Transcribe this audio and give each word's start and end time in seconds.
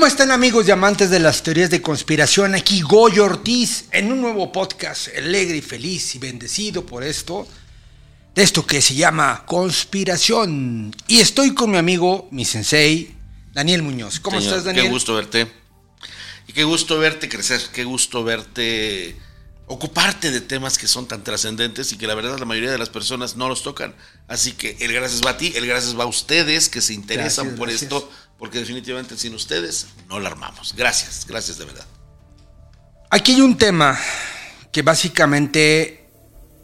¿Cómo 0.00 0.08
están 0.08 0.30
amigos 0.30 0.66
y 0.66 0.70
amantes 0.70 1.10
de 1.10 1.20
las 1.20 1.42
teorías 1.42 1.68
de 1.68 1.82
conspiración? 1.82 2.54
Aquí 2.54 2.80
Goyo 2.80 3.22
Ortiz 3.22 3.84
en 3.92 4.10
un 4.10 4.22
nuevo 4.22 4.50
podcast 4.50 5.08
alegre 5.14 5.58
y 5.58 5.60
feliz 5.60 6.14
y 6.14 6.18
bendecido 6.18 6.86
por 6.86 7.04
esto, 7.04 7.46
de 8.34 8.42
esto 8.42 8.66
que 8.66 8.80
se 8.80 8.94
llama 8.94 9.44
Conspiración. 9.44 10.96
Y 11.06 11.20
estoy 11.20 11.52
con 11.52 11.70
mi 11.70 11.76
amigo, 11.76 12.28
mi 12.30 12.46
sensei, 12.46 13.14
Daniel 13.52 13.82
Muñoz. 13.82 14.20
¿Cómo 14.20 14.38
Señor, 14.38 14.54
estás, 14.54 14.64
Daniel? 14.64 14.86
Qué 14.86 14.90
gusto 14.90 15.14
verte. 15.14 15.52
Y 16.48 16.54
qué 16.54 16.64
gusto 16.64 16.98
verte 16.98 17.28
crecer, 17.28 17.60
qué 17.70 17.84
gusto 17.84 18.24
verte 18.24 19.18
ocuparte 19.66 20.32
de 20.32 20.40
temas 20.40 20.78
que 20.78 20.88
son 20.88 21.06
tan 21.06 21.22
trascendentes 21.22 21.92
y 21.92 21.98
que 21.98 22.06
la 22.06 22.14
verdad 22.14 22.38
la 22.38 22.46
mayoría 22.46 22.72
de 22.72 22.78
las 22.78 22.88
personas 22.88 23.36
no 23.36 23.50
los 23.50 23.62
tocan. 23.62 23.94
Así 24.28 24.52
que 24.52 24.78
el 24.80 24.94
gracias 24.94 25.20
va 25.24 25.32
a 25.32 25.36
ti, 25.36 25.52
el 25.54 25.66
gracias 25.66 25.96
va 25.96 26.04
a 26.04 26.08
ustedes 26.08 26.70
que 26.70 26.80
se 26.80 26.94
interesan 26.94 27.44
Gracias, 27.44 27.58
por 27.58 27.68
gracias. 27.68 27.82
esto, 27.82 28.10
porque 28.40 28.58
definitivamente 28.58 29.16
sin 29.18 29.34
ustedes 29.34 29.88
no 30.08 30.18
la 30.18 30.30
armamos. 30.30 30.74
Gracias, 30.74 31.26
gracias 31.28 31.58
de 31.58 31.66
verdad. 31.66 31.86
Aquí 33.10 33.34
hay 33.34 33.42
un 33.42 33.58
tema 33.58 34.00
que 34.72 34.80
básicamente 34.80 36.08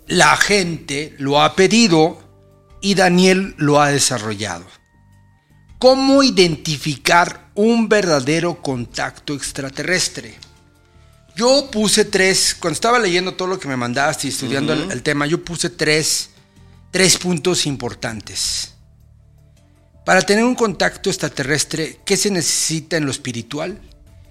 la 0.07 0.37
gente 0.39 1.15
lo 1.19 1.41
ha 1.41 1.55
pedido 1.55 2.19
y 2.81 2.95
Daniel 2.95 3.55
lo 3.59 3.81
ha 3.81 3.91
desarrollado. 3.91 4.65
¿Cómo 5.79 6.23
identificar 6.23 7.51
un 7.55 7.91
verdadero 7.91 8.63
contacto 8.63 9.35
extraterrestre? 9.35 10.35
Yo 11.37 11.71
puse 11.71 12.07
tres, 12.07 12.57
cuando 12.59 12.75
estaba 12.75 12.99
leyendo 12.99 13.35
todo 13.35 13.49
lo 13.49 13.61
que 13.61 13.69
me 13.69 13.77
mandaste 13.77 14.29
y 14.29 14.31
estudiando 14.31 14.73
el, 14.73 14.91
el 14.91 15.03
tema, 15.03 15.27
yo 15.27 15.45
puse 15.45 15.69
tres, 15.69 16.31
tres 16.91 17.19
puntos 17.19 17.67
importantes. 17.67 18.76
Para 20.07 20.23
tener 20.23 20.45
un 20.45 20.55
contacto 20.55 21.11
extraterrestre, 21.11 21.99
¿qué 22.05 22.17
se 22.17 22.31
necesita 22.31 22.97
en 22.97 23.07
lo 23.07 23.11
espiritual? 23.11 23.81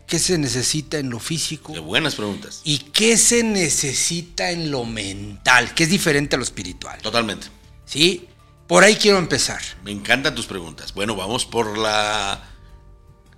¿Qué 0.07 0.19
se 0.19 0.37
necesita 0.37 0.99
en 0.99 1.09
lo 1.09 1.19
físico? 1.19 1.73
Qué 1.73 1.79
buenas 1.79 2.15
preguntas. 2.15 2.61
¿Y 2.63 2.77
qué 2.77 3.17
se 3.17 3.43
necesita 3.43 4.51
en 4.51 4.71
lo 4.71 4.85
mental? 4.85 5.73
Que 5.73 5.83
es 5.83 5.89
diferente 5.89 6.37
a 6.37 6.39
lo 6.39 6.45
espiritual. 6.45 7.01
Totalmente. 7.01 7.47
¿Sí? 7.83 8.25
Por 8.67 8.85
ahí 8.85 8.95
quiero 8.95 9.17
empezar. 9.17 9.61
Me 9.83 9.91
encantan 9.91 10.33
tus 10.33 10.45
preguntas. 10.45 10.93
Bueno, 10.93 11.13
vamos 11.17 11.45
por 11.45 11.77
la 11.77 12.41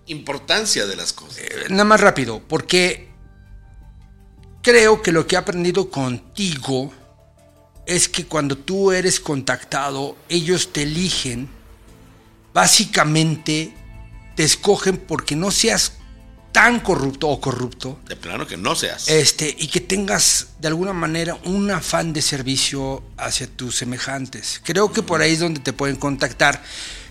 importancia 0.06 0.86
de 0.86 0.96
las 0.96 1.14
cosas. 1.14 1.40
Eh, 1.40 1.66
Nada 1.70 1.86
más 1.86 2.02
rápido, 2.02 2.44
porque 2.48 3.10
creo 4.62 5.02
que 5.02 5.12
lo 5.12 5.26
que 5.26 5.34
he 5.34 5.40
aprendido 5.40 5.90
contigo 5.90 6.94
es 7.88 8.08
que 8.08 8.28
cuando 8.28 8.56
tú 8.60 8.92
eres 8.92 9.20
contactado, 9.20 10.16
ellos 10.30 10.72
te 10.72 10.84
eligen, 10.84 11.57
básicamente 12.58 13.72
te 14.36 14.44
escogen 14.44 14.98
porque 14.98 15.36
no 15.36 15.52
seas 15.52 15.94
tan 16.52 16.80
corrupto 16.80 17.28
o 17.28 17.40
corrupto, 17.40 18.00
De 18.08 18.16
plano 18.16 18.48
que 18.48 18.58
no 18.58 18.76
seas. 18.76 19.08
este, 19.10 19.56
y 19.60 19.68
que 19.68 19.80
tengas 19.80 20.48
de 20.60 20.68
alguna 20.68 20.92
manera 20.92 21.38
un 21.46 21.70
afán 21.70 22.14
de 22.14 22.22
servicio 22.24 23.04
hacia 23.18 23.46
tus 23.46 23.76
semejantes. 23.76 24.60
Creo 24.64 24.92
que 24.92 25.04
por 25.04 25.22
ahí 25.22 25.34
es 25.34 25.40
donde 25.40 25.60
te 25.60 25.72
pueden 25.72 25.98
contactar. 25.98 26.64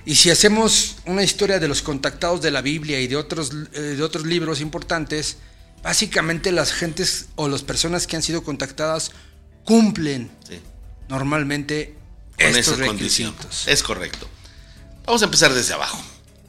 Y 0.04 0.16
si 0.16 0.30
hacemos 0.30 0.96
una 1.06 1.22
historia 1.22 1.60
de 1.60 1.68
los 1.68 1.80
contactados 1.82 2.42
de 2.42 2.50
la 2.50 2.60
Biblia 2.60 3.00
y 3.00 3.06
de 3.06 3.16
otros, 3.16 3.50
eh, 3.72 3.80
de 3.96 4.02
otros 4.02 4.26
libros 4.26 4.60
importantes, 4.60 5.36
básicamente 5.82 6.50
las 6.50 6.72
gentes 6.72 7.26
o 7.36 7.48
las 7.48 7.62
personas 7.62 8.06
que 8.08 8.16
han 8.16 8.22
sido 8.22 8.42
contactadas 8.42 9.12
cumplen 9.64 10.28
Sí. 10.48 10.58
normalmente 11.08 11.94
con 12.36 12.46
estos 12.56 12.78
condición. 12.80 13.32
requisitos. 13.36 13.68
Es 13.68 13.82
correcto. 13.84 14.28
Vamos 15.06 15.22
a 15.22 15.26
empezar 15.26 15.54
desde 15.54 15.72
abajo. 15.72 16.02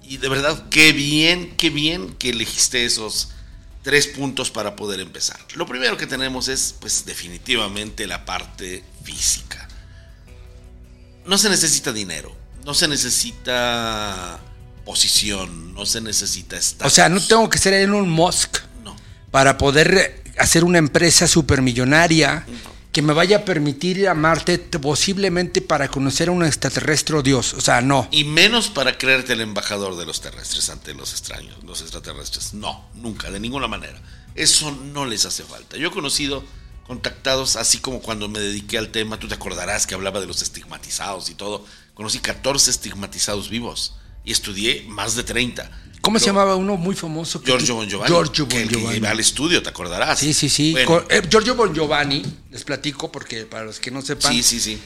Y 0.04 0.18
de 0.18 0.30
verdad, 0.30 0.70
qué 0.70 0.94
bien, 0.94 1.56
qué 1.58 1.70
bien 1.70 2.16
que 2.16 2.30
elegiste 2.30 2.86
esos 2.86 3.30
tres 3.84 4.08
puntos 4.08 4.52
para 4.52 4.76
poder 4.76 5.00
empezar. 5.00 5.40
Lo 5.56 5.66
primero 5.66 5.96
que 5.96 6.08
tenemos 6.08 6.48
es, 6.48 6.76
pues 6.80 7.06
definitivamente 7.06 8.08
la 8.08 8.26
parte 8.26 8.84
física. 9.04 9.68
No 11.26 11.38
se 11.38 11.50
necesita 11.50 11.94
dinero, 11.94 12.36
no 12.66 12.74
se 12.74 12.88
necesita 12.88 14.40
posición, 14.86 15.74
no 15.74 15.86
se 15.86 16.02
necesita 16.02 16.58
estar. 16.58 16.88
O 16.88 16.90
sea, 16.90 17.10
no 17.10 17.22
tengo 17.22 17.50
que 17.50 17.58
ser 17.58 17.74
Elon 17.74 18.10
Musk 18.10 18.60
No, 18.84 18.96
para 19.30 19.58
poder 19.58 20.24
hacer 20.38 20.64
una 20.64 20.78
empresa 20.78 21.28
supermillonaria 21.28 22.46
que 22.98 23.04
me 23.04 23.14
vaya 23.14 23.38
a 23.38 23.46
permitir 23.46 24.00
ir 24.00 24.10
a 24.10 24.16
posiblemente 24.82 25.62
para 25.62 25.88
conocer 25.88 26.30
a 26.30 26.32
un 26.32 26.44
extraterrestre 26.44 27.22
Dios. 27.22 27.54
O 27.54 27.62
sea, 27.62 27.80
no. 27.80 28.08
Y 28.10 28.24
menos 28.24 28.70
para 28.70 28.98
creerte 28.98 29.34
el 29.34 29.42
embajador 29.42 29.98
de 29.98 30.08
los 30.08 30.20
terrestres 30.20 30.72
ante 30.72 30.96
los 30.96 31.12
extraños, 31.12 31.64
los 31.64 31.82
extraterrestres. 31.82 32.56
No, 32.56 32.90
nunca, 32.96 33.30
de 33.30 33.40
ninguna 33.40 33.68
manera. 33.68 34.02
Eso 34.34 34.72
no 34.72 35.06
les 35.06 35.26
hace 35.26 35.44
falta. 35.44 35.78
Yo 35.78 35.90
he 35.90 35.92
conocido 35.92 36.44
contactados, 36.88 37.56
así 37.56 37.78
como 37.78 38.02
cuando 38.02 38.30
me 38.30 38.40
dediqué 38.40 38.80
al 38.80 38.90
tema, 38.90 39.20
tú 39.20 39.28
te 39.28 39.36
acordarás 39.36 39.86
que 39.86 39.94
hablaba 39.94 40.20
de 40.20 40.26
los 40.26 40.42
estigmatizados 40.42 41.30
y 41.30 41.36
todo. 41.36 41.64
Conocí 41.94 42.18
14 42.18 42.72
estigmatizados 42.72 43.52
vivos 43.52 43.94
y 44.26 44.32
estudié 44.32 44.86
más 44.88 45.14
de 45.16 45.24
30. 45.24 45.70
¿Cómo 46.02 46.20
se 46.20 46.28
llamaba 46.28 46.56
uno 46.56 46.78
muy 46.78 46.96
famoso? 46.96 47.42
que 47.42 47.48
Giorgio 47.52 47.76
Bon 47.76 47.88
Giovanni. 47.90 48.10
Giorgio 48.14 48.48
que 48.48 48.56
Bon 48.56 48.64
el 48.64 48.70
que 48.70 48.76
Giovanni. 48.80 48.98
iba 48.98 49.10
al 49.10 49.20
estudio, 49.20 49.62
te 49.62 49.70
acordarás. 49.70 50.20
Sí, 50.20 50.34
sí, 50.34 50.50
sí. 50.50 50.72
Bueno, 50.72 50.88
Con- 50.88 51.06
eh, 51.10 51.22
Giorgio 51.30 51.56
Bon 51.56 51.74
Giovanni, 51.74 52.24
les 52.52 52.64
platico 52.64 53.12
porque 53.12 53.46
para 53.46 53.66
los 53.66 53.80
que 53.80 53.92
no 53.92 54.02
sepan, 54.02 54.32
sí, 54.32 54.42
sí, 54.44 54.60
sí. 54.60 54.80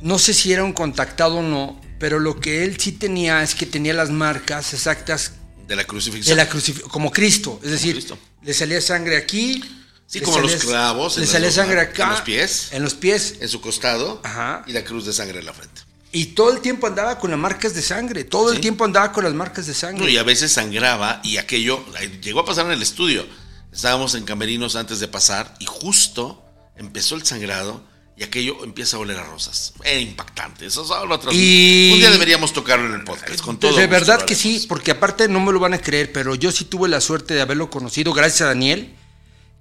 no 0.00 0.18
sé 0.18 0.34
si 0.34 0.52
era 0.52 0.64
un 0.64 0.72
contactado 0.72 1.36
o 1.36 1.42
no, 1.42 1.80
pero 2.00 2.18
lo 2.18 2.40
que 2.40 2.64
él 2.64 2.78
sí 2.80 2.92
tenía 2.92 3.42
es 3.42 3.54
que 3.54 3.66
tenía 3.66 3.94
las 3.94 4.10
marcas 4.10 4.74
exactas 4.74 5.32
De 5.68 5.76
la 5.76 5.84
crucifixión. 5.84 6.36
de 6.36 6.42
la 6.44 6.48
crucifixión, 6.48 6.90
como 6.90 7.10
Cristo. 7.12 7.60
Es 7.62 7.70
decir, 7.70 7.92
Cristo. 7.94 8.18
le 8.42 8.52
salía 8.54 8.80
sangre 8.80 9.16
aquí. 9.16 9.62
Sí, 10.06 10.20
como 10.20 10.38
los 10.40 10.50
salía- 10.52 10.66
clavos 10.66 11.16
en 11.16 11.22
Le 11.22 11.26
salía 11.26 11.50
sangre 11.50 11.80
acá. 11.80 12.04
en 12.04 12.10
los 12.10 12.20
pies. 12.20 12.68
En 12.72 12.82
los 12.82 12.94
pies. 12.94 13.36
En 13.40 13.48
su 13.48 13.60
costado 13.60 14.20
Ajá. 14.22 14.62
y 14.66 14.72
la 14.72 14.84
cruz 14.84 15.06
de 15.06 15.12
sangre 15.14 15.38
en 15.38 15.46
la 15.46 15.54
frente. 15.54 15.80
Y 16.14 16.26
todo 16.26 16.52
el 16.52 16.60
tiempo 16.60 16.86
andaba 16.86 17.18
con 17.18 17.30
las 17.30 17.38
marcas 17.40 17.74
de 17.74 17.82
sangre. 17.82 18.24
Todo 18.24 18.52
el 18.52 18.60
tiempo 18.60 18.84
andaba 18.84 19.10
con 19.12 19.24
las 19.24 19.34
marcas 19.34 19.66
de 19.66 19.74
sangre. 19.74 20.04
No, 20.04 20.08
y 20.08 20.16
a 20.16 20.22
veces 20.22 20.52
sangraba 20.52 21.20
y 21.24 21.36
aquello 21.38 21.84
llegó 22.22 22.40
a 22.40 22.44
pasar 22.46 22.66
en 22.66 22.72
el 22.72 22.82
estudio. 22.82 23.26
Estábamos 23.72 24.14
en 24.14 24.24
camerinos 24.24 24.76
antes 24.76 25.00
de 25.00 25.08
pasar 25.08 25.54
y 25.58 25.66
justo 25.66 26.42
empezó 26.76 27.16
el 27.16 27.24
sangrado 27.26 27.82
y 28.16 28.22
aquello 28.22 28.62
empieza 28.62 28.96
a 28.96 29.00
oler 29.00 29.18
a 29.18 29.24
rosas. 29.24 29.74
Era 29.82 29.98
impactante. 29.98 30.66
Eso 30.66 30.84
es 30.84 30.90
ahora 30.92 31.16
otro- 31.16 31.32
Y- 31.32 31.90
Un 31.94 31.98
día 31.98 32.12
deberíamos 32.12 32.52
tocarlo 32.52 32.86
en 32.86 32.94
el 32.94 33.02
podcast. 33.04 33.40
Con 33.40 33.58
todo 33.58 33.76
de 33.76 33.88
verdad 33.88 34.22
que 34.24 34.36
sí, 34.36 34.66
porque 34.68 34.92
aparte 34.92 35.26
no 35.26 35.40
me 35.40 35.52
lo 35.52 35.58
van 35.58 35.74
a 35.74 35.78
creer, 35.78 36.12
pero 36.12 36.36
yo 36.36 36.52
sí 36.52 36.64
tuve 36.66 36.88
la 36.88 37.00
suerte 37.00 37.34
de 37.34 37.40
haberlo 37.40 37.70
conocido 37.70 38.12
gracias 38.12 38.42
a 38.42 38.46
Daniel, 38.46 38.94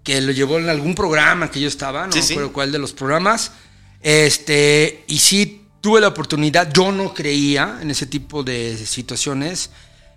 que 0.04 0.22
lo 0.22 0.32
llevó 0.32 0.60
en 0.60 0.70
algún 0.70 0.94
programa 0.94 1.50
que 1.50 1.60
yo 1.62 1.68
estaba, 1.68 2.06
no 2.06 2.12
Sí, 2.14 2.20
me 2.20 2.26
sí. 2.26 2.34
acuerdo 2.34 2.54
cuál 2.54 2.72
de 2.72 2.78
los 2.78 2.94
programas. 2.94 3.54
Este, 4.04 5.04
y 5.08 5.18
sí 5.18 5.63
tuve 5.84 6.00
la 6.00 6.08
oportunidad, 6.08 6.72
yo 6.72 6.94
no 6.94 7.14
creía 7.14 7.80
en 7.82 7.92
ese 7.92 8.06
tipo 8.06 8.42
de 8.42 8.78
situaciones. 8.78 9.70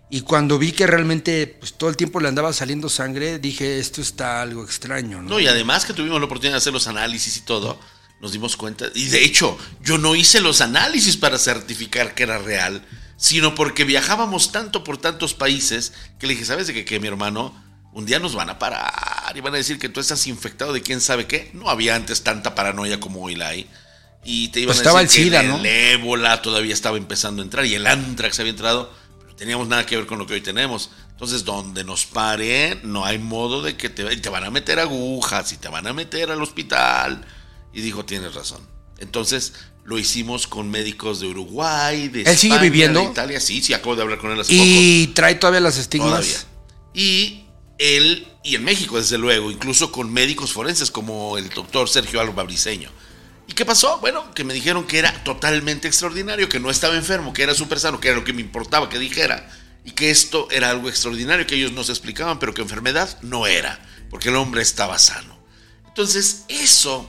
Y 0.09 0.21
cuando 0.21 0.61
vi 0.61 0.71
que 0.71 0.87
realmente 0.87 1.57
pues, 1.59 1.73
todo 1.75 1.91
el 1.91 1.97
tiempo 1.97 2.21
le 2.21 2.29
andaba 2.29 2.53
saliendo 2.53 2.89
sangre, 2.89 3.41
dije, 3.41 3.81
esto 3.81 4.01
está 4.01 4.43
algo 4.43 4.63
extraño, 4.63 5.21
¿no? 5.21 5.31
No, 5.31 5.41
y 5.41 5.49
además 5.49 5.85
que 5.85 5.93
tuvimos 5.93 6.21
la 6.21 6.27
oportunidad 6.27 6.53
de 6.53 6.59
hacer 6.59 6.73
los 6.73 6.87
análisis 6.87 7.37
y 7.37 7.41
todo, 7.41 7.81
nos 8.21 8.31
dimos 8.31 8.57
cuenta. 8.57 8.87
Y 8.95 9.07
de 9.07 9.25
hecho, 9.25 9.59
yo 9.83 9.99
no 9.99 10.15
hice 10.15 10.41
los 10.41 10.61
análisis 10.61 11.17
para 11.17 11.37
certificar 11.37 12.15
que 12.15 12.23
era 12.23 12.39
real, 12.39 12.87
sino 13.17 13.57
porque 13.57 13.83
viajábamos 13.83 14.53
tanto 14.53 14.85
por 14.85 14.99
tantos 14.99 15.35
países 15.35 15.95
que 16.21 16.29
le 16.29 16.35
dije, 16.35 16.45
¿sabes 16.45 16.69
de 16.69 16.75
qué, 16.75 16.85
qué, 16.85 17.01
mi 17.01 17.09
hermano? 17.09 17.61
Un 17.93 18.07
día 18.07 18.21
nos 18.21 18.37
van 18.37 18.51
a 18.51 18.61
parar 18.61 19.37
y 19.37 19.41
van 19.41 19.55
a 19.55 19.57
decir 19.57 19.81
que 19.81 19.89
tú 19.89 19.99
estás 19.99 20.29
infectado 20.29 20.73
de 20.73 20.83
quién 20.83 21.01
sabe 21.01 21.27
qué. 21.27 21.51
No 21.55 21.69
había 21.69 21.97
antes 21.97 22.23
tanta 22.23 22.55
paranoia 22.55 23.01
como 23.01 23.23
hoy 23.23 23.35
la 23.35 23.49
hay. 23.49 23.69
Y 24.29 24.49
te 24.49 24.61
iban 24.61 24.75
Pues 24.75 24.79
a 24.79 24.83
estaba 24.83 25.01
decir 25.03 25.31
que 25.31 25.43
¿no? 25.45 25.59
el 25.59 25.67
ébola 25.67 26.43
todavía 26.43 26.75
estaba 26.75 26.97
empezando 26.97 27.43
a 27.43 27.45
entrar 27.45 27.65
y 27.65 27.75
el 27.75 27.87
antrax 27.87 28.41
había 28.41 28.51
entrado, 28.51 28.93
pero 29.19 29.31
no 29.31 29.37
teníamos 29.37 29.69
nada 29.69 29.87
que 29.87 29.97
ver 29.97 30.07
con 30.07 30.19
lo 30.19 30.27
que 30.27 30.35
hoy 30.35 30.41
tenemos. 30.41 30.91
Entonces, 31.13 31.45
donde 31.45 31.85
nos 31.85 32.05
paren, 32.07 32.81
no 32.83 33.05
hay 33.07 33.19
modo 33.19 33.63
de 33.63 33.77
que 33.77 33.89
te, 33.89 34.05
te 34.17 34.29
van 34.29 34.45
a 34.45 34.51
meter 34.51 34.79
agujas 34.81 35.53
y 35.53 35.57
te 35.57 35.69
van 35.69 35.87
a 35.87 35.93
meter 35.93 36.31
al 36.31 36.43
hospital. 36.43 37.25
Y 37.73 37.81
dijo, 37.81 38.05
tienes 38.05 38.35
razón. 38.35 38.61
Entonces, 38.99 39.53
lo 39.85 39.99
hicimos 39.99 40.47
con 40.47 40.71
médicos 40.71 41.21
de 41.21 41.29
Uruguay, 41.29 42.09
de 42.09 42.23
¿Él 42.23 42.37
sigue 42.37 42.55
España, 42.55 42.63
viviendo? 42.63 43.01
de 43.01 43.07
Italia. 43.07 43.41
Sí, 43.41 43.63
sí, 43.63 43.73
acabo 43.75 43.95
de 43.97 44.03
hablar 44.03 44.19
con 44.19 44.33
él 44.33 44.41
hace 44.41 44.53
poco. 44.53 44.65
y 44.67 45.07
trae 45.15 45.37
todavía 45.37 45.61
las 45.61 45.79
estigmas. 45.79 46.11
Todavía. 46.11 46.39
Y 46.95 47.45
él, 47.79 48.27
y 48.43 48.57
en 48.57 48.65
México 48.65 48.97
desde 48.99 49.19
luego, 49.19 49.51
incluso 49.51 49.93
con 49.93 50.13
médicos 50.13 50.53
forenses 50.53 50.91
como 50.91 51.39
el 51.39 51.49
doctor 51.51 51.89
Sergio 51.89 52.21
Alba 52.21 52.43
Briseño. 52.43 52.91
¿Y 53.47 53.53
qué 53.53 53.65
pasó? 53.65 53.99
Bueno, 54.01 54.33
que 54.35 54.45
me 54.45 54.55
dijeron 54.55 54.87
que 54.87 54.99
era 54.99 55.13
totalmente 55.25 55.89
extraordinario, 55.89 56.49
que 56.49 56.61
no 56.61 56.71
estaba 56.71 56.97
enfermo, 56.97 57.33
que 57.33 57.43
era 57.43 57.55
súper 57.55 57.79
sano, 57.79 58.01
que 58.01 58.09
era 58.09 58.17
lo 58.17 58.25
que 58.25 58.33
me 58.33 58.41
importaba 58.41 58.89
que 58.89 58.99
dijera. 58.99 59.49
Y 59.85 59.93
que 59.93 60.11
esto 60.11 60.49
era 60.51 60.71
algo 60.71 60.89
extraordinario 60.89 61.47
que 61.47 61.55
ellos 61.55 61.73
nos 61.73 61.89
explicaban, 61.89 62.39
pero 62.39 62.53
que 62.53 62.63
enfermedad 62.63 63.19
no 63.23 63.47
era, 63.47 63.79
porque 64.11 64.31
el 64.31 64.37
hombre 64.37 64.63
estaba 64.63 64.99
sano. 64.99 65.39
Entonces, 65.87 66.45
eso 66.49 67.09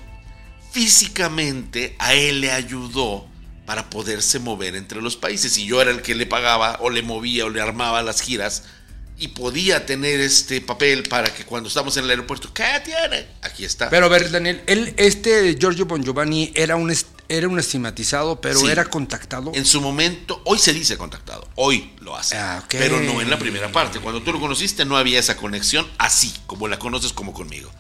físicamente 0.71 1.95
a 1.97 2.13
él 2.13 2.41
le 2.41 2.51
ayudó 2.51 3.27
para 3.65 3.89
poderse 3.89 4.39
mover 4.39 4.75
entre 4.75 5.01
los 5.01 5.17
países. 5.17 5.57
Y 5.57 5.65
yo 5.65 5.81
era 5.81 5.91
el 5.91 6.03
que 6.03 6.15
le 6.15 6.27
pagaba 6.27 6.77
o 6.81 6.89
le 6.89 7.01
movía 7.01 7.45
o 7.45 7.49
le 7.49 7.61
armaba 7.61 8.03
las 8.03 8.21
giras 8.21 8.63
y 9.19 9.29
podía 9.29 9.85
tener 9.85 10.19
este 10.19 10.61
papel 10.61 11.03
para 11.03 11.33
que 11.33 11.43
cuando 11.43 11.69
estamos 11.69 11.97
en 11.97 12.03
el 12.03 12.09
aeropuerto, 12.11 12.53
¿qué 12.53 12.81
tiene? 12.85 13.27
Aquí 13.41 13.65
está. 13.65 13.89
Pero 13.89 14.05
a 14.05 14.09
ver, 14.09 14.29
Daniel, 14.29 14.61
él, 14.67 14.93
este 14.97 15.55
Giorgio 15.59 15.85
Bon 15.85 16.03
Giovanni 16.03 16.51
era 16.55 16.75
un, 16.75 16.93
era 17.27 17.47
un 17.47 17.57
estigmatizado, 17.59 18.39
pero 18.39 18.59
Sí. 18.59 18.67
era 18.67 18.85
contactado. 18.85 19.51
En 19.55 19.65
su 19.65 19.81
momento, 19.81 20.41
hoy 20.45 20.59
se 20.59 20.71
dice 20.71 20.97
contactado, 20.97 21.47
hoy 21.55 21.93
lo 22.01 22.15
hace, 22.15 22.37
Ah, 22.37 22.63
pero 22.69 22.99
no 22.99 23.19
en 23.19 23.29
la 23.31 23.39
primera 23.39 23.71
parte. 23.71 23.99
Cuando 23.99 24.21
tú 24.21 24.31
lo 24.33 24.39
conociste 24.39 24.85
no 24.85 24.97
había 24.97 25.19
esa 25.19 25.35
conexión 25.35 25.87
así, 25.97 26.31
como 26.45 26.67
la 26.67 26.77
conoces 26.77 27.11
como 27.11 27.33
conmigo. 27.33 27.71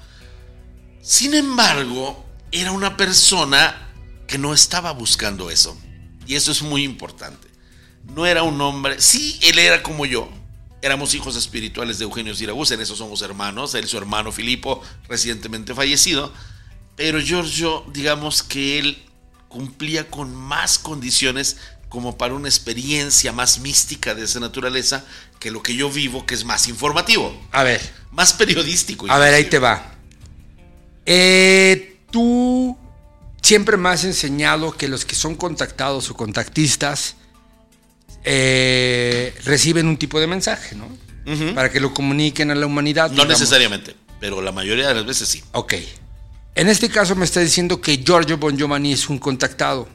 Sin 1.01 1.33
embargo, 1.35 2.25
era 2.51 2.71
una 2.71 2.97
persona 2.97 3.89
que 4.27 4.37
no 4.37 4.53
estaba 4.53 4.91
buscando 4.91 5.49
eso. 5.51 5.77
Y 6.25 6.35
eso 6.35 6.51
es 6.51 6.61
muy 6.61 6.83
importante. 6.83 7.47
No 8.03 8.25
era 8.25 8.43
un 8.43 8.59
hombre, 8.59 8.99
sí, 8.99 9.39
él 9.43 9.59
era 9.59 9.83
como 9.83 10.05
yo. 10.05 10.29
Éramos 10.81 11.13
hijos 11.13 11.35
espirituales 11.35 11.97
de 11.97 12.03
Eugenio 12.05 12.35
Siragusa, 12.35 12.75
en 12.75 12.81
eso 12.81 12.95
somos 12.95 13.21
hermanos. 13.21 13.73
Él, 13.75 13.87
su 13.87 13.97
hermano 13.97 14.31
Filipo, 14.31 14.81
recientemente 15.09 15.73
fallecido. 15.73 16.31
Pero 16.95 17.19
Giorgio, 17.19 17.83
digamos 17.93 18.43
que 18.43 18.79
él 18.79 19.03
cumplía 19.47 20.09
con 20.09 20.35
más 20.35 20.77
condiciones 20.77 21.57
como 21.89 22.17
para 22.17 22.33
una 22.33 22.49
experiencia 22.49 23.31
más 23.31 23.59
mística 23.59 24.13
de 24.13 24.25
esa 24.25 24.39
naturaleza 24.39 25.05
que 25.39 25.51
lo 25.51 25.63
que 25.63 25.75
yo 25.75 25.89
vivo, 25.89 26.25
que 26.25 26.35
es 26.35 26.43
más 26.43 26.67
informativo, 26.67 27.35
A 27.51 27.63
ver, 27.63 27.81
más 28.11 28.33
periodístico. 28.33 29.09
a 29.09 29.17
ver, 29.17 29.33
ahí 29.33 29.45
te 29.45 29.59
va. 29.59 29.95
Eh, 31.05 31.99
tú 32.11 32.77
siempre 33.41 33.77
me 33.77 33.89
has 33.89 34.03
enseñado 34.03 34.73
que 34.75 34.87
los 34.87 35.05
que 35.05 35.15
son 35.15 35.35
contactados 35.35 36.09
o 36.09 36.15
contactistas 36.15 37.15
eh, 38.29 39.33
reciben 39.45 39.87
un 39.87 39.95
tipo 39.95 40.19
de 40.19 40.27
mensaje, 40.27 40.75
¿no? 40.75 40.89
Para 41.55 41.71
que 41.71 41.79
lo 41.79 41.93
comuniquen 41.93 42.51
a 42.51 42.55
la 42.55 42.65
humanidad. 42.65 43.07
No 43.09 43.15
digamos. 43.15 43.39
necesariamente, 43.39 43.95
pero 44.19 44.41
la 44.41 44.51
mayoría 44.51 44.89
de 44.89 44.95
las 44.95 45.05
veces 45.05 45.29
sí. 45.29 45.43
Ok. 45.53 45.75
En 46.55 46.67
este 46.67 46.89
caso 46.89 47.15
me 47.15 47.23
está 47.23 47.39
diciendo 47.39 47.79
que 47.79 47.97
Giorgio 47.97 48.37
Bon 48.37 48.57
Giovanni 48.57 48.93
es 48.93 49.09
un 49.09 49.17
contactado, 49.17 49.87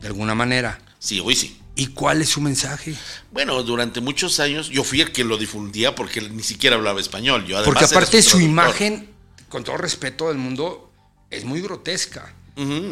de 0.00 0.08
alguna 0.08 0.34
manera. 0.34 0.80
Sí, 0.98 1.20
hoy 1.20 1.36
sí. 1.36 1.60
¿Y 1.76 1.88
cuál 1.88 2.22
es 2.22 2.30
su 2.30 2.40
mensaje? 2.40 2.94
Bueno, 3.30 3.62
durante 3.62 4.00
muchos 4.00 4.40
años 4.40 4.68
yo 4.68 4.82
fui 4.82 5.00
el 5.00 5.12
que 5.12 5.22
lo 5.22 5.38
difundía 5.38 5.94
porque 5.94 6.18
él 6.18 6.36
ni 6.36 6.42
siquiera 6.42 6.76
hablaba 6.76 7.00
español. 7.00 7.46
Yo 7.46 7.62
Porque 7.64 7.84
aparte 7.84 8.20
su 8.22 8.40
imagen, 8.40 9.08
con 9.48 9.62
todo 9.62 9.76
respeto 9.76 10.28
del 10.28 10.38
mundo, 10.38 10.92
es 11.30 11.44
muy 11.44 11.60
grotesca. 11.60 12.34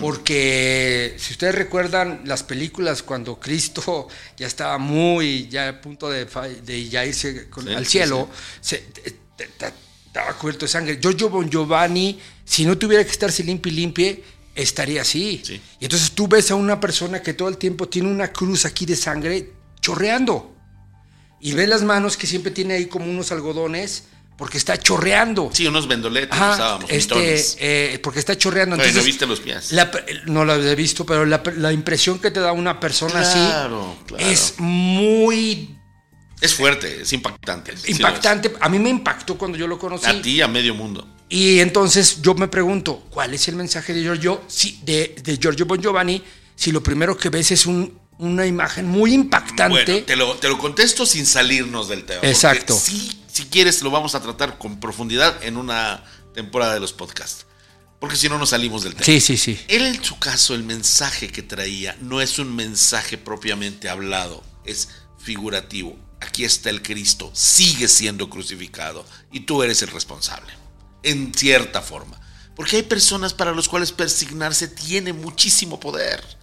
Porque 0.00 1.14
si 1.18 1.32
ustedes 1.32 1.54
recuerdan 1.54 2.22
las 2.24 2.42
películas 2.42 3.02
cuando 3.02 3.38
Cristo 3.38 4.08
ya 4.36 4.46
estaba 4.46 4.78
muy, 4.78 5.48
ya 5.48 5.68
a 5.68 5.80
punto 5.80 6.08
de, 6.10 6.24
de 6.64 6.88
ya 6.88 7.04
irse 7.04 7.48
con- 7.50 7.66
Sí, 7.66 7.74
al 7.74 7.84
sí, 7.84 7.90
cielo, 7.92 8.28
se- 8.60 8.78
te- 8.78 9.16
estaba 10.06 10.32
cubierto 10.38 10.64
de 10.64 10.70
sangre. 10.70 10.98
Giorgio 11.00 11.28
Bon 11.28 11.48
Giovanni, 11.50 12.18
si 12.44 12.64
no 12.64 12.78
tuviera 12.78 13.04
que 13.04 13.10
estarse 13.10 13.44
limpio 13.44 13.70
y 13.72 13.76
limpie, 13.76 14.24
estaría 14.54 15.02
así. 15.02 15.42
Sí. 15.44 15.60
Y 15.80 15.84
entonces 15.84 16.12
tú 16.12 16.26
ves 16.28 16.50
a 16.50 16.54
una 16.54 16.80
persona 16.80 17.22
que 17.22 17.34
todo 17.34 17.48
el 17.48 17.58
tiempo 17.58 17.88
tiene 17.88 18.08
una 18.10 18.32
cruz 18.32 18.64
aquí 18.64 18.86
de 18.86 18.96
sangre 18.96 19.52
chorreando. 19.80 20.54
Y 21.40 21.52
ves 21.52 21.68
las 21.68 21.82
manos 21.82 22.16
que 22.16 22.26
siempre 22.26 22.50
tiene 22.50 22.74
ahí 22.74 22.86
como 22.86 23.04
unos 23.04 23.30
algodones 23.32 24.04
porque 24.38 24.56
está 24.56 24.78
chorreando. 24.78 25.50
Sí, 25.52 25.66
unos 25.66 25.88
vendoletes 25.88 26.30
Ajá, 26.32 26.54
usábamos, 26.54 26.90
este, 26.90 27.44
eh, 27.58 27.98
porque 27.98 28.20
está 28.20 28.38
chorreando. 28.38 28.76
Ay, 28.76 28.78
¿no 28.78 28.84
Entonces, 28.84 29.04
viste 29.04 29.26
los 29.26 29.40
pies? 29.40 29.72
la- 29.72 29.90
no 30.26 30.44
lo 30.44 30.54
he 30.54 30.74
visto, 30.76 31.04
pero 31.04 31.26
la, 31.26 31.42
la 31.56 31.72
impresión 31.72 32.20
que 32.20 32.30
te 32.30 32.38
da 32.40 32.52
una 32.52 32.78
persona 32.80 33.20
Claro, 33.20 33.96
así 33.98 34.04
claro. 34.06 34.24
es 34.24 34.54
muy 34.58 35.76
Es 36.40 36.54
fuerte, 36.54 37.02
es 37.02 37.12
impactante. 37.12 37.74
impactante. 37.88 38.52
a 38.60 38.68
mí 38.68 38.78
me 38.78 38.90
impactó 38.90 39.36
cuando 39.36 39.58
yo 39.58 39.66
lo 39.66 39.76
conocí. 39.78 40.06
A 40.06 40.22
ti 40.22 40.40
a 40.40 40.46
medio 40.48 40.72
mundo. 40.74 41.06
Y 41.28 41.58
entonces 41.58 42.22
yo 42.22 42.34
me 42.34 42.46
pregunto, 42.48 43.04
¿cuál 43.10 43.34
es 43.34 43.48
el 43.48 43.56
mensaje 43.56 43.92
de 43.92 44.02
Giorgio, 44.02 44.42
si- 44.46 44.78
de, 44.84 45.16
de 45.22 45.36
Giorgio 45.36 45.66
Bon 45.66 45.80
Giovanni 45.82 46.22
si 46.54 46.70
lo 46.72 46.80
primero 46.82 47.16
que 47.18 47.28
ves 47.28 47.50
es 47.50 47.66
un- 47.66 47.98
una 48.18 48.46
imagen 48.46 48.86
muy 48.86 49.12
impactante? 49.14 49.84
Bueno, 49.92 50.06
te 50.06 50.14
lo, 50.16 50.34
te 50.36 50.48
lo 50.48 50.56
contesto 50.58 51.04
sin 51.04 51.26
salirnos 51.26 51.88
del 51.88 52.04
tema. 52.04 52.20
Exacto. 52.22 52.72
Sí, 52.78 53.17
si 53.30 53.44
quieres, 53.44 53.82
lo 53.82 53.90
vamos 53.90 54.14
a 54.14 54.22
tratar 54.22 54.58
con 54.58 54.80
profundidad 54.80 55.42
en 55.44 55.56
una 55.56 56.02
temporada 56.34 56.74
de 56.74 56.80
los 56.80 56.92
podcasts. 56.92 57.46
Porque 58.00 58.16
si 58.16 58.28
no, 58.28 58.38
nos 58.38 58.50
salimos 58.50 58.84
del 58.84 58.94
tema. 58.94 59.04
sí, 59.04 59.20
sí, 59.20 59.36
sí. 59.36 59.58
Él, 59.68 59.82
en 59.82 60.02
su 60.04 60.18
caso, 60.18 60.54
el 60.54 60.62
mensaje 60.62 61.28
que 61.28 61.42
traía 61.42 61.96
no 62.00 62.20
es 62.20 62.38
un 62.38 62.54
mensaje 62.54 63.18
propiamente 63.18 63.88
hablado, 63.88 64.44
es 64.64 64.88
figurativo. 65.18 65.98
Aquí 66.20 66.44
está 66.44 66.70
el 66.70 66.82
Cristo, 66.82 67.30
sigue 67.32 67.88
siendo 67.88 68.28
crucificado 68.30 69.04
y 69.32 69.40
tú 69.40 69.62
eres 69.62 69.82
el 69.82 69.88
responsable, 69.88 70.52
en 71.02 71.32
cierta 71.34 71.80
forma. 71.80 72.20
Porque 72.56 72.76
hay 72.76 72.82
personas 72.82 73.34
para 73.34 73.54
las 73.54 73.68
cuales 73.68 73.92
persignarse 73.92 74.66
tiene 74.66 75.12
muchísimo 75.12 75.78
poder. 75.78 76.37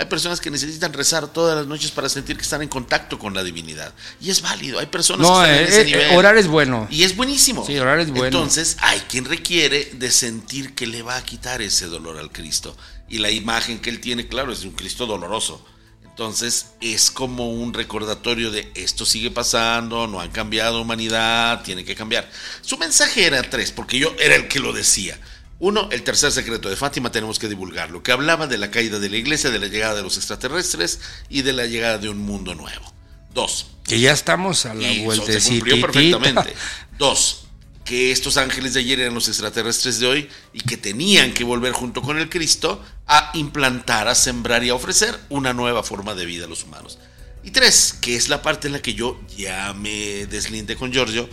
Hay 0.00 0.06
personas 0.06 0.40
que 0.40 0.50
necesitan 0.50 0.94
rezar 0.94 1.28
todas 1.28 1.54
las 1.54 1.66
noches 1.66 1.90
para 1.90 2.08
sentir 2.08 2.34
que 2.34 2.40
están 2.42 2.62
en 2.62 2.68
contacto 2.68 3.18
con 3.18 3.34
la 3.34 3.44
divinidad. 3.44 3.92
Y 4.18 4.30
es 4.30 4.40
válido. 4.40 4.78
Hay 4.78 4.86
personas 4.86 5.28
No, 5.28 5.42
que 5.42 5.50
están 5.50 5.54
eh, 5.54 5.60
en 5.60 5.68
ese 5.68 5.80
eh, 5.82 5.84
nivel. 5.84 6.16
orar 6.16 6.38
es 6.38 6.46
bueno. 6.46 6.88
Y 6.90 7.02
es 7.02 7.14
buenísimo. 7.14 7.66
Sí, 7.66 7.78
orar 7.78 8.00
es 8.00 8.08
bueno. 8.08 8.24
Entonces, 8.24 8.78
hay 8.80 8.98
quien 9.00 9.26
requiere 9.26 9.90
de 9.92 10.10
sentir 10.10 10.74
que 10.74 10.86
le 10.86 11.02
va 11.02 11.16
a 11.16 11.22
quitar 11.22 11.60
ese 11.60 11.84
dolor 11.84 12.16
al 12.16 12.32
Cristo. 12.32 12.74
Y 13.10 13.18
la 13.18 13.30
imagen 13.30 13.78
que 13.78 13.90
él 13.90 14.00
tiene, 14.00 14.26
claro, 14.26 14.54
es 14.54 14.62
de 14.62 14.68
un 14.68 14.74
Cristo 14.74 15.04
doloroso. 15.04 15.62
Entonces, 16.06 16.68
es 16.80 17.10
como 17.10 17.50
un 17.50 17.74
recordatorio 17.74 18.50
de 18.50 18.72
esto 18.74 19.04
sigue 19.04 19.30
pasando, 19.30 20.06
no 20.06 20.22
han 20.22 20.30
cambiado 20.30 20.80
humanidad, 20.80 21.62
tiene 21.62 21.84
que 21.84 21.94
cambiar. 21.94 22.26
Su 22.62 22.78
mensaje 22.78 23.26
era 23.26 23.42
tres, 23.42 23.70
porque 23.70 23.98
yo 23.98 24.14
era 24.18 24.34
el 24.34 24.48
que 24.48 24.60
lo 24.60 24.72
decía. 24.72 25.20
Uno, 25.60 25.88
el 25.92 26.02
tercer 26.02 26.32
secreto 26.32 26.70
de 26.70 26.76
Fátima 26.76 27.12
tenemos 27.12 27.38
que 27.38 27.46
divulgarlo, 27.46 28.02
que 28.02 28.12
hablaba 28.12 28.46
de 28.46 28.56
la 28.56 28.70
caída 28.70 28.98
de 28.98 29.10
la 29.10 29.18
iglesia, 29.18 29.50
de 29.50 29.58
la 29.58 29.66
llegada 29.66 29.94
de 29.94 30.02
los 30.02 30.16
extraterrestres 30.16 31.00
y 31.28 31.42
de 31.42 31.52
la 31.52 31.66
llegada 31.66 31.98
de 31.98 32.08
un 32.08 32.18
mundo 32.18 32.54
nuevo. 32.54 32.92
Dos, 33.34 33.66
Que 33.84 34.00
ya 34.00 34.12
estamos 34.12 34.66
a 34.66 34.74
la 34.74 34.90
y 34.90 35.04
vuelta 35.04 35.38
se 35.38 35.48
cumplió 35.48 35.80
perfectamente. 35.80 36.54
Dos, 36.98 37.44
que 37.84 38.10
estos 38.10 38.38
ángeles 38.38 38.74
de 38.74 38.80
ayer 38.80 39.00
eran 39.00 39.14
los 39.14 39.28
extraterrestres 39.28 40.00
de 40.00 40.06
hoy 40.06 40.28
y 40.52 40.60
que 40.60 40.78
tenían 40.78 41.34
que 41.34 41.44
volver 41.44 41.72
junto 41.72 42.00
con 42.00 42.18
el 42.18 42.30
Cristo 42.30 42.82
a 43.06 43.30
implantar, 43.34 44.08
a 44.08 44.14
sembrar 44.14 44.64
y 44.64 44.70
a 44.70 44.74
ofrecer 44.74 45.18
una 45.28 45.52
nueva 45.52 45.82
forma 45.82 46.14
de 46.14 46.24
vida 46.24 46.46
a 46.46 46.48
los 46.48 46.64
humanos. 46.64 46.98
Y 47.44 47.50
tres, 47.50 47.94
que 48.00 48.16
es 48.16 48.28
la 48.28 48.42
parte 48.42 48.66
en 48.68 48.72
la 48.72 48.82
que 48.82 48.94
yo 48.94 49.20
ya 49.36 49.74
me 49.74 50.26
deslindé 50.26 50.76
con 50.76 50.92
Giorgio, 50.92 51.28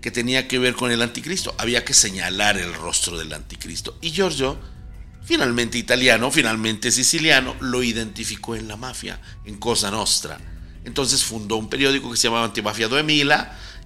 que 0.00 0.10
tenía 0.10 0.48
que 0.48 0.58
ver 0.58 0.74
con 0.74 0.90
el 0.90 1.02
anticristo. 1.02 1.54
Había 1.58 1.84
que 1.84 1.94
señalar 1.94 2.58
el 2.58 2.74
rostro 2.74 3.18
del 3.18 3.32
anticristo. 3.32 3.98
Y 4.00 4.10
Giorgio, 4.10 4.58
finalmente 5.24 5.78
italiano, 5.78 6.30
finalmente 6.30 6.90
siciliano, 6.90 7.56
lo 7.60 7.82
identificó 7.82 8.54
en 8.54 8.68
la 8.68 8.76
mafia, 8.76 9.20
en 9.44 9.56
Cosa 9.56 9.90
Nostra. 9.90 10.38
Entonces 10.84 11.22
fundó 11.22 11.56
un 11.56 11.68
periódico 11.68 12.10
que 12.10 12.16
se 12.16 12.28
llamaba 12.28 12.46
Antimafia 12.46 12.88
2000 12.88 13.32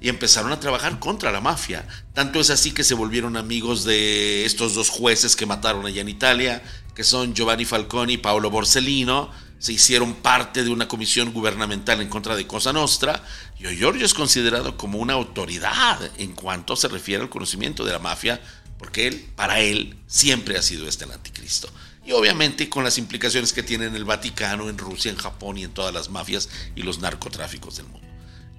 y 0.01 0.09
empezaron 0.09 0.53
a 0.53 0.61
trabajar 0.61 0.99
contra 0.99 1.33
la 1.33 1.41
mafia. 1.41 1.87
Tanto 2.13 2.39
es 2.41 2.51
así 2.51 2.71
que 2.71 2.85
se 2.85 2.95
volvieron 2.95 3.37
amigos 3.37 3.85
de 3.85 4.45
estos 4.45 4.75
dos 4.75 4.91
jueces 4.91 5.35
que 5.35 5.47
mataron 5.47 5.87
allá 5.87 6.03
en 6.03 6.09
Italia, 6.09 6.63
que 6.95 7.03
son 7.03 7.35
Giovanni 7.35 7.65
Falconi 7.65 8.15
y 8.15 8.19
Paolo 8.19 8.51
Borsellino. 8.51 9.31
Se 9.65 9.73
hicieron 9.73 10.13
parte 10.17 10.63
de 10.63 10.69
una 10.69 10.89
comisión 10.89 11.33
gubernamental 11.33 12.03
en 12.03 12.11
contra 12.11 12.37
de 12.37 12.47
Cosa 12.47 12.75
Nostra. 12.75 13.25
Y 13.59 13.65
Giorgio 13.75 14.05
es 14.05 14.13
considerado 14.13 14.77
como 14.77 14.99
una 14.99 15.15
autoridad 15.15 15.99
en 16.19 16.33
cuanto 16.33 16.77
se 16.77 16.87
refiere 16.87 17.23
al 17.23 17.31
conocimiento 17.31 17.83
de 17.83 17.93
la 17.93 17.99
mafia, 17.99 18.43
porque 18.79 19.07
él, 19.07 19.27
para 19.35 19.61
él, 19.61 19.97
siempre 20.07 20.59
ha 20.59 20.63
sido 20.63 20.87
este 20.87 21.07
el 21.07 21.13
anticristo. 21.13 21.71
Y 22.05 22.13
obviamente 22.13 22.69
con 22.69 22.85
las 22.85 22.99
implicaciones 22.99 23.55
que 23.55 23.63
tiene 23.63 23.87
en 23.87 23.97
el 23.97 24.05
Vaticano, 24.05 24.69
en 24.69 24.77
Rusia, 24.77 25.11
en 25.11 25.17
Japón 25.17 25.57
y 25.57 25.65
en 25.65 25.73
todas 25.73 25.95
las 25.95 26.11
mafias 26.11 26.51
y 26.77 26.83
los 26.83 26.99
narcotráficos 26.99 27.79
del 27.79 27.87
mundo. 27.87 28.07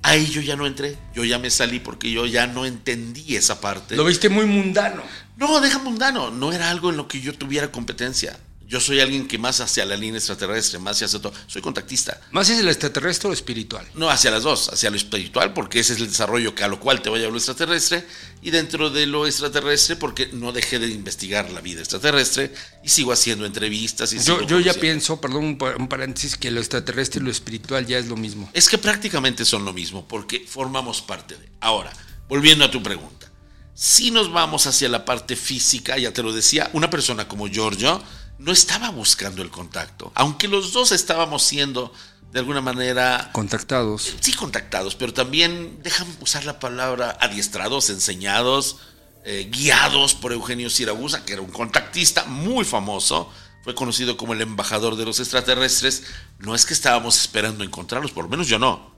Ahí 0.02 0.26
yo 0.26 0.42
ya 0.42 0.56
no 0.56 0.66
entré, 0.66 0.98
yo 1.14 1.24
ya 1.24 1.38
me 1.38 1.52
salí 1.52 1.80
porque 1.80 2.12
yo 2.12 2.26
ya 2.26 2.48
no 2.48 2.66
entendí 2.66 3.36
esa 3.36 3.62
parte. 3.62 3.96
Lo 3.96 4.06
viste 4.06 4.30
muy 4.30 4.48
mundano. 4.48 5.04
No, 5.38 5.62
deja 5.62 5.78
mundano, 5.78 6.32
no 6.32 6.52
era 6.52 6.72
algo 6.72 6.90
en 6.90 6.98
lo 6.98 7.08
que 7.08 7.22
yo 7.22 7.38
tuviera 7.38 7.72
competencia. 7.72 8.40
Yo 8.68 8.80
soy 8.80 9.00
alguien 9.00 9.28
que 9.28 9.38
más 9.38 9.62
hacia 9.62 9.86
la 9.86 9.96
línea 9.96 10.18
extraterrestre, 10.18 10.80
más 10.80 11.02
hacia 11.02 11.20
todo. 11.20 11.34
Soy 11.46 11.62
contactista. 11.62 12.20
¿Más 12.32 12.50
es 12.50 12.60
el 12.60 12.68
extraterrestre 12.68 13.30
o 13.30 13.34
espiritual? 13.34 13.86
No, 13.94 14.10
hacia 14.10 14.32
las 14.32 14.44
dos, 14.44 14.70
hacia 14.70 14.90
lo 14.90 14.96
espiritual, 14.96 15.54
porque 15.54 15.80
ese 15.80 15.94
es 15.94 16.00
el 16.00 16.08
desarrollo 16.08 16.56
que 16.56 16.64
a 16.64 16.68
lo 16.68 16.80
cual 16.80 17.02
te 17.02 17.10
voy 17.10 17.24
a 17.24 17.28
extraterrestre, 17.28 18.06
y 18.42 18.50
dentro 18.50 18.90
de 18.90 19.06
lo 19.06 19.28
extraterrestre, 19.28 19.96
porque 19.98 20.30
no 20.34 20.52
dejé 20.52 20.80
de 20.80 20.88
investigar 20.88 21.52
la 21.52 21.62
vida 21.62 21.82
extraterrestre 21.82 22.54
y 22.84 22.90
sigo 22.90 23.12
haciendo 23.12 23.46
entrevistas. 23.46 24.14
Y 24.14 24.18
Yo, 24.18 24.38
sigo 24.38 24.42
yo 24.42 24.60
ya 24.60 24.74
pienso, 24.74 25.22
perdón, 25.22 25.58
un 25.78 25.88
paréntesis, 25.88 26.36
que 26.36 26.50
lo 26.50 26.60
extraterrestre 26.60 27.22
y 27.22 27.26
lo 27.26 27.32
espiritual 27.32 27.86
ya 27.86 28.00
es 28.00 28.08
lo 28.08 28.16
mismo. 28.16 28.50
Es 28.54 28.68
que 28.68 28.80
prácticamente 28.80 29.46
son 29.46 29.64
lo 29.64 29.74
mismo, 29.74 30.08
porque 30.08 30.44
formamos 30.48 31.02
parte 31.02 31.36
de. 31.36 31.50
Ahora, 31.60 31.94
volviendo 32.28 32.66
a 32.66 32.72
tu 32.72 32.82
pregunta. 32.82 33.32
Si 33.76 34.10
nos 34.10 34.32
vamos 34.32 34.68
hacia 34.68 34.88
la 34.88 35.04
parte 35.04 35.36
física, 35.36 35.98
ya 35.98 36.14
te 36.14 36.24
lo 36.24 36.32
decía, 36.32 36.70
una 36.72 36.90
persona 36.90 37.28
como 37.28 37.48
Giorgio 37.50 38.02
no 38.38 38.52
estaba 38.52 38.90
buscando 38.90 39.42
el 39.42 39.50
contacto. 39.50 40.12
Aunque 40.16 40.48
los 40.48 40.74
dos 40.74 40.92
estábamos 40.92 41.44
siendo 41.44 41.94
de 42.32 42.40
alguna 42.40 42.62
manera... 42.62 43.30
Contactados. 43.32 44.14
Sí, 44.20 44.34
contactados, 44.34 44.96
pero 44.96 45.14
también 45.14 45.80
dejan 45.82 46.08
usar 46.20 46.44
la 46.44 46.60
palabra 46.60 47.18
adiestrados, 47.22 47.90
enseñados, 47.90 48.78
eh, 49.24 49.50
guiados 49.52 50.14
por 50.16 50.34
Eugenio 50.34 50.70
Siragusa, 50.70 51.24
que 51.24 51.34
era 51.34 51.42
un 51.42 51.52
contactista 51.52 52.26
muy 52.26 52.66
famoso, 52.66 53.32
fue 53.64 53.74
conocido 53.74 54.18
como 54.18 54.34
el 54.34 54.42
embajador 54.42 54.96
de 54.96 55.06
los 55.06 55.20
extraterrestres. 55.20 56.04
No 56.38 56.54
es 56.54 56.66
que 56.66 56.76
estábamos 56.76 57.20
esperando 57.20 57.64
encontrarlos, 57.64 58.12
por 58.12 58.26
lo 58.26 58.30
menos 58.30 58.48
yo 58.48 58.60
no. 58.60 58.94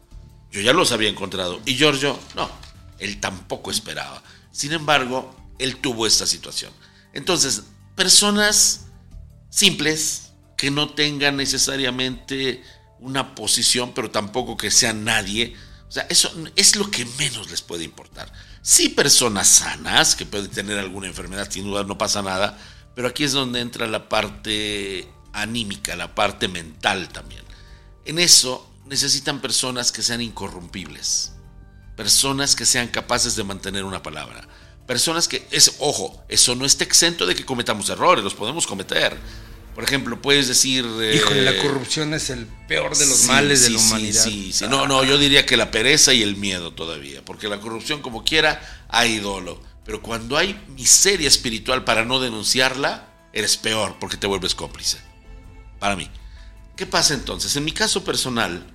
Yo 0.51 0.60
ya 0.60 0.74
los 0.74 0.91
había 0.91 1.10
encontrado. 1.10 1.62
Y 1.63 1.75
Giorgio, 1.75 2.20
no, 2.36 2.50
él 3.00 3.22
tampoco 3.22 3.72
esperaba. 3.72 4.22
Sin 4.51 4.74
embargo, 4.74 5.34
él 5.60 5.77
tuvo 5.77 6.08
esta 6.08 6.25
situación. 6.25 6.74
Entonces, 7.13 7.63
personas 7.96 8.87
simples, 9.50 10.34
que 10.58 10.72
no 10.72 10.89
tengan 10.89 11.38
necesariamente 11.38 12.63
una 13.00 13.36
posición, 13.36 13.94
pero 13.94 14.12
tampoco 14.12 14.58
que 14.58 14.72
sean 14.72 15.04
nadie. 15.04 15.56
O 15.88 15.92
sea, 15.92 16.06
eso 16.10 16.34
es 16.56 16.75
lo 16.75 16.89
que 16.89 17.06
menos 17.18 17.50
les 17.50 17.62
puede 17.62 17.84
importar. 17.84 18.32
Sí 18.62 18.89
personas 18.89 19.48
sanas, 19.48 20.16
que 20.16 20.25
pueden 20.25 20.50
tener 20.50 20.77
alguna 20.77 21.08
enfermedad, 21.08 21.50
sin 21.50 21.66
duda 21.66 21.84
no 21.84 21.98
pasa 21.98 22.22
nada, 22.22 22.58
pero 22.96 23.08
aquí 23.08 23.24
es 23.24 23.32
donde 23.32 23.62
entra 23.62 23.88
la 23.88 24.10
parte 24.10 25.08
anímica, 25.32 25.96
la 25.96 26.16
parte 26.16 26.48
mental 26.48 27.10
también. 27.10 27.44
En 28.06 28.20
eso 28.20 28.70
necesitan 28.86 29.39
personas 29.39 29.92
que 29.92 30.01
sean 30.01 30.22
incorrumpibles, 30.22 31.34
personas 31.96 32.56
que 32.56 32.66
sean 32.66 32.88
capaces 32.88 33.36
de 33.36 33.44
mantener 33.44 33.84
una 33.84 34.01
palabra, 34.01 34.48
personas 34.88 35.27
que, 35.27 35.46
es, 35.51 35.75
ojo, 35.77 36.24
eso 36.27 36.56
no 36.56 36.65
está 36.65 36.84
exento 36.84 37.27
de 37.27 37.36
que 37.36 37.46
cometamos 37.46 37.89
errores, 37.89 38.24
los 38.24 38.34
podemos 38.34 38.65
cometer 38.65 39.15
por 39.77 39.84
ejemplo, 39.84 40.20
puedes 40.20 40.48
decir. 40.48 40.88
Híjole, 41.13 41.44
la 41.44 41.51
eh, 41.51 41.62
corrupción 41.62 42.12
es 42.15 42.32
el 42.32 42.48
peor 42.67 42.98
de 42.98 43.06
los 43.06 43.25
males 43.25 43.62
de 43.62 43.70
la 43.70 43.77
humanidad. 43.77 44.24
Sí, 44.24 44.51
sí, 44.51 44.65
No, 44.67 44.88
no, 44.88 45.03
yo 45.03 45.20
diría 45.20 45.46
que 45.46 45.56
la 45.56 45.70
pereza 45.70 46.15
y 46.15 46.24
el 46.24 46.36
miedo 46.36 46.74
todavía. 46.74 47.24
Porque 47.24 47.48
la 47.48 47.60
corrupción, 47.60 48.01
como 48.01 48.24
quiera, 48.24 48.60
hay 48.89 49.20
dolo. 49.20 49.62
Pero 49.86 50.01
cuando 50.01 50.36
hay 50.36 50.60
miseria 50.70 51.27
espiritual 51.27 51.84
para 51.84 52.06
no 52.06 52.20
denunciarla, 52.20 53.08
eres 53.34 53.56
peor 53.58 53.98
porque 54.00 54.17
te 54.17 54.25
vuelves 54.25 54.56
cómplice. 54.56 54.98
Para 55.77 55.96
mí. 55.96 56.10
¿Qué 56.75 56.88
pasa 56.88 57.13
entonces? 57.13 57.56
En 57.56 57.63
mi 57.63 57.72
caso 57.72 58.03
personal, 58.03 58.65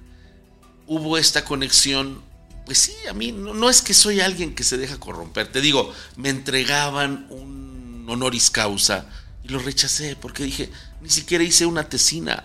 hubo 0.87 1.19
esta 1.19 1.45
conexión. 1.45 2.23
Pues 2.65 2.79
sí, 2.79 2.95
a 3.09 3.13
mí 3.13 3.33
no, 3.33 3.69
es 3.69 3.83
que 3.83 3.95
soy 3.95 4.21
alguien 4.21 4.55
que 4.55 4.65
se 4.65 4.79
deja 4.79 4.99
corromper. 4.99 5.51
Te 5.51 5.61
digo, 5.61 5.93
me 6.17 6.29
entregaban 6.29 7.27
un 7.31 8.07
honoris 8.09 8.51
causa 8.51 9.07
y 9.43 9.49
lo 9.49 9.59
rechacé 9.59 10.17
porque 10.17 10.45
dije, 10.45 10.71
ni 11.01 11.11
siquiera 11.11 11.43
hice 11.43 11.67
una 11.67 11.89
tesina. 11.89 12.45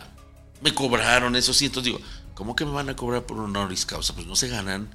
Me 0.61 0.73
cobraron 0.73 1.35
esos 1.35 1.57
cientos. 1.57 1.83
Digo, 1.83 1.99
¿cómo 2.33 2.55
que 2.55 2.65
me 2.65 2.71
van 2.71 2.89
a 2.89 2.95
cobrar 2.95 3.25
por 3.25 3.37
un 3.37 3.55
honoris 3.55 3.85
causa? 3.85 4.15
Pues 4.15 4.25
no 4.25 4.35
se 4.35 4.47
ganan. 4.47 4.89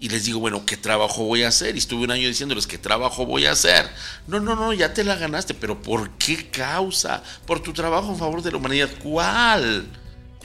Y 0.00 0.10
les 0.10 0.24
digo, 0.24 0.38
bueno, 0.38 0.64
¿qué 0.64 0.76
trabajo 0.76 1.24
voy 1.24 1.42
a 1.42 1.48
hacer? 1.48 1.74
Y 1.74 1.78
estuve 1.78 2.04
un 2.04 2.12
año 2.12 2.28
diciéndoles, 2.28 2.68
¿qué 2.68 2.78
trabajo 2.78 3.26
voy 3.26 3.46
a 3.46 3.52
hacer? 3.52 3.90
No, 4.28 4.38
no, 4.38 4.54
no, 4.54 4.72
ya 4.72 4.94
te 4.94 5.02
la 5.02 5.16
ganaste, 5.16 5.54
pero 5.54 5.82
¿por 5.82 6.10
qué 6.10 6.50
causa? 6.50 7.24
Por 7.46 7.60
tu 7.60 7.72
trabajo 7.72 8.12
en 8.12 8.18
favor 8.18 8.42
de 8.42 8.52
la 8.52 8.58
humanidad. 8.58 8.90
¿Cuál? 9.02 9.88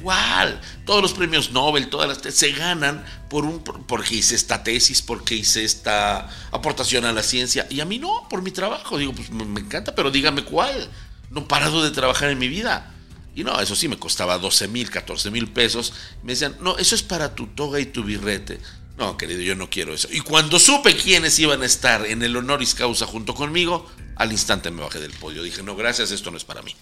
¿Cuál? 0.02 0.60
Todos 0.86 1.02
los 1.02 1.14
premios 1.14 1.52
Nobel, 1.52 1.90
todas 1.90 2.08
las 2.24 2.36
se 2.36 2.52
ganan 2.52 3.06
por 3.30 3.46
un 3.46 3.64
porque 3.64 4.16
hice 4.16 4.36
esta 4.36 4.64
tesis, 4.64 5.02
porque 5.02 5.36
hice 5.36 5.64
esta 5.64 6.30
aportación 6.52 7.06
a 7.06 7.12
la 7.12 7.22
ciencia 7.22 7.68
y 7.70 7.80
a 7.80 7.86
mí 7.86 8.00
no, 8.00 8.28
por 8.30 8.42
mi 8.42 8.52
trabajo. 8.52 8.98
Digo, 8.98 9.14
pues 9.14 9.30
me 9.30 9.62
encanta, 9.62 9.94
pero 9.94 10.10
dígame 10.10 10.44
cuál 10.44 10.90
no 11.34 11.42
he 11.42 11.46
parado 11.46 11.84
de 11.84 11.92
trabajar 11.92 12.30
en 12.30 12.38
mi 12.38 12.48
vida. 12.48 12.92
Y 13.36 13.44
no, 13.44 13.60
eso 13.60 13.76
sí 13.76 13.88
me 13.88 13.98
costaba 13.98 14.38
12 14.38 14.68
mil, 14.68 14.90
14 14.90 15.32
mil 15.32 15.48
pesos. 15.48 15.94
Me 16.22 16.34
decían, 16.34 16.56
no, 16.62 16.78
eso 16.78 16.94
es 16.94 17.02
para 17.02 17.34
tu 17.34 17.48
toga 17.48 17.80
y 17.80 17.88
tu 17.88 18.04
birrete. 18.04 18.60
No, 18.98 19.18
querido, 19.18 19.42
yo 19.42 19.56
no 19.56 19.70
quiero 19.70 19.94
eso. 19.94 20.08
Y 20.12 20.20
cuando 20.20 20.60
supe 20.60 20.96
quiénes 20.96 21.40
iban 21.40 21.64
a 21.64 21.66
estar 21.66 22.06
en 22.06 22.22
el 22.22 22.36
honoris 22.36 22.76
causa 22.76 23.08
junto 23.08 23.34
conmigo, 23.34 23.90
al 24.16 24.32
instante 24.32 24.70
me 24.70 24.84
bajé 24.84 25.00
del 25.00 25.12
podio. 25.14 25.42
Dije, 25.42 25.64
no, 25.64 25.76
gracias, 25.76 26.12
esto 26.12 26.30
no 26.30 26.38
es 26.38 26.44
para 26.44 26.62
mí. 26.62 26.76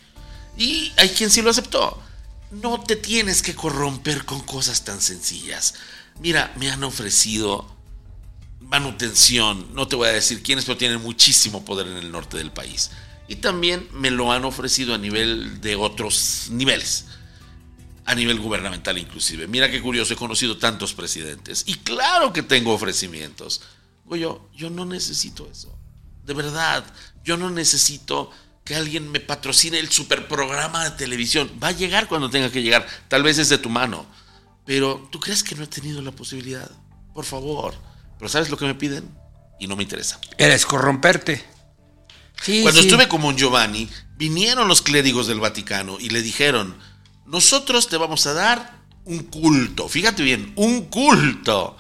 Y 0.58 0.92
hay 0.98 1.10
quien 1.10 1.30
sí 1.30 1.42
lo 1.42 1.50
aceptó. 1.50 2.02
No 2.52 2.82
te 2.82 2.96
tienes 2.96 3.42
que 3.42 3.56
corromper 3.56 4.26
con 4.26 4.42
cosas 4.42 4.84
tan 4.84 5.02
sencillas. 5.02 5.74
Mira, 6.20 6.54
me 6.58 6.70
han 6.70 6.84
ofrecido 6.84 7.76
manutención, 8.60 9.74
no 9.74 9.88
te 9.88 9.96
voy 9.96 10.10
a 10.10 10.14
decir 10.14 10.44
quiénes, 10.44 10.66
pero 10.66 10.78
tienen 10.78 11.02
muchísimo 11.02 11.66
poder 11.66 11.88
en 11.88 11.98
el 11.98 12.12
norte 12.12 12.38
del 12.38 12.52
país 12.52 12.92
y 13.32 13.38
también 13.38 13.88
me 13.94 14.12
lo 14.12 14.34
han 14.34 14.44
ofrecido 14.44 14.94
a 14.94 14.98
nivel 14.98 15.62
de 15.62 15.78
otros 15.78 16.48
niveles, 16.52 17.06
a 18.04 18.14
nivel 18.14 18.42
gubernamental 18.42 18.98
inclusive. 18.98 19.48
Mira 19.48 19.72
qué 19.72 19.82
curioso, 19.82 20.14
he 20.14 20.18
conocido 20.18 20.58
tantos 20.58 20.94
presidentes 20.94 21.64
y 21.66 21.76
claro 21.76 22.34
que 22.34 22.44
tengo 22.44 22.74
ofrecimientos. 22.74 23.62
Yo, 24.10 24.50
yo 24.54 24.70
no 24.70 24.86
necesito 24.86 25.50
eso, 25.50 25.74
de 26.26 26.34
verdad, 26.34 26.84
yo 27.24 27.38
no 27.38 27.50
necesito 27.50 28.32
que 28.72 28.78
alguien 28.78 29.12
me 29.12 29.20
patrocine 29.20 29.80
el 29.80 29.92
superprograma 29.92 30.86
de 30.86 30.92
televisión. 30.92 31.52
Va 31.62 31.68
a 31.68 31.72
llegar 31.74 32.08
cuando 32.08 32.30
tenga 32.30 32.50
que 32.50 32.64
llegar, 32.64 32.88
tal 33.10 33.22
vez 33.22 33.38
es 33.38 33.50
de 33.50 33.58
tu 33.58 33.70
mano, 33.70 34.06
pero 34.66 35.10
¿tú 35.12 35.20
crees 35.20 35.44
que 35.44 35.56
no 35.56 35.66
he 35.66 35.68
tenido 35.68 36.02
la 36.02 36.14
posibilidad? 36.14 36.72
Por 37.14 37.26
favor, 37.26 37.76
pero 38.18 38.30
¿sabes 38.30 38.50
lo 38.50 38.56
que 38.56 38.64
me 38.64 38.74
piden? 38.74 39.10
Y 39.60 39.68
no 39.68 39.76
me 39.76 39.84
interesa. 39.84 40.22
Eres 40.38 40.66
corromperte. 40.66 41.44
Cuando 42.64 42.80
estuve 42.80 43.10
con 43.10 43.20
Mon 43.20 43.36
Giovanni, 43.36 43.90
vinieron 44.16 44.70
los 44.70 44.82
clérigos 44.82 45.28
del 45.28 45.42
Vaticano 45.42 45.98
y 46.00 46.10
le 46.10 46.22
dijeron, 46.22 46.78
nosotros 47.26 47.90
te 47.90 47.98
vamos 47.98 48.26
a 48.26 48.32
dar 48.32 48.80
un 49.04 49.20
culto, 49.24 49.90
fíjate 49.90 50.24
bien, 50.24 50.54
un 50.56 50.86
culto. 50.86 51.76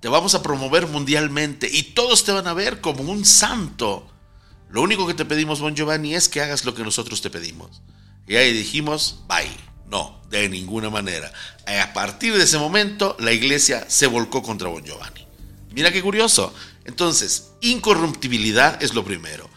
Te 0.00 0.08
vamos 0.08 0.34
a 0.34 0.42
promover 0.42 0.88
mundialmente 0.88 1.70
y 1.72 1.94
todos 1.94 2.22
te 2.24 2.32
van 2.32 2.46
a 2.46 2.52
ver 2.52 2.82
como 2.82 3.10
un 3.10 3.24
santo. 3.24 4.13
Lo 4.74 4.82
único 4.82 5.06
que 5.06 5.14
te 5.14 5.24
pedimos, 5.24 5.60
Bon 5.60 5.76
Giovanni, 5.76 6.16
es 6.16 6.28
que 6.28 6.40
hagas 6.40 6.64
lo 6.64 6.74
que 6.74 6.82
nosotros 6.82 7.22
te 7.22 7.30
pedimos. 7.30 7.80
Y 8.26 8.34
ahí 8.34 8.52
dijimos, 8.52 9.20
bye. 9.28 9.48
No, 9.88 10.20
de 10.30 10.48
ninguna 10.48 10.90
manera. 10.90 11.32
A 11.80 11.92
partir 11.92 12.36
de 12.36 12.42
ese 12.42 12.58
momento, 12.58 13.16
la 13.20 13.30
iglesia 13.30 13.84
se 13.88 14.08
volcó 14.08 14.42
contra 14.42 14.68
Bon 14.68 14.82
Giovanni. 14.82 15.24
Mira 15.70 15.92
qué 15.92 16.02
curioso. 16.02 16.52
Entonces, 16.86 17.52
incorruptibilidad 17.60 18.82
es 18.82 18.94
lo 18.94 19.04
primero. 19.04 19.48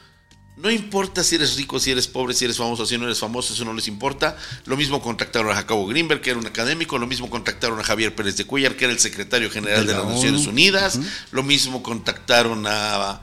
No 0.55 0.69
importa 0.69 1.23
si 1.23 1.33
eres 1.33 1.55
rico, 1.55 1.79
si 1.79 1.89
eres 1.89 2.05
pobre, 2.05 2.35
si 2.35 2.45
eres 2.45 2.57
famoso, 2.57 2.85
si 2.85 2.99
no 2.99 3.05
eres 3.05 3.17
famoso, 3.17 3.55
eso 3.55 3.65
no 3.65 3.73
les 3.73 3.87
importa. 3.87 4.37
Lo 4.65 4.77
mismo 4.77 5.01
contactaron 5.01 5.51
a 5.51 5.55
Jacobo 5.55 5.87
Greenberg, 5.87 6.21
que 6.21 6.29
era 6.29 6.39
un 6.39 6.45
académico. 6.45 6.99
Lo 6.99 7.07
mismo 7.07 7.27
contactaron 7.31 7.79
a 7.79 7.83
Javier 7.83 8.13
Pérez 8.13 8.37
de 8.37 8.45
Cuellar, 8.45 8.75
que 8.75 8.85
era 8.85 8.93
el 8.93 8.99
secretario 8.99 9.49
general 9.49 9.87
de, 9.87 9.93
las 9.93 10.05
Naciones 10.05 10.45
Unidas. 10.45 10.99
Lo 11.31 11.41
mismo 11.41 11.81
contactaron 11.81 12.65
a 12.67 13.19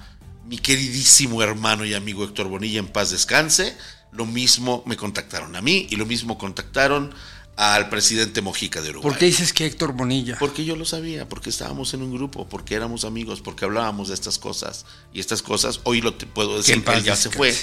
mi 0.46 0.58
queridísimo 0.58 1.42
hermano 1.42 1.84
y 1.84 1.94
amigo 1.94 2.24
Héctor 2.24 2.48
Bonilla, 2.48 2.78
en 2.78 2.88
paz 2.88 3.10
descanse. 3.10 3.76
Lo 4.12 4.26
mismo 4.26 4.82
me 4.86 4.96
contactaron 4.96 5.56
a 5.56 5.62
mí 5.62 5.86
y 5.90 5.96
lo 5.96 6.06
mismo 6.06 6.38
contactaron 6.38 7.14
al 7.56 7.88
presidente 7.88 8.42
Mojica 8.42 8.82
de 8.82 8.90
Uruguay. 8.90 9.10
¿Por 9.10 9.18
qué 9.18 9.26
dices 9.26 9.52
que 9.52 9.66
Héctor 9.66 9.92
Bonilla? 9.92 10.36
Porque 10.38 10.64
yo 10.64 10.76
lo 10.76 10.84
sabía, 10.84 11.28
porque 11.28 11.50
estábamos 11.50 11.94
en 11.94 12.02
un 12.02 12.12
grupo, 12.12 12.48
porque 12.48 12.74
éramos 12.74 13.04
amigos, 13.04 13.40
porque 13.40 13.64
hablábamos 13.64 14.08
de 14.08 14.14
estas 14.14 14.38
cosas. 14.38 14.86
Y 15.12 15.20
estas 15.20 15.42
cosas, 15.42 15.80
hoy 15.84 16.00
lo 16.00 16.14
te 16.14 16.26
puedo 16.26 16.56
decir, 16.56 16.82
que, 16.82 16.92
él 16.92 17.04
ya 17.04 17.16
se 17.16 17.30
fue, 17.30 17.54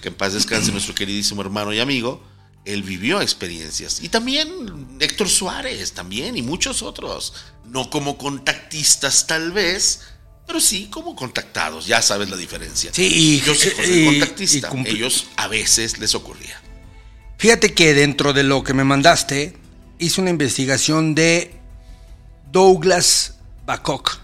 que 0.00 0.08
en 0.08 0.14
paz 0.14 0.32
descanse 0.32 0.72
nuestro 0.72 0.94
queridísimo 0.94 1.42
hermano 1.42 1.72
y 1.72 1.80
amigo. 1.80 2.22
Él 2.64 2.82
vivió 2.82 3.20
experiencias. 3.20 4.02
Y 4.02 4.08
también 4.08 4.98
Héctor 4.98 5.28
Suárez, 5.28 5.92
también, 5.92 6.36
y 6.36 6.42
muchos 6.42 6.82
otros. 6.82 7.32
No 7.64 7.90
como 7.90 8.18
contactistas 8.18 9.28
tal 9.28 9.52
vez, 9.52 10.00
pero 10.46 10.60
sí 10.60 10.88
como 10.90 11.16
contactados, 11.16 11.86
ya 11.86 12.00
sabes 12.02 12.30
la 12.30 12.36
diferencia. 12.36 12.90
Sí, 12.92 13.10
y 13.12 13.40
yo 13.40 13.54
soy 13.54 14.04
contactista. 14.06 14.70
Ellos 14.84 15.26
a 15.36 15.48
veces 15.48 15.98
les 15.98 16.14
ocurría. 16.14 16.60
Fíjate 17.38 17.74
que 17.74 17.94
dentro 17.94 18.32
de 18.32 18.44
lo 18.44 18.62
que 18.64 18.72
me 18.72 18.84
mandaste, 18.84 19.56
hice 19.98 20.20
una 20.20 20.30
investigación 20.30 21.14
de 21.14 21.54
Douglas 22.50 23.34
Bacok, 23.66 24.18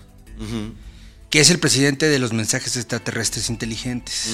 que 1.28 1.40
es 1.40 1.50
el 1.50 1.58
presidente 1.58 2.08
de 2.08 2.18
los 2.18 2.32
mensajes 2.32 2.76
extraterrestres 2.76 3.50
inteligentes. 3.50 4.28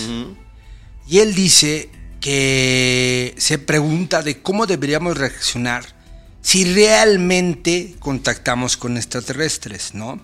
Y 1.08 1.18
él 1.18 1.34
dice 1.34 1.90
que 2.20 3.34
se 3.38 3.58
pregunta 3.58 4.22
de 4.22 4.42
cómo 4.42 4.66
deberíamos 4.66 5.16
reaccionar 5.16 5.96
si 6.42 6.64
realmente 6.72 7.96
contactamos 7.98 8.76
con 8.76 8.96
extraterrestres, 8.96 9.94
¿no? 9.94 10.20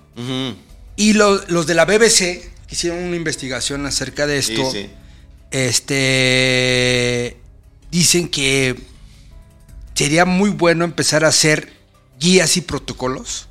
Y 0.96 1.14
los 1.14 1.66
de 1.66 1.74
la 1.74 1.84
BBC 1.84 2.50
hicieron 2.70 3.00
una 3.00 3.16
investigación 3.16 3.86
acerca 3.86 4.26
de 4.26 4.38
esto. 4.38 4.72
Este 5.50 7.36
dicen 7.90 8.28
que 8.28 8.74
sería 9.94 10.24
muy 10.24 10.50
bueno 10.50 10.84
empezar 10.84 11.24
a 11.24 11.28
hacer 11.28 11.72
guías 12.18 12.56
y 12.56 12.60
protocolos 12.60 13.46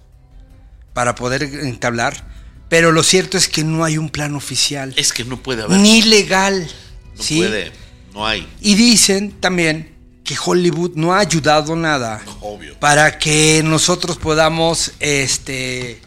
para 0.94 1.16
poder 1.16 1.44
entablar, 1.44 2.28
pero 2.70 2.92
lo 2.92 3.04
cierto 3.04 3.38
es 3.38 3.48
que 3.48 3.64
no 3.64 3.84
hay 3.84 3.98
un 3.98 4.10
plan 4.10 4.36
oficial. 4.36 4.94
Es 4.98 5.14
que 5.14 5.24
no 5.24 5.42
puede 5.42 5.64
haber. 5.64 5.80
Ni 5.80 6.02
legal. 6.02 6.68
No 7.16 7.24
puede, 7.24 7.72
no 8.14 8.28
hay. 8.28 8.48
Y 8.62 8.76
dicen 8.76 9.32
también 9.40 9.94
que 10.24 10.36
Hollywood 10.44 10.92
no 10.96 11.14
ha 11.14 11.20
ayudado 11.20 11.76
nada 11.76 12.24
Obvio. 12.42 12.80
para 12.80 13.20
que 13.20 13.62
nosotros 13.64 14.18
podamos, 14.18 14.94
este... 15.00 16.02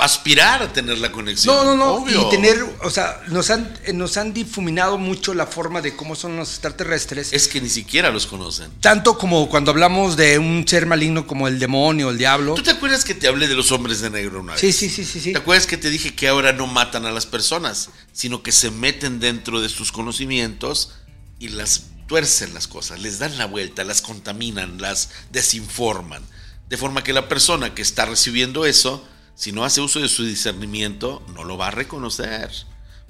Aspirar 0.00 0.62
a 0.62 0.72
tener 0.72 0.98
la 0.98 1.12
conexión. 1.12 1.54
No, 1.54 1.64
no, 1.64 1.76
no. 1.76 1.94
Obvio. 1.94 2.26
Y 2.26 2.30
tener, 2.30 2.64
o 2.82 2.90
sea, 2.90 3.20
nos 3.28 3.50
han, 3.50 3.72
nos 3.94 4.16
han 4.16 4.32
difuminado 4.32 4.98
mucho 4.98 5.34
la 5.34 5.46
forma 5.46 5.80
de 5.80 5.94
cómo 5.94 6.16
son 6.16 6.36
los 6.36 6.50
extraterrestres. 6.50 7.32
Es 7.32 7.48
que 7.48 7.60
ni 7.60 7.68
siquiera 7.68 8.10
los 8.10 8.26
conocen. 8.26 8.70
Tanto 8.80 9.18
como 9.18 9.48
cuando 9.48 9.70
hablamos 9.70 10.16
de 10.16 10.38
un 10.38 10.66
ser 10.66 10.86
maligno 10.86 11.26
como 11.26 11.48
el 11.48 11.58
demonio, 11.58 12.10
el 12.10 12.18
diablo. 12.18 12.54
¿Tú 12.54 12.62
te 12.62 12.70
acuerdas 12.70 13.04
que 13.04 13.14
te 13.14 13.28
hablé 13.28 13.48
de 13.48 13.54
los 13.54 13.72
hombres 13.72 14.00
de 14.00 14.10
negro 14.10 14.40
una 14.40 14.52
vez? 14.52 14.60
Sí, 14.60 14.72
sí, 14.72 14.88
sí, 14.88 15.04
sí, 15.04 15.20
sí. 15.20 15.32
¿Te 15.32 15.38
acuerdas 15.38 15.66
que 15.66 15.76
te 15.76 15.90
dije 15.90 16.14
que 16.14 16.28
ahora 16.28 16.52
no 16.52 16.66
matan 16.66 17.06
a 17.06 17.12
las 17.12 17.26
personas, 17.26 17.90
sino 18.12 18.42
que 18.42 18.52
se 18.52 18.70
meten 18.70 19.20
dentro 19.20 19.60
de 19.60 19.68
sus 19.68 19.92
conocimientos 19.92 20.92
y 21.38 21.48
las 21.48 21.84
tuercen 22.06 22.54
las 22.54 22.66
cosas, 22.66 23.00
les 23.00 23.18
dan 23.18 23.38
la 23.38 23.46
vuelta, 23.46 23.84
las 23.84 24.02
contaminan, 24.02 24.80
las 24.80 25.10
desinforman? 25.30 26.22
De 26.68 26.76
forma 26.76 27.02
que 27.02 27.12
la 27.12 27.28
persona 27.28 27.74
que 27.74 27.82
está 27.82 28.06
recibiendo 28.06 28.64
eso, 28.64 29.04
si 29.40 29.52
no 29.52 29.64
hace 29.64 29.80
uso 29.80 30.00
de 30.00 30.08
su 30.10 30.22
discernimiento, 30.22 31.24
no 31.34 31.44
lo 31.44 31.56
va 31.56 31.68
a 31.68 31.70
reconocer. 31.70 32.50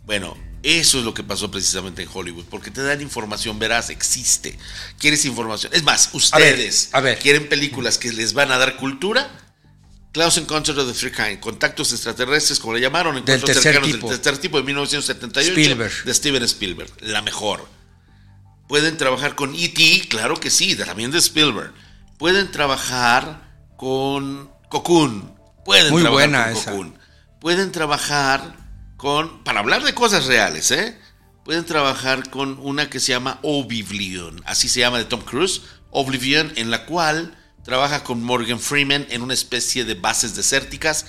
Bueno, 0.07 0.37
eso 0.63 1.01
es 1.01 1.05
lo 1.05 1.13
que 1.13 1.25
pasó 1.25 1.51
precisamente 1.51 2.03
en 2.03 2.09
Hollywood, 2.13 2.45
porque 2.45 2.71
te 2.71 2.85
dan 2.85 3.01
información 3.01 3.59
veraz, 3.59 3.91
existe. 3.91 4.57
¿Quieres 5.01 5.25
información? 5.25 5.73
Es 5.75 5.83
más, 5.83 6.11
ustedes 6.13 6.91
a 6.93 7.01
ver. 7.01 7.19
quieren 7.19 7.49
películas 7.49 7.99
que 7.99 8.13
les 8.13 8.33
van 8.33 8.53
a 8.53 8.59
dar 8.59 8.77
cultura. 8.77 9.29
Close 10.13 10.39
Encounters 10.39 10.79
of 10.79 10.87
the 10.87 10.97
Three 10.97 11.11
Kind, 11.11 11.41
Contactos 11.41 11.93
Extraterrestres, 11.93 12.61
como 12.61 12.75
le 12.75 12.81
llamaron, 12.81 13.17
Encuentros 13.17 13.47
tercer 13.47 13.63
cercanos 13.65 13.91
tipo. 13.91 14.09
del 14.09 14.21
tercer 14.21 14.41
tipo 14.41 14.57
de 14.59 14.63
1978, 14.63 15.51
Spielberg. 15.51 16.05
de 16.05 16.15
Steven 16.15 16.43
Spielberg, 16.45 16.93
la 17.01 17.23
mejor. 17.23 17.67
Pueden 18.69 18.97
trabajar 18.97 19.35
con 19.35 19.53
E.T., 19.57 20.07
claro 20.09 20.39
que 20.39 20.51
sí, 20.51 20.77
también 20.77 21.11
de 21.11 21.19
Spielberg. 21.19 21.73
Pueden 22.19 22.53
trabajar 22.53 23.51
con 23.77 24.49
Cocoon, 24.69 25.40
pueden 25.71 25.93
Muy 25.93 26.03
trabajar 26.03 26.29
buena 26.29 26.45
con 26.45 26.53
esa. 26.57 26.71
Cocoon. 26.73 26.99
Pueden 27.41 27.73
trabajar 27.73 28.57
con, 28.97 29.45
para 29.45 29.61
hablar 29.61 29.85
de 29.85 29.95
cosas 29.95 30.27
reales, 30.27 30.73
¿eh? 30.73 30.99
Pueden 31.45 31.65
trabajar 31.65 32.29
con 32.29 32.59
una 32.59 32.91
que 32.91 32.99
se 32.99 33.13
llama 33.13 33.39
Oblivion, 33.43 34.43
así 34.47 34.69
se 34.69 34.81
llama 34.81 34.99
de 34.99 35.05
Tom 35.05 35.21
Cruise, 35.21 35.63
Oblivion, 35.91 36.53
en 36.57 36.73
la 36.73 36.87
cual 36.87 37.39
trabaja 37.63 38.03
con 38.03 38.21
Morgan 38.23 38.59
Freeman 38.59 39.07
en 39.11 39.23
una 39.23 39.35
especie 39.35 39.85
de 39.85 39.95
bases 39.95 40.35
desérticas 40.35 41.07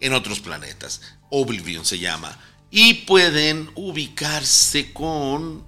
en 0.00 0.12
otros 0.12 0.40
planetas. 0.40 1.00
Oblivion 1.30 1.84
se 1.84 2.00
llama. 2.00 2.36
Y 2.72 2.94
pueden 2.94 3.70
ubicarse 3.76 4.92
con... 4.92 5.64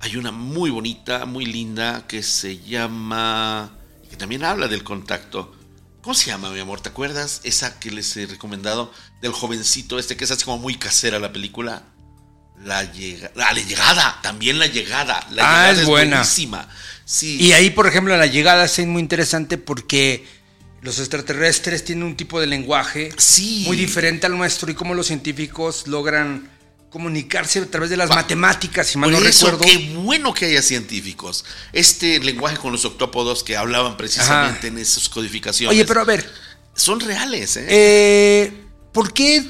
Hay 0.00 0.16
una 0.16 0.32
muy 0.32 0.70
bonita, 0.70 1.26
muy 1.26 1.44
linda, 1.44 2.06
que 2.06 2.22
se 2.22 2.58
llama... 2.58 3.70
que 4.08 4.16
también 4.16 4.44
habla 4.44 4.66
del 4.66 4.82
contacto. 4.82 5.59
¿Cómo 6.02 6.14
se 6.14 6.26
llama, 6.30 6.50
mi 6.50 6.60
amor? 6.60 6.80
¿Te 6.80 6.88
acuerdas? 6.88 7.40
Esa 7.44 7.78
que 7.78 7.90
les 7.90 8.16
he 8.16 8.26
recomendado 8.26 8.92
del 9.20 9.32
jovencito 9.32 9.98
este 9.98 10.16
que 10.16 10.24
es 10.24 10.30
así 10.30 10.44
como 10.44 10.58
muy 10.58 10.76
casera 10.76 11.18
la 11.18 11.32
película. 11.32 11.82
La, 12.64 12.90
llega, 12.92 13.30
la 13.34 13.52
llegada, 13.54 14.18
también 14.22 14.58
la 14.58 14.66
llegada. 14.66 15.26
La 15.30 15.42
Ah, 15.42 15.52
llegada 15.66 15.70
es 15.72 15.78
es, 15.80 15.86
buena. 15.86 16.16
buenísima. 16.18 16.68
Sí. 17.04 17.38
Y 17.40 17.52
ahí, 17.52 17.70
por 17.70 17.86
ejemplo, 17.86 18.16
la 18.16 18.26
llegada 18.26 18.64
es 18.64 18.78
muy 18.86 19.00
interesante 19.00 19.58
porque 19.58 20.26
los 20.82 20.98
extraterrestres 20.98 21.84
tienen 21.84 22.04
un 22.04 22.16
tipo 22.16 22.40
de 22.40 22.46
lenguaje 22.46 23.10
Sí. 23.18 23.64
muy 23.66 23.76
diferente 23.76 24.26
al 24.26 24.36
nuestro 24.38 24.70
y 24.70 24.74
cómo 24.74 24.94
los 24.94 25.06
científicos 25.06 25.86
logran 25.86 26.50
comunicarse 26.90 27.60
a 27.60 27.66
través 27.66 27.88
de 27.88 27.96
las 27.96 28.10
Va- 28.10 28.16
matemáticas, 28.16 28.86
si 28.88 28.98
mal 28.98 29.10
Por 29.12 29.22
no 29.22 29.28
eso, 29.28 29.50
recuerdo. 29.50 29.72
qué 29.72 29.94
bueno 29.94 30.34
que 30.34 30.46
haya 30.46 30.60
científicos. 30.60 31.44
Este 31.72 32.18
lenguaje 32.20 32.56
con 32.56 32.72
los 32.72 32.84
octópodos 32.84 33.44
que 33.44 33.56
hablaban 33.56 33.96
precisamente 33.96 34.58
Ajá. 34.58 34.66
en 34.66 34.78
esas 34.78 35.08
codificaciones. 35.08 35.74
Oye, 35.74 35.84
pero 35.86 36.00
a 36.00 36.04
ver, 36.04 36.28
Son 36.74 36.98
reales, 37.00 37.56
¿eh? 37.56 37.66
eh, 37.68 38.52
¿por 38.92 39.12
qué, 39.12 39.44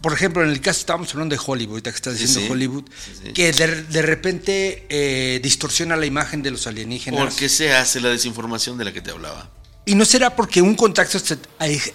por 0.00 0.12
ejemplo, 0.14 0.42
en 0.42 0.50
el 0.50 0.60
caso 0.60 0.80
estábamos 0.80 1.10
hablando 1.12 1.34
de 1.34 1.42
Hollywood, 1.44 1.72
ahorita 1.74 1.90
que 1.90 1.96
estás 1.96 2.18
diciendo 2.18 2.40
sí. 2.40 2.48
Hollywood, 2.50 2.84
Sí, 3.22 3.32
que 3.32 3.52
de, 3.52 3.82
de 3.82 4.02
repente 4.02 4.86
eh, 4.88 5.40
distorsiona 5.42 5.96
la 5.96 6.06
imagen 6.06 6.42
de 6.42 6.50
los 6.52 6.66
alienígenas? 6.66 7.20
¿Por 7.20 7.34
qué 7.34 7.48
se 7.48 7.74
hace 7.74 8.00
la 8.00 8.08
desinformación 8.10 8.78
de 8.78 8.84
la 8.86 8.92
que 8.92 9.00
te 9.02 9.10
hablaba? 9.10 9.50
¿Y 9.86 9.94
no 9.94 10.04
será 10.04 10.36
porque 10.36 10.62
un 10.62 10.74
contacto, 10.74 11.18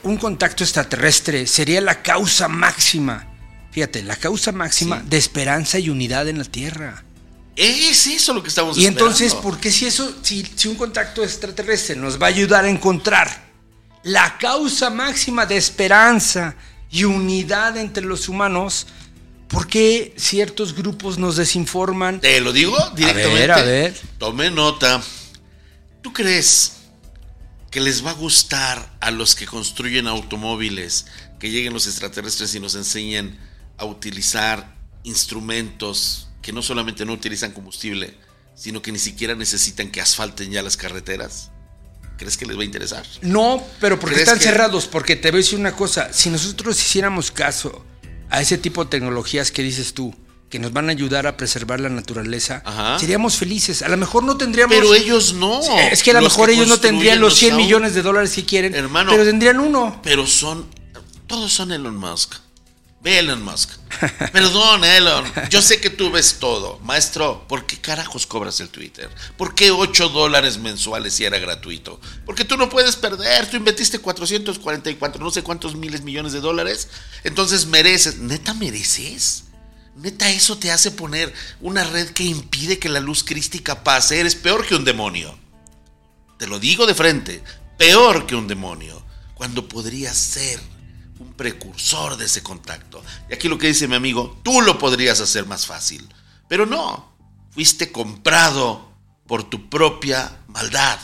un 0.03 0.17
contacto 0.17 0.63
extraterrestre 0.63 1.47
sería 1.47 1.81
la 1.81 2.01
causa 2.03 2.47
máxima? 2.47 3.31
Fíjate, 3.75 4.03
la 4.03 4.15
causa 4.15 4.53
máxima 4.53 5.01
Sí. 5.01 5.07
de 5.09 5.17
esperanza 5.17 5.77
y 5.79 5.89
unidad 5.89 6.29
en 6.29 6.37
la 6.37 6.45
Tierra. 6.45 7.03
Es 7.57 8.07
eso 8.07 8.33
lo 8.33 8.41
que 8.41 8.47
estamos 8.47 8.77
Y 8.77 8.85
entonces. 8.85 9.33
¿por 9.35 9.59
qué 9.59 9.69
si 9.69 9.85
eso, 9.85 10.15
si, 10.21 10.45
si 10.55 10.69
un 10.69 10.75
contacto 10.75 11.21
extraterrestre 11.25 11.97
nos 11.97 12.17
va 12.17 12.27
a 12.27 12.29
ayudar 12.29 12.63
a 12.63 12.69
encontrar 12.69 13.43
la 14.03 14.37
causa 14.37 14.89
máxima 14.89 15.45
de 15.45 15.57
esperanza 15.57 16.55
y 16.89 17.03
unidad 17.03 17.75
entre 17.75 18.05
los 18.05 18.29
humanos, 18.29 18.87
¿por 19.49 19.67
qué 19.67 20.13
ciertos 20.15 20.73
grupos 20.73 21.17
nos 21.17 21.35
desinforman? 21.35 22.21
Te 22.21 22.39
lo 22.39 22.53
digo 22.53 22.77
directamente. 22.95 23.33
ver, 23.39 23.51
a 23.51 23.61
ver. 23.61 23.93
Tome 24.17 24.51
nota. 24.51 25.03
¿Tú 26.01 26.13
crees 26.13 26.77
que 27.71 27.81
les 27.81 28.05
va 28.05 28.11
a 28.11 28.13
gustar 28.13 28.89
a 29.01 29.11
los 29.11 29.35
que 29.35 29.45
construyen 29.45 30.07
automóviles 30.07 31.07
que 31.39 31.49
lleguen 31.49 31.73
los 31.73 31.87
extraterrestres 31.87 32.55
y 32.55 32.61
nos 32.61 32.75
enseñen 32.75 33.37
a 33.77 33.85
utilizar 33.85 34.75
instrumentos 35.03 36.27
que 36.41 36.53
no 36.53 36.61
solamente 36.61 37.05
no 37.05 37.13
utilizan 37.13 37.51
combustible, 37.51 38.15
sino 38.55 38.81
que 38.81 38.91
ni 38.91 38.99
siquiera 38.99 39.35
necesitan 39.35 39.89
que 39.91 40.01
asfalten 40.01 40.51
ya 40.51 40.61
las 40.61 40.77
carreteras? 40.77 41.51
¿Crees 42.17 42.37
que 42.37 42.45
les 42.45 42.57
va 42.57 42.61
a 42.61 42.65
interesar? 42.65 43.05
No, 43.21 43.61
pero 43.81 43.99
porque 43.99 44.15
¿Crees 44.15 44.29
están 44.29 44.39
que- 44.39 44.45
cerrados. 44.45 44.85
Porque 44.87 45.15
te 45.17 45.31
voy 45.31 45.39
a 45.39 45.43
decir 45.43 45.59
una 45.59 45.75
cosa. 45.75 46.13
Si 46.13 46.29
nosotros 46.29 46.79
hiciéramos 46.79 47.31
caso 47.31 47.85
a 48.29 48.39
ese 48.41 48.57
tipo 48.57 48.83
de 48.85 48.89
tecnologías 48.91 49.51
que 49.51 49.61
dices 49.63 49.93
tú, 49.93 50.15
que 50.49 50.59
nos 50.59 50.71
van 50.71 50.87
a 50.87 50.91
ayudar 50.93 51.27
a 51.27 51.35
preservar 51.35 51.81
la 51.81 51.89
naturaleza, 51.89 52.61
Ajá. 52.63 52.97
seríamos 52.99 53.35
felices. 53.35 53.81
A 53.81 53.89
lo 53.89 53.97
mejor 53.97 54.23
no 54.23 54.37
tendríamos. 54.37 54.73
Pero 54.73 54.93
ellos 54.95 55.33
no. 55.33 55.59
Es 55.91 56.03
que 56.03 56.11
a 56.11 56.13
lo 56.13 56.21
mejor 56.21 56.49
ellos 56.49 56.67
no 56.69 56.79
tendrían 56.79 57.19
los 57.19 57.35
100 57.37 57.55
au- 57.55 57.57
millones 57.57 57.93
de 57.95 58.01
dólares 58.03 58.31
que 58.33 58.45
quieren. 58.45 58.73
Hermano. 58.75 59.11
Pero 59.11 59.25
tendrían 59.25 59.59
uno. 59.59 59.99
Pero 60.01 60.25
son. 60.25 60.67
Todos 61.27 61.51
son 61.51 61.73
Elon 61.73 61.97
Musk. 61.97 62.35
Ve 63.05 63.19
Elon 63.19 63.43
Musk. 63.43 63.69
Perdón, 64.33 64.83
Elon. 64.83 65.31
Yo 65.51 65.61
sé 65.61 65.79
que 65.79 65.91
tú 65.91 66.09
ves 66.09 66.39
todo. 66.39 66.79
Maestro, 66.79 67.47
¿por 67.47 67.67
qué 67.67 67.79
carajos 67.79 68.25
cobras 68.25 68.59
el 68.61 68.69
Twitter? 68.69 69.11
¿Por 69.37 69.53
qué 69.53 69.69
8 69.69 70.09
dólares 70.09 70.57
mensuales 70.57 71.13
si 71.13 71.23
era 71.23 71.37
gratuito? 71.37 72.01
Porque 72.25 72.45
tú 72.45 72.57
no 72.57 72.67
puedes 72.67 72.95
perder. 72.95 73.47
Tú 73.47 73.57
invertiste 73.57 73.99
444, 73.99 75.23
no 75.23 75.29
sé 75.29 75.43
cuántos 75.43 75.75
miles 75.75 76.01
millones 76.01 76.33
de 76.33 76.41
dólares. 76.41 76.87
Entonces 77.23 77.67
mereces. 77.67 78.17
¿Neta 78.17 78.55
mereces? 78.55 79.43
Neta, 79.95 80.31
eso 80.31 80.57
te 80.57 80.71
hace 80.71 80.89
poner 80.89 81.31
una 81.61 81.83
red 81.83 82.09
que 82.09 82.23
impide 82.23 82.79
que 82.79 82.89
la 82.89 83.01
luz 83.01 83.23
crística 83.23 83.83
pase. 83.83 84.19
Eres 84.19 84.33
peor 84.33 84.65
que 84.65 84.73
un 84.73 84.83
demonio. 84.83 85.37
Te 86.39 86.47
lo 86.47 86.57
digo 86.57 86.87
de 86.87 86.95
frente, 86.95 87.43
peor 87.77 88.25
que 88.25 88.35
un 88.35 88.47
demonio, 88.47 89.05
cuando 89.35 89.69
podrías 89.69 90.17
ser 90.17 90.59
un 91.19 91.33
precursor 91.33 92.17
de 92.17 92.25
ese 92.25 92.43
contacto. 92.43 93.03
Y 93.29 93.33
aquí 93.33 93.47
lo 93.47 93.57
que 93.57 93.67
dice 93.67 93.87
mi 93.87 93.95
amigo, 93.95 94.39
tú 94.43 94.61
lo 94.61 94.77
podrías 94.77 95.19
hacer 95.21 95.45
más 95.45 95.65
fácil, 95.65 96.07
pero 96.47 96.65
no, 96.65 97.15
fuiste 97.51 97.91
comprado 97.91 98.91
por 99.27 99.43
tu 99.49 99.69
propia 99.69 100.37
maldad 100.47 100.99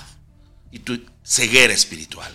y 0.72 0.80
tu 0.80 1.02
ceguera 1.24 1.74
espiritual. 1.74 2.32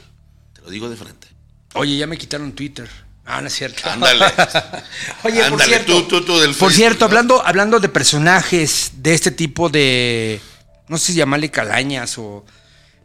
Te 0.53 0.62
lo 0.62 0.71
digo 0.71 0.89
de 0.89 0.97
frente. 0.97 1.29
Oye, 1.75 1.97
ya 1.97 2.07
me 2.07 2.17
quitaron 2.17 2.53
Twitter. 2.53 2.89
Ah, 3.25 3.41
no 3.41 3.49
es 3.49 3.55
cierto. 3.55 3.83
Ándale. 3.91 4.25
Oye, 5.25 5.37
por 5.43 5.53
Ándale, 5.53 5.65
cierto. 5.65 6.03
tú, 6.05 6.21
tú, 6.21 6.25
tú 6.25 6.39
del 6.39 6.55
por 6.55 6.73
cierto, 6.73 7.05
hablando, 7.05 7.45
hablando 7.45 7.81
de 7.81 7.89
personajes 7.89 8.93
de 8.97 9.15
este 9.15 9.31
tipo 9.31 9.69
de. 9.69 10.41
No 10.89 10.99
sé 10.99 11.07
si 11.12 11.15
llamarle 11.15 11.51
calañas 11.51 12.17
o. 12.19 12.45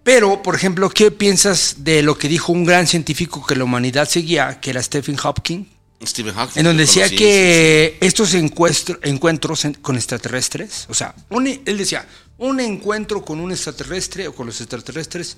Pero, 0.04 0.42
por 0.42 0.56
ejemplo, 0.56 0.90
¿qué 0.90 1.12
piensas 1.12 1.76
de 1.84 2.02
lo 2.02 2.18
que 2.18 2.28
dijo 2.28 2.52
un 2.52 2.66
gran 2.66 2.88
científico 2.88 3.46
que 3.46 3.56
la 3.56 3.64
humanidad 3.64 4.10
seguía, 4.10 4.60
que 4.60 4.72
era 4.72 4.82
Stephen 4.82 5.16
Hawking? 5.16 5.66
Stephen 6.04 6.34
Hawking. 6.34 6.60
En 6.60 6.66
donde 6.66 6.84
decía 6.84 7.04
conocí, 7.04 7.18
que 7.18 7.98
estos 8.02 8.34
encuentros 8.34 9.66
en- 9.66 9.76
con 9.76 9.96
extraterrestres, 9.98 10.88
o 10.90 10.94
sea, 10.96 11.14
un- 11.30 11.46
él 11.48 11.78
decía, 11.78 12.08
un 12.40 12.60
encuentro 12.60 13.24
con 13.24 13.40
un 13.40 13.52
extraterrestre 13.52 14.28
o 14.28 14.34
con 14.34 14.48
los 14.48 14.60
extraterrestres 14.60 15.38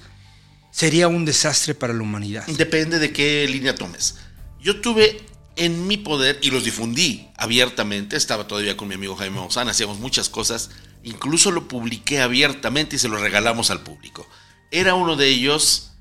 sería 0.71 1.10
un 1.10 1.26
desastre 1.26 1.76
para 1.76 1.93
la 1.93 2.02
humanidad. 2.02 2.47
Depende 2.47 2.99
de 2.99 3.12
qué 3.12 3.45
línea 3.49 3.76
tomes. 3.76 4.15
Yo 4.62 4.80
tuve 4.80 5.21
en 5.58 5.86
mi 5.86 5.97
poder 5.97 6.39
y 6.41 6.49
los 6.52 6.63
difundí 6.63 7.28
abiertamente. 7.36 8.15
Estaba 8.15 8.47
todavía 8.47 8.78
con 8.78 8.88
mi 8.88 8.95
amigo 8.95 9.15
Jaime 9.17 9.36
Maussan, 9.36 9.67
hacíamos 9.67 9.99
muchas 9.99 10.30
cosas. 10.30 10.69
Incluso 11.04 11.52
lo 11.52 11.67
publiqué 11.67 12.21
abiertamente 12.21 12.95
y 12.95 12.99
se 12.99 13.10
lo 13.10 13.17
regalamos 13.17 13.69
al 13.69 13.82
público. 13.84 14.26
Era 14.75 14.95
uno 14.95 15.15
de 15.15 15.29
ellos 15.29 15.91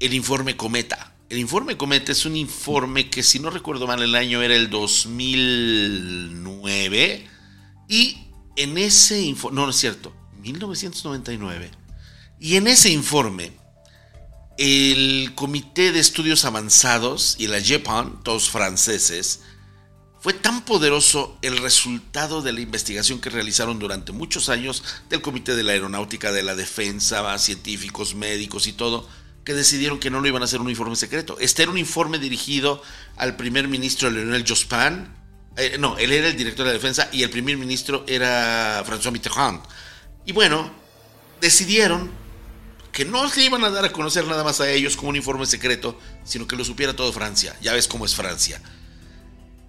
el 0.00 0.14
informe 0.14 0.56
Cometa. 0.56 1.12
El 1.28 1.36
informe 1.36 1.76
Cometa 1.76 2.10
es 2.10 2.24
un 2.24 2.36
informe 2.36 3.10
que, 3.10 3.22
si 3.22 3.38
no 3.38 3.50
recuerdo 3.50 3.86
mal, 3.86 4.02
el 4.02 4.14
año 4.14 4.40
era 4.40 4.56
el 4.56 4.70
2009. 4.70 7.28
Y 7.86 8.16
en 8.56 8.78
ese 8.78 9.20
informe, 9.20 9.56
no, 9.56 9.64
no 9.64 9.70
es 9.72 9.76
cierto, 9.76 10.16
1999. 10.40 11.70
Y 12.40 12.56
en 12.56 12.66
ese 12.66 12.88
informe, 12.88 13.52
el 14.56 15.32
Comité 15.34 15.92
de 15.92 16.00
Estudios 16.00 16.46
Avanzados 16.46 17.36
y 17.38 17.48
la 17.48 17.60
JEPAN, 17.60 18.22
todos 18.22 18.48
franceses, 18.48 19.42
fue 20.24 20.32
tan 20.32 20.64
poderoso 20.64 21.36
el 21.42 21.58
resultado 21.58 22.40
de 22.40 22.54
la 22.54 22.62
investigación 22.62 23.20
que 23.20 23.28
realizaron 23.28 23.78
durante 23.78 24.10
muchos 24.10 24.48
años 24.48 24.82
del 25.10 25.20
Comité 25.20 25.54
de 25.54 25.62
la 25.62 25.72
Aeronáutica, 25.72 26.32
de 26.32 26.42
la 26.42 26.56
Defensa, 26.56 27.38
científicos, 27.38 28.14
médicos 28.14 28.66
y 28.66 28.72
todo, 28.72 29.06
que 29.44 29.52
decidieron 29.52 30.00
que 30.00 30.08
no 30.08 30.22
lo 30.22 30.26
iban 30.26 30.40
a 30.40 30.46
hacer 30.46 30.62
un 30.62 30.70
informe 30.70 30.96
secreto. 30.96 31.36
Este 31.40 31.64
era 31.64 31.72
un 31.72 31.76
informe 31.76 32.18
dirigido 32.18 32.82
al 33.16 33.36
primer 33.36 33.68
ministro 33.68 34.08
Leonel 34.08 34.46
Jospin. 34.48 35.08
Eh, 35.58 35.76
no, 35.78 35.98
él 35.98 36.10
era 36.10 36.28
el 36.28 36.38
director 36.38 36.64
de 36.64 36.70
la 36.70 36.78
defensa 36.78 37.06
y 37.12 37.22
el 37.22 37.28
primer 37.28 37.58
ministro 37.58 38.02
era 38.08 38.82
François 38.86 39.12
Mitterrand. 39.12 39.60
Y 40.24 40.32
bueno, 40.32 40.72
decidieron 41.42 42.10
que 42.92 43.04
no 43.04 43.28
se 43.28 43.44
iban 43.44 43.62
a 43.62 43.68
dar 43.68 43.84
a 43.84 43.92
conocer 43.92 44.26
nada 44.26 44.42
más 44.42 44.62
a 44.62 44.70
ellos 44.70 44.96
como 44.96 45.10
un 45.10 45.16
informe 45.16 45.44
secreto, 45.44 46.00
sino 46.24 46.46
que 46.46 46.56
lo 46.56 46.64
supiera 46.64 46.96
todo 46.96 47.12
Francia. 47.12 47.54
Ya 47.60 47.74
ves 47.74 47.88
cómo 47.88 48.06
es 48.06 48.14
Francia. 48.14 48.62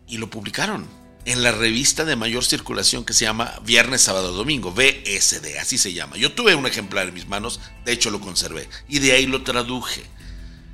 Y 0.08 0.18
lo 0.18 0.30
publicaron 0.30 0.88
en 1.26 1.42
la 1.42 1.52
revista 1.52 2.06
de 2.06 2.16
mayor 2.16 2.46
circulación 2.46 3.04
que 3.04 3.14
se 3.14 3.26
llama 3.26 3.60
Viernes, 3.64 4.02
Sábado, 4.02 4.32
Domingo, 4.32 4.72
VSD, 4.72 5.58
así 5.60 5.78
se 5.78 5.94
llama. 5.94 6.18
Yo 6.18 6.34
tuve 6.34 6.54
un 6.54 6.68
ejemplar 6.68 7.08
en 7.08 7.16
mis 7.16 7.28
manos, 7.28 7.60
de 7.84 7.94
hecho 7.94 8.12
lo 8.12 8.22
conservé, 8.22 8.70
y 8.88 9.00
de 9.00 9.14
ahí 9.14 9.26
lo 9.26 9.44
traduje. 9.44 10.04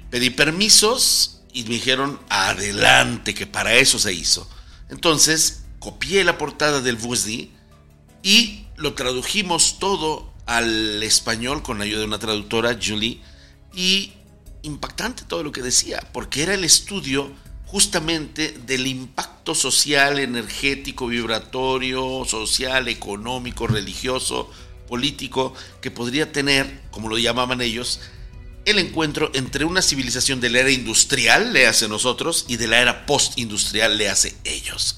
Pedí 0.09 0.29
permisos 0.29 1.41
y 1.53 1.63
me 1.63 1.75
dijeron, 1.75 2.19
adelante, 2.29 3.33
que 3.33 3.47
para 3.47 3.75
eso 3.75 3.97
se 3.97 4.13
hizo. 4.13 4.49
Entonces, 4.89 5.63
copié 5.79 6.23
la 6.25 6.37
portada 6.37 6.81
del 6.81 6.97
VSD 6.97 7.47
y 8.23 8.65
lo 8.75 8.93
tradujimos 8.93 9.79
todo 9.79 10.33
al 10.45 11.01
español 11.01 11.63
con 11.63 11.77
la 11.77 11.85
ayuda 11.85 11.99
de 11.99 12.05
una 12.05 12.19
traductora, 12.19 12.77
Julie, 12.81 13.21
y 13.73 14.11
impactante 14.63 15.23
todo 15.23 15.43
lo 15.43 15.53
que 15.53 15.61
decía, 15.61 16.05
porque 16.11 16.43
era 16.43 16.53
el 16.53 16.65
estudio 16.65 17.31
justamente 17.71 18.53
del 18.67 18.85
impacto 18.85 19.55
social, 19.55 20.19
energético, 20.19 21.07
vibratorio, 21.07 22.25
social, 22.25 22.89
económico, 22.89 23.65
religioso, 23.65 24.51
político, 24.89 25.53
que 25.79 25.89
podría 25.89 26.33
tener, 26.33 26.81
como 26.91 27.07
lo 27.07 27.17
llamaban 27.17 27.61
ellos, 27.61 28.01
el 28.65 28.77
encuentro 28.77 29.31
entre 29.33 29.63
una 29.63 29.81
civilización 29.81 30.41
de 30.41 30.49
la 30.49 30.59
era 30.59 30.71
industrial, 30.71 31.53
le 31.53 31.65
hace 31.65 31.87
nosotros, 31.87 32.43
y 32.49 32.57
de 32.57 32.67
la 32.67 32.81
era 32.81 33.05
postindustrial, 33.05 33.97
le 33.97 34.09
hace 34.09 34.35
ellos. 34.43 34.97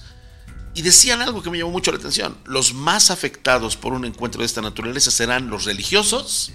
Y 0.73 0.81
decían 0.81 1.21
algo 1.21 1.43
que 1.43 1.51
me 1.51 1.59
llamó 1.59 1.69
mucho 1.69 1.91
la 1.91 1.99
atención. 1.99 2.35
Los 2.43 2.73
más 2.73 3.11
afectados 3.11 3.77
por 3.77 3.93
un 3.93 4.03
encuentro 4.03 4.41
de 4.41 4.47
esta 4.47 4.63
naturaleza 4.63 5.11
serán 5.11 5.51
los 5.51 5.65
religiosos, 5.65 6.51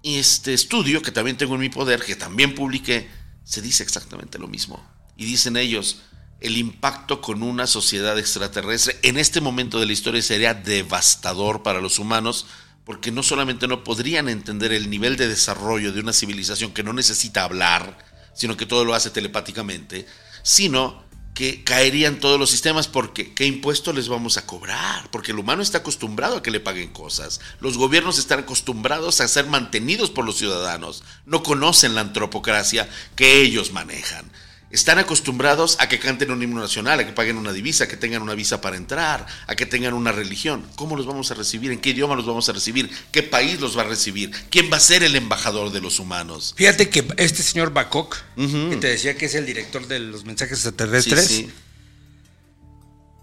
este 0.02 0.52
estudio, 0.52 1.00
que 1.00 1.10
también 1.10 1.36
tengo 1.36 1.54
en 1.54 1.60
mi 1.62 1.70
poder, 1.70 2.02
que 2.02 2.14
también 2.14 2.54
publiqué, 2.54 3.08
se 3.42 3.62
dice 3.62 3.82
exactamente 3.82 4.38
lo 4.38 4.48
mismo. 4.48 4.84
Y 5.16 5.24
dicen 5.24 5.56
ellos, 5.56 6.02
el 6.40 6.58
impacto 6.58 7.20
con 7.22 7.42
una 7.42 7.66
sociedad 7.66 8.18
extraterrestre 8.18 8.98
en 9.02 9.16
este 9.16 9.40
momento 9.40 9.80
de 9.80 9.86
la 9.86 9.92
historia 9.92 10.20
sería 10.20 10.52
devastador 10.52 11.62
para 11.62 11.80
los 11.80 11.98
humanos, 11.98 12.46
porque 12.84 13.10
no 13.10 13.22
solamente 13.22 13.66
no 13.66 13.82
podrían 13.82 14.28
entender 14.28 14.72
el 14.72 14.90
nivel 14.90 15.16
de 15.16 15.28
desarrollo 15.28 15.92
de 15.92 16.00
una 16.00 16.12
civilización 16.12 16.72
que 16.72 16.82
no 16.82 16.92
necesita 16.92 17.44
hablar, 17.44 17.96
sino 18.34 18.58
que 18.58 18.66
todo 18.66 18.84
lo 18.84 18.94
hace 18.94 19.08
telepáticamente, 19.08 20.06
sino 20.44 21.02
que 21.34 21.64
caerían 21.64 22.20
todos 22.20 22.38
los 22.38 22.50
sistemas 22.50 22.86
porque 22.86 23.34
¿qué 23.34 23.44
impuesto 23.44 23.92
les 23.92 24.08
vamos 24.08 24.36
a 24.36 24.46
cobrar? 24.46 25.10
Porque 25.10 25.32
el 25.32 25.40
humano 25.40 25.62
está 25.62 25.78
acostumbrado 25.78 26.36
a 26.36 26.42
que 26.42 26.52
le 26.52 26.60
paguen 26.60 26.90
cosas. 26.90 27.40
Los 27.58 27.76
gobiernos 27.76 28.18
están 28.18 28.38
acostumbrados 28.38 29.20
a 29.20 29.26
ser 29.26 29.46
mantenidos 29.46 30.10
por 30.10 30.24
los 30.24 30.38
ciudadanos. 30.38 31.02
No 31.26 31.42
conocen 31.42 31.96
la 31.96 32.02
antropocracia 32.02 32.88
que 33.16 33.42
ellos 33.42 33.72
manejan. 33.72 34.30
Están 34.74 34.98
acostumbrados 34.98 35.76
a 35.78 35.88
que 35.88 36.00
canten 36.00 36.32
un 36.32 36.42
himno 36.42 36.60
nacional, 36.60 36.98
a 36.98 37.06
que 37.06 37.12
paguen 37.12 37.38
una 37.38 37.52
divisa, 37.52 37.84
a 37.84 37.86
que 37.86 37.96
tengan 37.96 38.22
una 38.22 38.34
visa 38.34 38.60
para 38.60 38.76
entrar, 38.76 39.24
a 39.46 39.54
que 39.54 39.66
tengan 39.66 39.94
una 39.94 40.10
religión. 40.10 40.66
¿Cómo 40.74 40.96
los 40.96 41.06
vamos 41.06 41.30
a 41.30 41.34
recibir? 41.34 41.70
¿En 41.70 41.78
qué 41.78 41.90
idioma 41.90 42.16
los 42.16 42.26
vamos 42.26 42.48
a 42.48 42.52
recibir? 42.52 42.90
¿Qué 43.12 43.22
país 43.22 43.60
los 43.60 43.78
va 43.78 43.82
a 43.82 43.84
recibir? 43.84 44.32
¿Quién 44.50 44.72
va 44.72 44.78
a 44.78 44.80
ser 44.80 45.04
el 45.04 45.14
embajador 45.14 45.70
de 45.70 45.80
los 45.80 46.00
humanos? 46.00 46.54
Fíjate 46.56 46.88
que 46.88 47.06
este 47.18 47.44
señor 47.44 47.72
Bacok, 47.72 48.16
que 48.34 48.76
te 48.80 48.88
decía 48.88 49.16
que 49.16 49.26
es 49.26 49.36
el 49.36 49.46
director 49.46 49.86
de 49.86 50.00
los 50.00 50.24
mensajes 50.24 50.58
extraterrestres, 50.58 51.44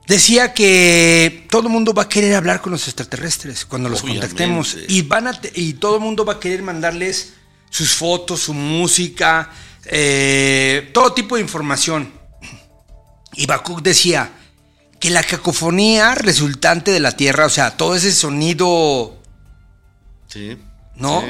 decía 0.07 0.53
que 0.53 1.47
todo 1.49 1.63
el 1.63 1.69
mundo 1.69 1.93
va 1.93 2.03
a 2.03 2.09
querer 2.09 2.35
hablar 2.35 2.61
con 2.61 2.71
los 2.71 2.87
extraterrestres 2.87 3.65
cuando 3.65 3.89
los 3.89 4.03
contactemos 4.03 4.77
y 4.87 5.01
van 5.01 5.37
y 5.53 5.73
todo 5.73 5.95
el 5.95 6.01
mundo 6.01 6.23
va 6.23 6.35
a 6.35 6.39
querer 6.39 6.61
mandarles 6.61 7.33
sus 7.69 7.91
fotos, 7.91 8.39
su 8.39 8.53
música 8.53 9.51
eh, 9.85 10.89
todo 10.93 11.13
tipo 11.13 11.35
de 11.35 11.41
información. 11.41 12.11
Y 13.33 13.45
Bakuk 13.45 13.81
decía 13.81 14.31
que 14.99 15.09
la 15.09 15.23
cacofonía 15.23 16.15
resultante 16.15 16.91
de 16.91 16.99
la 16.99 17.13
Tierra, 17.13 17.45
o 17.45 17.49
sea, 17.49 17.75
todo 17.77 17.95
ese 17.95 18.11
sonido... 18.11 19.17
Sí. 20.27 20.57
¿No? 20.95 21.23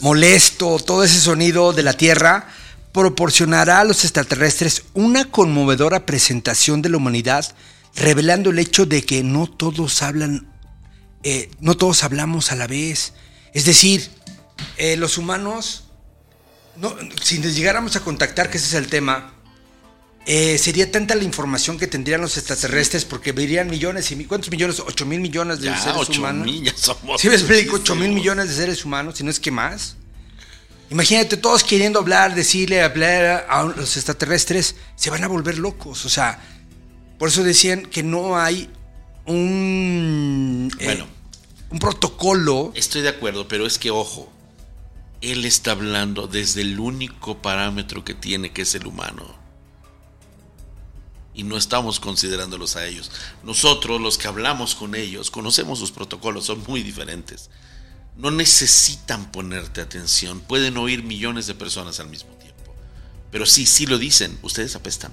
Molesto, 0.00 0.78
todo 0.78 1.02
ese 1.02 1.18
sonido 1.18 1.72
de 1.72 1.82
la 1.82 1.94
Tierra 1.94 2.46
proporcionará 2.92 3.80
a 3.80 3.84
los 3.84 4.04
extraterrestres 4.04 4.84
una 4.94 5.24
conmovedora 5.24 6.06
presentación 6.06 6.82
de 6.82 6.90
la 6.90 6.98
humanidad, 6.98 7.44
revelando 7.96 8.50
el 8.50 8.58
hecho 8.58 8.86
de 8.86 9.02
que 9.02 9.24
no 9.24 9.48
todos 9.48 10.02
hablan, 10.02 10.48
eh, 11.24 11.50
no 11.60 11.76
todos 11.76 12.04
hablamos 12.04 12.52
a 12.52 12.56
la 12.56 12.68
vez. 12.68 13.14
Es 13.52 13.64
decir, 13.64 14.08
eh, 14.76 14.96
los 14.96 15.18
humanos 15.18 15.89
no, 16.80 16.96
si 17.22 17.38
nos 17.38 17.54
llegáramos 17.54 17.96
a 17.96 18.00
contactar, 18.00 18.50
que 18.50 18.58
ese 18.58 18.66
es 18.68 18.74
el 18.74 18.88
tema, 18.88 19.34
eh, 20.26 20.58
sería 20.58 20.90
tanta 20.90 21.14
la 21.14 21.24
información 21.24 21.78
que 21.78 21.86
tendrían 21.86 22.20
los 22.20 22.36
extraterrestres 22.36 23.04
porque 23.04 23.32
verían 23.32 23.68
millones 23.68 24.10
y 24.10 24.24
cuántos 24.24 24.50
millones, 24.50 24.80
8 24.80 25.06
mil 25.06 25.20
millones 25.20 25.60
de 25.60 25.76
seres 25.76 26.08
humanos. 26.08 26.44
Mil, 26.44 26.64
ya 26.64 26.76
somos 26.76 27.20
¿Sí 27.20 27.28
me 27.28 27.34
explico? 27.34 27.76
8 27.76 27.94
mil 27.94 28.12
millones 28.12 28.48
de 28.48 28.54
seres 28.54 28.84
humanos, 28.84 29.18
si 29.18 29.24
no 29.24 29.30
es 29.30 29.40
que 29.40 29.50
más. 29.50 29.96
Imagínate 30.90 31.36
todos 31.36 31.62
queriendo 31.62 32.00
hablar, 32.00 32.34
decirle, 32.34 32.82
hablar 32.82 33.46
a 33.48 33.62
los 33.62 33.96
extraterrestres, 33.96 34.74
se 34.96 35.10
van 35.10 35.22
a 35.22 35.28
volver 35.28 35.58
locos. 35.58 36.04
O 36.04 36.08
sea, 36.08 36.40
por 37.18 37.28
eso 37.28 37.44
decían 37.44 37.82
que 37.86 38.02
no 38.02 38.38
hay 38.38 38.68
un, 39.26 40.70
eh, 40.78 40.84
bueno, 40.84 41.06
un 41.70 41.78
protocolo. 41.78 42.72
Estoy 42.74 43.02
de 43.02 43.10
acuerdo, 43.10 43.46
pero 43.46 43.66
es 43.66 43.78
que 43.78 43.90
ojo, 43.90 44.32
él 45.20 45.44
está 45.44 45.72
hablando 45.72 46.26
desde 46.26 46.62
el 46.62 46.80
único 46.80 47.42
parámetro 47.42 48.04
que 48.04 48.14
tiene, 48.14 48.52
que 48.52 48.62
es 48.62 48.74
el 48.74 48.86
humano. 48.86 49.38
Y 51.34 51.42
no 51.42 51.56
estamos 51.56 52.00
considerándolos 52.00 52.76
a 52.76 52.86
ellos. 52.86 53.10
Nosotros, 53.44 54.00
los 54.00 54.18
que 54.18 54.28
hablamos 54.28 54.74
con 54.74 54.94
ellos, 54.94 55.30
conocemos 55.30 55.78
sus 55.78 55.92
protocolos, 55.92 56.46
son 56.46 56.62
muy 56.66 56.82
diferentes. 56.82 57.50
No 58.16 58.30
necesitan 58.30 59.30
ponerte 59.30 59.80
atención, 59.80 60.40
pueden 60.40 60.76
oír 60.76 61.02
millones 61.02 61.46
de 61.46 61.54
personas 61.54 62.00
al 62.00 62.08
mismo 62.08 62.30
tiempo. 62.34 62.74
Pero 63.30 63.46
sí, 63.46 63.66
sí 63.66 63.86
lo 63.86 63.98
dicen, 63.98 64.38
ustedes 64.42 64.74
apestan. 64.74 65.12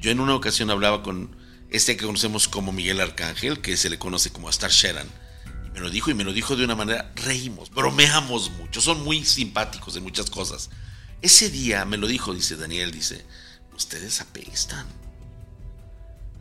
Yo 0.00 0.10
en 0.10 0.20
una 0.20 0.34
ocasión 0.34 0.70
hablaba 0.70 1.02
con 1.02 1.36
este 1.70 1.96
que 1.96 2.06
conocemos 2.06 2.46
como 2.46 2.72
Miguel 2.72 3.00
Arcángel, 3.00 3.60
que 3.60 3.76
se 3.76 3.90
le 3.90 3.98
conoce 3.98 4.30
como 4.30 4.48
Star 4.48 4.70
Sheran 4.70 5.08
me 5.78 5.84
lo 5.84 5.90
dijo 5.90 6.10
y 6.10 6.14
me 6.14 6.24
lo 6.24 6.32
dijo 6.32 6.56
de 6.56 6.64
una 6.64 6.74
manera, 6.74 7.12
reímos, 7.14 7.70
bromeamos 7.70 8.50
mucho, 8.50 8.80
son 8.80 9.04
muy 9.04 9.24
simpáticos 9.24 9.96
en 9.96 10.02
muchas 10.02 10.28
cosas. 10.28 10.70
Ese 11.22 11.50
día 11.50 11.84
me 11.84 11.96
lo 11.96 12.08
dijo, 12.08 12.34
dice 12.34 12.56
Daniel, 12.56 12.90
dice, 12.90 13.24
ustedes 13.76 14.20
apestan. 14.20 14.86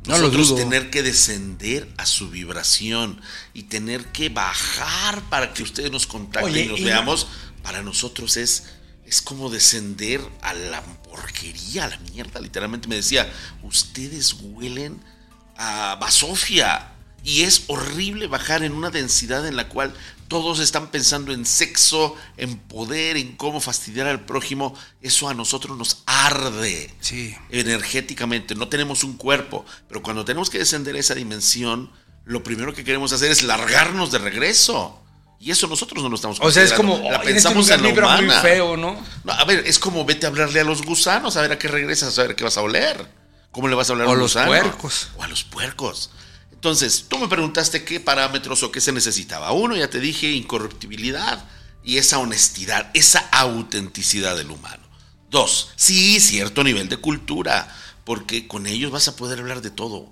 Nosotros 0.08 0.56
tener 0.56 0.90
que 0.90 1.04
descender 1.04 1.88
a 1.98 2.06
su 2.06 2.30
vibración 2.30 3.22
y 3.54 3.64
tener 3.64 4.06
que 4.06 4.30
bajar 4.30 5.22
para 5.30 5.54
que 5.54 5.62
ustedes 5.62 5.92
nos 5.92 6.08
contacten 6.08 6.66
y 6.66 6.68
nos 6.70 6.82
veamos, 6.82 7.28
para 7.62 7.84
nosotros 7.84 8.38
es 8.38 8.64
es 9.06 9.22
como 9.22 9.50
descender 9.50 10.20
a 10.42 10.54
la 10.54 10.82
porquería, 10.82 11.86
a 11.86 11.90
la 11.90 11.98
mierda. 11.98 12.42
Literalmente 12.42 12.90
me 12.90 12.96
decía, 12.96 13.32
ustedes 13.64 14.34
huelen 14.34 15.02
a 15.56 15.96
basofia. 15.96 16.92
Y 17.28 17.42
es 17.44 17.64
horrible 17.68 18.28
bajar 18.28 18.64
en 18.64 18.72
una 18.72 18.90
densidad 18.90 19.46
en 19.46 19.58
la 19.58 19.68
cual 19.68 19.94
todos 20.30 20.60
están 20.62 20.88
pensando 20.92 21.34
en 21.34 21.46
sexo, 21.46 22.16
en 22.38 22.58
poder, 22.58 23.18
en 23.18 23.36
cómo 23.36 23.60
fastidiar 23.60 24.08
al 24.08 24.24
prójimo. 24.24 24.74
Eso 25.02 25.28
a 25.28 25.34
nosotros 25.34 25.78
nos 25.78 26.04
arde 26.06 26.90
Sí. 27.02 27.36
energéticamente. 27.50 28.56
No 28.56 28.70
tenemos 28.70 29.04
un 29.04 29.18
cuerpo, 29.18 29.66
pero 29.90 30.02
cuando 30.02 30.24
tenemos 30.24 30.50
que 30.50 30.58
descender 30.60 30.96
a 30.96 31.00
esa 31.00 31.16
dimensión, 31.16 31.92
lo 32.24 32.44
primero 32.44 32.74
que 32.74 32.86
queremos 32.86 33.12
hacer 33.12 33.30
es 33.30 33.44
largarnos 33.44 34.10
de 34.12 34.20
regreso. 34.20 35.02
Y 35.40 35.52
eso 35.52 35.68
nosotros 35.68 36.02
no 36.02 36.08
lo 36.10 36.16
estamos 36.16 36.40
O 36.42 36.50
sea, 36.50 36.64
es 36.64 36.72
como. 36.74 36.98
la 36.98 37.04
"Ay, 37.04 37.10
en 37.10 37.14
este 37.20 37.34
pensamos 37.34 37.70
en 37.70 37.84
la 37.84 37.90
vibra 37.90 38.08
muy 38.16 38.24
humana. 38.26 38.42
feo, 38.42 38.78
¿no? 38.78 39.00
No, 39.26 39.34
a 39.34 39.44
ver, 39.44 39.68
es 39.68 39.78
como 39.80 40.04
vete 40.06 40.26
a 40.26 40.30
hablarle 40.30 40.62
a 40.62 40.64
los 40.64 40.82
gusanos, 40.82 41.36
a 41.38 41.42
ver 41.42 41.52
a 41.52 41.60
qué 41.60 41.68
regresas, 41.68 42.18
a 42.18 42.24
ver 42.24 42.36
qué 42.38 42.44
vas 42.46 42.58
a 42.58 42.62
oler. 42.62 43.06
¿Cómo 43.52 43.68
le 43.68 43.76
vas 43.76 43.90
a 43.90 43.94
hablar 43.94 44.08
O 44.08 44.12
a 44.12 44.16
los 44.16 44.34
puercos. 44.34 45.10
O 45.18 45.24
a 45.24 45.28
los 45.28 45.44
puercos. 45.44 46.10
Entonces, 46.58 47.06
tú 47.08 47.20
me 47.20 47.28
preguntaste 47.28 47.86
qué 47.86 48.00
parámetros 48.00 48.64
o 48.64 48.72
qué 48.72 48.82
se 48.82 48.92
necesitaba. 48.92 49.52
Uno, 49.52 49.76
ya 49.76 49.92
te 49.92 50.00
dije, 50.00 50.32
incorruptibilidad 50.32 51.46
y 51.84 51.98
esa 51.98 52.18
honestidad, 52.18 52.90
esa 52.96 53.20
autenticidad 53.32 54.36
del 54.36 54.50
humano. 54.50 54.82
Dos, 55.30 55.70
sí, 55.76 56.20
cierto 56.20 56.64
nivel 56.64 56.90
de 56.90 56.98
cultura, 56.98 57.72
porque 58.04 58.48
con 58.48 58.66
ellos 58.66 58.90
vas 58.90 59.08
a 59.08 59.16
poder 59.16 59.38
hablar 59.38 59.62
de 59.62 59.70
todo. 59.70 60.10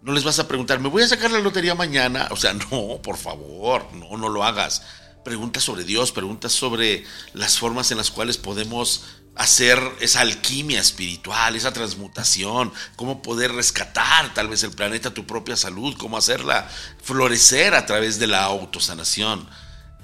No 0.00 0.14
les 0.14 0.24
vas 0.24 0.38
a 0.38 0.48
preguntar, 0.48 0.80
¿me 0.80 0.88
voy 0.88 1.02
a 1.02 1.08
sacar 1.08 1.30
la 1.30 1.40
lotería 1.40 1.74
mañana? 1.74 2.26
O 2.30 2.36
sea, 2.36 2.54
no, 2.70 3.02
por 3.02 3.18
favor, 3.18 3.86
no, 3.92 4.16
no 4.16 4.30
lo 4.30 4.44
hagas. 4.44 4.82
Pregunta 5.26 5.60
sobre 5.60 5.84
Dios, 5.84 6.10
pregunta 6.10 6.48
sobre 6.48 7.04
las 7.34 7.58
formas 7.58 7.90
en 7.90 7.98
las 7.98 8.10
cuales 8.10 8.38
podemos 8.38 9.02
hacer 9.34 9.80
esa 10.00 10.20
alquimia 10.20 10.80
espiritual, 10.80 11.56
esa 11.56 11.72
transmutación, 11.72 12.72
cómo 12.96 13.22
poder 13.22 13.52
rescatar 13.52 14.34
tal 14.34 14.48
vez 14.48 14.62
el 14.62 14.72
planeta, 14.72 15.14
tu 15.14 15.26
propia 15.26 15.56
salud, 15.56 15.96
cómo 15.96 16.18
hacerla 16.18 16.68
florecer 17.02 17.74
a 17.74 17.86
través 17.86 18.18
de 18.18 18.26
la 18.26 18.44
autosanación. 18.44 19.48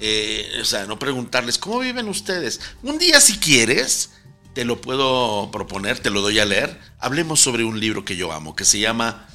Eh, 0.00 0.58
o 0.60 0.64
sea, 0.64 0.86
no 0.86 0.98
preguntarles, 0.98 1.58
¿cómo 1.58 1.80
viven 1.80 2.08
ustedes? 2.08 2.60
Un 2.82 2.98
día 2.98 3.20
si 3.20 3.38
quieres, 3.38 4.10
te 4.54 4.64
lo 4.64 4.80
puedo 4.80 5.50
proponer, 5.50 5.98
te 5.98 6.10
lo 6.10 6.20
doy 6.20 6.38
a 6.38 6.44
leer. 6.44 6.80
Hablemos 6.98 7.40
sobre 7.40 7.64
un 7.64 7.78
libro 7.78 8.04
que 8.04 8.16
yo 8.16 8.32
amo, 8.32 8.56
que 8.56 8.64
se 8.64 8.78
llama 8.78 9.28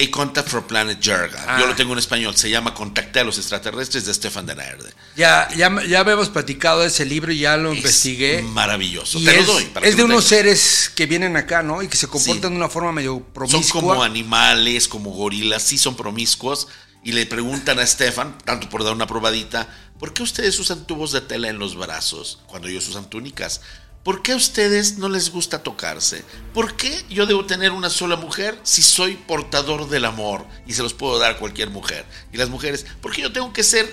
A 0.00 0.10
Contact 0.10 0.48
for 0.48 0.66
Planet 0.66 0.98
Jarga. 1.02 1.44
Ah. 1.48 1.58
Yo 1.60 1.66
lo 1.66 1.74
tengo 1.74 1.92
en 1.92 1.98
español, 1.98 2.36
se 2.36 2.48
llama 2.50 2.72
Contacte 2.74 3.20
a 3.20 3.24
los 3.24 3.36
extraterrestres 3.38 4.04
de 4.06 4.14
Stefan 4.14 4.46
de 4.46 4.54
Naerde. 4.54 4.90
Ya, 5.16 5.48
ya, 5.56 5.70
ya 5.86 6.00
habíamos 6.00 6.28
platicado 6.28 6.80
de 6.82 6.86
ese 6.88 7.04
libro 7.04 7.32
y 7.32 7.40
ya 7.40 7.56
lo 7.56 7.72
Es 7.72 7.78
investigué. 7.78 8.42
Maravilloso. 8.42 9.18
Y 9.18 9.24
te 9.24 9.38
es, 9.40 9.46
lo 9.46 9.52
doy. 9.54 9.64
para 9.64 9.86
es 9.86 9.92
que 9.94 9.96
de 9.98 10.04
unos 10.04 10.24
seres 10.24 10.90
que 10.94 11.06
vienen 11.06 11.36
acá, 11.36 11.62
¿no? 11.62 11.82
Y 11.82 11.88
que 11.88 11.96
se 11.96 12.06
comportan 12.06 12.50
Sí. 12.50 12.50
de 12.50 12.56
una 12.56 12.68
forma 12.68 12.92
medio 12.92 13.14
Son 13.14 13.24
promiscua. 13.32 13.80
como 13.80 14.02
animales, 14.04 14.86
como 14.88 15.10
gorilas, 15.10 15.62
sí 15.62 15.78
son 15.78 15.96
promiscuos. 15.96 16.68
Y 17.04 17.12
le 17.12 17.26
preguntan 17.26 17.78
a 17.78 17.86
Stefan, 17.86 18.36
tanto 18.44 18.68
por 18.68 18.84
dar 18.84 18.92
una 18.92 19.06
probadita, 19.06 19.68
¿por 19.98 20.12
qué 20.12 20.22
ustedes 20.22 20.58
usan 20.58 20.84
tubos 20.84 21.12
de 21.12 21.20
tela 21.20 21.48
en 21.48 21.58
los 21.58 21.76
brazos 21.76 22.40
cuando 22.46 22.68
ellos 22.68 22.86
usan 22.88 23.08
túnicas? 23.08 23.60
¿Por 24.04 24.22
qué 24.22 24.32
a 24.32 24.36
ustedes 24.36 24.98
no 24.98 25.08
les 25.08 25.30
gusta 25.30 25.62
tocarse? 25.62 26.24
¿Por 26.54 26.76
qué 26.76 27.04
yo 27.10 27.26
debo 27.26 27.44
tener 27.44 27.72
una 27.72 27.90
sola 27.90 28.16
mujer 28.16 28.58
si 28.62 28.82
soy 28.82 29.16
portador 29.16 29.88
del 29.88 30.04
amor 30.04 30.46
y 30.66 30.72
se 30.72 30.82
los 30.82 30.94
puedo 30.94 31.18
dar 31.18 31.32
a 31.32 31.38
cualquier 31.38 31.70
mujer? 31.70 32.06
Y 32.32 32.36
las 32.36 32.48
mujeres, 32.48 32.86
¿por 33.00 33.12
qué 33.12 33.22
yo 33.22 33.32
tengo 33.32 33.52
que 33.52 33.64
ser 33.64 33.92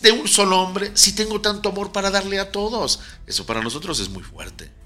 de 0.00 0.12
un 0.12 0.26
solo 0.26 0.60
hombre 0.60 0.90
si 0.94 1.12
tengo 1.12 1.40
tanto 1.40 1.68
amor 1.68 1.92
para 1.92 2.10
darle 2.10 2.40
a 2.40 2.50
todos? 2.50 3.00
Eso 3.26 3.46
para 3.46 3.62
nosotros 3.62 4.00
es 4.00 4.08
muy 4.08 4.22
fuerte 4.22 4.82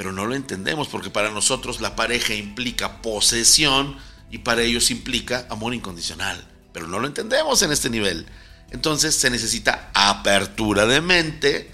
pero 0.00 0.12
no 0.12 0.24
lo 0.24 0.34
entendemos 0.34 0.88
porque 0.88 1.10
para 1.10 1.30
nosotros 1.30 1.82
la 1.82 1.94
pareja 1.94 2.32
implica 2.32 3.02
posesión 3.02 3.98
y 4.30 4.38
para 4.38 4.62
ellos 4.62 4.90
implica 4.90 5.46
amor 5.50 5.74
incondicional, 5.74 6.42
pero 6.72 6.86
no 6.86 7.00
lo 7.00 7.06
entendemos 7.06 7.60
en 7.60 7.70
este 7.70 7.90
nivel. 7.90 8.24
Entonces 8.70 9.14
se 9.14 9.28
necesita 9.28 9.90
apertura 9.92 10.86
de 10.86 11.02
mente 11.02 11.70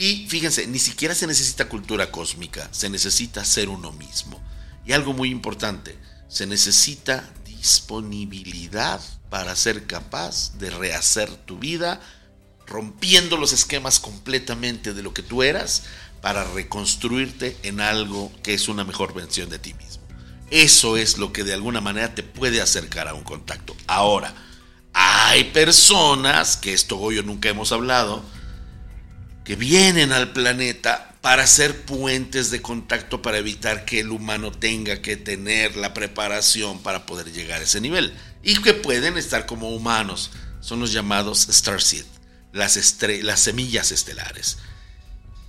y 0.00 0.26
fíjense, 0.28 0.66
ni 0.66 0.78
siquiera 0.78 1.14
se 1.14 1.26
necesita 1.26 1.68
cultura 1.68 2.10
cósmica, 2.10 2.70
se 2.72 2.88
necesita 2.88 3.44
ser 3.44 3.68
uno 3.68 3.92
mismo. 3.92 4.40
Y 4.86 4.92
algo 4.92 5.12
muy 5.12 5.28
importante, 5.28 5.94
se 6.26 6.46
necesita 6.46 7.28
disponibilidad 7.44 8.98
para 9.28 9.54
ser 9.54 9.86
capaz 9.86 10.56
de 10.58 10.70
rehacer 10.70 11.28
tu 11.44 11.58
vida 11.58 12.00
rompiendo 12.66 13.36
los 13.36 13.52
esquemas 13.52 14.00
completamente 14.00 14.94
de 14.94 15.02
lo 15.02 15.12
que 15.12 15.22
tú 15.22 15.42
eras 15.42 15.82
para 16.22 16.44
reconstruirte 16.44 17.58
en 17.62 17.82
algo 17.82 18.32
que 18.42 18.54
es 18.54 18.68
una 18.68 18.84
mejor 18.84 19.12
versión 19.12 19.50
de 19.50 19.58
ti 19.58 19.74
mismo. 19.74 20.02
Eso 20.50 20.96
es 20.96 21.18
lo 21.18 21.30
que 21.30 21.44
de 21.44 21.52
alguna 21.52 21.82
manera 21.82 22.14
te 22.14 22.22
puede 22.22 22.62
acercar 22.62 23.06
a 23.06 23.12
un 23.12 23.22
contacto. 23.22 23.76
Ahora, 23.86 24.34
hay 24.94 25.44
personas, 25.44 26.56
que 26.56 26.72
esto 26.72 26.98
hoy 26.98 27.16
yo 27.16 27.22
nunca 27.22 27.50
hemos 27.50 27.70
hablado, 27.70 28.24
que 29.44 29.56
vienen 29.56 30.12
al 30.12 30.32
planeta 30.32 31.14
para 31.20 31.46
ser 31.46 31.84
puentes 31.84 32.50
de 32.50 32.62
contacto 32.62 33.20
para 33.20 33.38
evitar 33.38 33.84
que 33.84 34.00
el 34.00 34.10
humano 34.10 34.52
tenga 34.52 35.02
que 35.02 35.16
tener 35.16 35.76
la 35.76 35.92
preparación 35.92 36.80
para 36.82 37.04
poder 37.06 37.30
llegar 37.32 37.60
a 37.60 37.64
ese 37.64 37.80
nivel. 37.80 38.14
Y 38.42 38.60
que 38.62 38.72
pueden 38.72 39.18
estar 39.18 39.46
como 39.46 39.70
humanos. 39.70 40.30
Son 40.60 40.80
los 40.80 40.92
llamados 40.92 41.46
Starseed, 41.50 42.04
las, 42.52 42.78
las 43.22 43.40
semillas 43.40 43.92
estelares. 43.92 44.58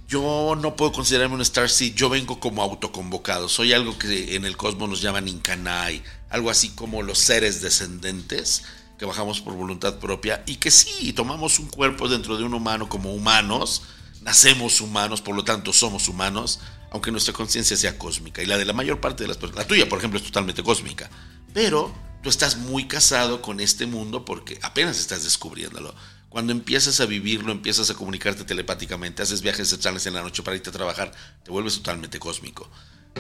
Yo 0.08 0.58
no 0.60 0.76
puedo 0.76 0.92
considerarme 0.92 1.36
un 1.36 1.46
Starseed, 1.46 1.96
yo 1.96 2.10
vengo 2.10 2.40
como 2.40 2.62
autoconvocado. 2.62 3.48
Soy 3.48 3.72
algo 3.72 3.98
que 3.98 4.36
en 4.36 4.46
el 4.46 4.58
cosmos 4.58 4.90
nos 4.90 5.02
llaman 5.02 5.30
Incanai, 5.30 6.04
algo 6.30 6.50
así 6.50 6.70
como 6.70 7.02
los 7.02 7.18
seres 7.18 7.62
descendentes 7.62 8.64
que 9.02 9.06
bajamos 9.08 9.42
por 9.42 9.56
voluntad 9.56 9.98
propia 9.98 10.44
y 10.46 10.58
que 10.58 10.70
sí, 10.70 11.12
tomamos 11.14 11.58
un 11.58 11.66
cuerpo 11.66 12.08
dentro 12.08 12.38
de 12.38 12.44
un 12.44 12.54
humano 12.54 12.88
como 12.88 13.16
humanos, 13.16 13.82
nacemos 14.22 14.80
humanos, 14.80 15.22
por 15.22 15.36
lo 15.36 15.44
tanto 15.44 15.74
somos 15.74 16.08
humanos, 16.08 16.60
aunque 16.92 17.10
nuestra 17.10 17.34
conciencia 17.34 17.76
sea 17.76 17.98
cósmica 17.98 18.44
y 18.44 18.46
la 18.46 18.60
de 18.60 18.66
la 18.66 18.74
mayor 18.74 19.02
parte 19.02 19.24
de 19.24 19.28
las 19.30 19.38
personas, 19.38 19.66
la 19.66 19.68
tuya 19.68 19.90
por 19.90 19.98
ejemplo 19.98 20.20
es 20.20 20.26
totalmente 20.26 20.62
cósmica, 20.62 21.10
pero 21.52 21.92
tú 22.22 22.30
estás 22.30 22.58
muy 22.58 22.88
casado 22.88 23.42
con 23.42 23.60
este 23.60 23.88
mundo 23.88 24.24
porque 24.24 24.60
apenas 24.62 25.00
estás 25.00 25.24
descubriéndolo. 25.24 25.96
Cuando 26.30 26.52
empiezas 26.52 27.00
a 27.02 27.08
vivirlo, 27.08 27.52
empiezas 27.52 27.90
a 27.90 27.96
comunicarte 27.96 28.44
telepáticamente, 28.44 29.24
haces 29.24 29.42
viajes 29.42 29.74
astrales 29.74 30.06
en 30.06 30.14
la 30.14 30.22
noche 30.22 30.44
para 30.44 30.58
irte 30.58 30.70
a 30.70 30.74
trabajar, 30.74 31.12
te 31.44 31.50
vuelves 31.50 31.74
totalmente 31.74 32.20
cósmico. 32.20 32.70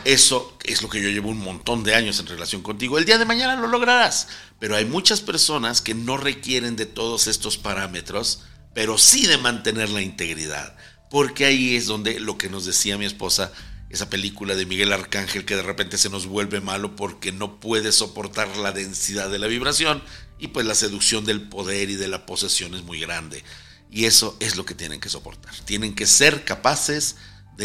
Eso 0.05 0.57
es 0.63 0.81
lo 0.81 0.89
que 0.89 1.01
yo 1.01 1.09
llevo 1.09 1.29
un 1.29 1.39
montón 1.39 1.83
de 1.83 1.95
años 1.95 2.19
en 2.19 2.27
relación 2.27 2.61
contigo. 2.63 2.97
El 2.97 3.05
día 3.05 3.17
de 3.17 3.25
mañana 3.25 3.55
lo 3.55 3.67
lograrás. 3.67 4.27
Pero 4.59 4.75
hay 4.75 4.85
muchas 4.85 5.21
personas 5.21 5.81
que 5.81 5.93
no 5.93 6.17
requieren 6.17 6.75
de 6.75 6.85
todos 6.85 7.27
estos 7.27 7.57
parámetros, 7.57 8.43
pero 8.73 8.97
sí 8.97 9.27
de 9.27 9.37
mantener 9.37 9.89
la 9.89 10.01
integridad. 10.01 10.75
Porque 11.09 11.45
ahí 11.45 11.75
es 11.75 11.87
donde 11.87 12.19
lo 12.19 12.37
que 12.37 12.49
nos 12.49 12.65
decía 12.65 12.97
mi 12.97 13.05
esposa, 13.05 13.51
esa 13.89 14.09
película 14.09 14.55
de 14.55 14.65
Miguel 14.65 14.93
Arcángel 14.93 15.45
que 15.45 15.55
de 15.55 15.63
repente 15.63 15.97
se 15.97 16.09
nos 16.09 16.25
vuelve 16.25 16.61
malo 16.61 16.95
porque 16.95 17.31
no 17.31 17.59
puede 17.59 17.91
soportar 17.91 18.55
la 18.57 18.71
densidad 18.71 19.29
de 19.29 19.39
la 19.39 19.47
vibración 19.47 20.01
y 20.39 20.47
pues 20.47 20.65
la 20.65 20.75
seducción 20.75 21.25
del 21.25 21.49
poder 21.49 21.89
y 21.89 21.95
de 21.95 22.07
la 22.07 22.25
posesión 22.25 22.73
es 22.73 22.83
muy 22.83 23.01
grande. 23.01 23.43
Y 23.91 24.05
eso 24.05 24.37
es 24.39 24.55
lo 24.55 24.65
que 24.65 24.73
tienen 24.73 25.01
que 25.01 25.09
soportar. 25.09 25.53
Tienen 25.65 25.93
que 25.93 26.07
ser 26.07 26.45
capaces 26.45 27.17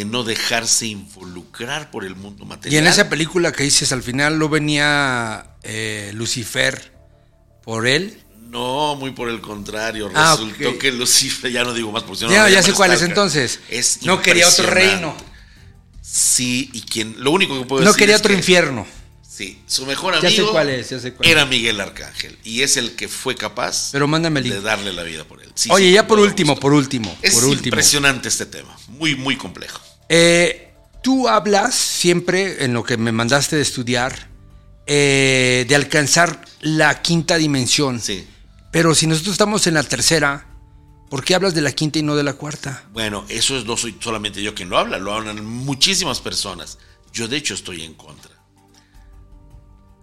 no 0.04 0.24
dejarse 0.24 0.86
involucrar 0.86 1.90
por 1.90 2.04
el 2.04 2.16
mundo 2.16 2.44
material. 2.44 2.74
Y 2.74 2.78
en 2.78 2.86
esa 2.86 3.08
película 3.08 3.52
que 3.52 3.62
dices, 3.64 3.92
al 3.92 4.02
final 4.02 4.38
no 4.38 4.48
venía 4.48 5.56
eh, 5.62 6.10
Lucifer 6.14 6.92
por 7.64 7.86
él. 7.86 8.22
No, 8.50 8.94
muy 8.96 9.10
por 9.12 9.28
el 9.28 9.40
contrario. 9.40 10.10
Ah, 10.14 10.36
Resultó 10.38 10.78
que 10.78 10.92
Lucifer, 10.92 11.50
ya 11.50 11.64
no 11.64 11.72
digo 11.74 11.90
más 11.92 12.02
por 12.04 12.16
si 12.16 12.24
no 12.24 12.30
ya 12.30 12.48
ya 12.48 12.62
sé 12.62 12.72
cuál 12.72 12.92
es 12.92 13.02
entonces. 13.02 13.60
Es 13.68 14.02
no 14.02 14.20
quería 14.22 14.46
otro 14.48 14.66
reino. 14.68 15.16
Sí, 16.00 16.70
y 16.72 16.82
quien, 16.82 17.16
lo 17.18 17.30
único 17.32 17.58
que 17.58 17.66
puedo 17.66 17.82
No 17.82 17.88
decir 17.90 17.98
quería 18.00 18.14
es 18.16 18.20
otro 18.20 18.30
que- 18.30 18.38
infierno. 18.38 18.86
Sí, 19.36 19.58
su 19.66 19.84
mejor 19.84 20.14
Ya 20.14 20.20
sé 20.20 20.28
amigo 20.28 20.52
cuál 20.52 20.70
es, 20.70 20.88
ya 20.88 20.98
sé 20.98 21.12
cuál 21.12 21.28
era. 21.28 21.44
Miguel 21.44 21.78
Arcángel 21.78 22.38
y 22.42 22.62
es 22.62 22.78
el 22.78 22.96
que 22.96 23.06
fue 23.06 23.34
capaz 23.34 23.90
Pero 23.92 24.08
mándame 24.08 24.40
el 24.40 24.48
de 24.48 24.60
darle 24.62 24.94
la 24.94 25.02
vida 25.02 25.24
por 25.24 25.42
él. 25.42 25.50
Sí, 25.54 25.68
Oye, 25.70 25.88
sí, 25.88 25.92
ya 25.92 26.06
por 26.06 26.18
último, 26.18 26.58
por 26.58 26.72
último, 26.72 27.14
Es 27.20 27.34
por 27.34 27.44
último. 27.44 27.66
impresionante 27.66 28.28
este 28.28 28.46
tema, 28.46 28.74
muy, 28.88 29.14
muy 29.14 29.36
complejo. 29.36 29.78
Eh, 30.08 30.72
tú 31.02 31.28
hablas 31.28 31.74
siempre 31.74 32.64
en 32.64 32.72
lo 32.72 32.82
que 32.82 32.96
me 32.96 33.12
mandaste 33.12 33.56
de 33.56 33.62
estudiar 33.62 34.28
eh, 34.86 35.66
de 35.68 35.74
alcanzar 35.74 36.42
la 36.60 37.02
quinta 37.02 37.36
dimensión. 37.36 38.00
Sí. 38.00 38.26
Pero 38.70 38.94
si 38.94 39.06
nosotros 39.06 39.32
estamos 39.32 39.66
en 39.66 39.74
la 39.74 39.82
tercera, 39.82 40.46
¿por 41.10 41.22
qué 41.24 41.34
hablas 41.34 41.54
de 41.54 41.60
la 41.60 41.72
quinta 41.72 41.98
y 41.98 42.02
no 42.02 42.16
de 42.16 42.22
la 42.22 42.32
cuarta? 42.32 42.84
Bueno, 42.94 43.26
eso 43.28 43.58
es, 43.58 43.66
no 43.66 43.76
soy 43.76 43.98
solamente 44.00 44.42
yo 44.42 44.54
quien 44.54 44.70
lo 44.70 44.78
habla, 44.78 44.96
lo 44.96 45.12
hablan 45.12 45.44
muchísimas 45.44 46.20
personas. 46.20 46.78
Yo 47.12 47.28
de 47.28 47.36
hecho 47.36 47.52
estoy 47.52 47.82
en 47.82 47.92
contra. 47.92 48.25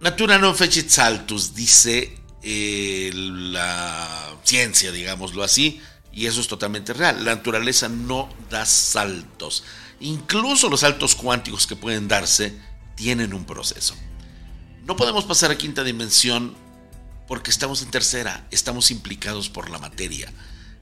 Natura 0.04 0.36
non 0.36 0.52
fecit 0.52 0.92
saltus, 0.92 1.56
dice 1.56 2.12
eh, 2.44 3.08
la 3.14 4.36
ciencia, 4.44 4.92
digámoslo 4.92 5.42
así, 5.42 5.80
y 6.12 6.26
eso 6.26 6.42
es 6.42 6.46
totalmente 6.46 6.92
real. 6.92 7.24
La 7.24 7.34
naturaleza 7.36 7.88
no 7.88 8.28
da 8.50 8.66
saltos. 8.66 9.64
incluso 10.00 10.68
los 10.68 10.80
saltos 10.80 11.14
cuánticos 11.14 11.66
que 11.66 11.74
pueden 11.74 12.06
darse, 12.06 12.54
tienen 12.96 13.32
un 13.32 13.46
proceso. 13.46 13.96
No 14.84 14.94
podemos 14.94 15.24
pasar 15.24 15.50
a 15.50 15.56
quinta 15.56 15.82
dimensión 15.82 16.54
porque 17.26 17.50
estamos 17.50 17.80
en 17.80 17.90
tercera, 17.90 18.46
estamos 18.50 18.90
implicados 18.90 19.48
por 19.48 19.70
la 19.70 19.78
materia. 19.78 20.30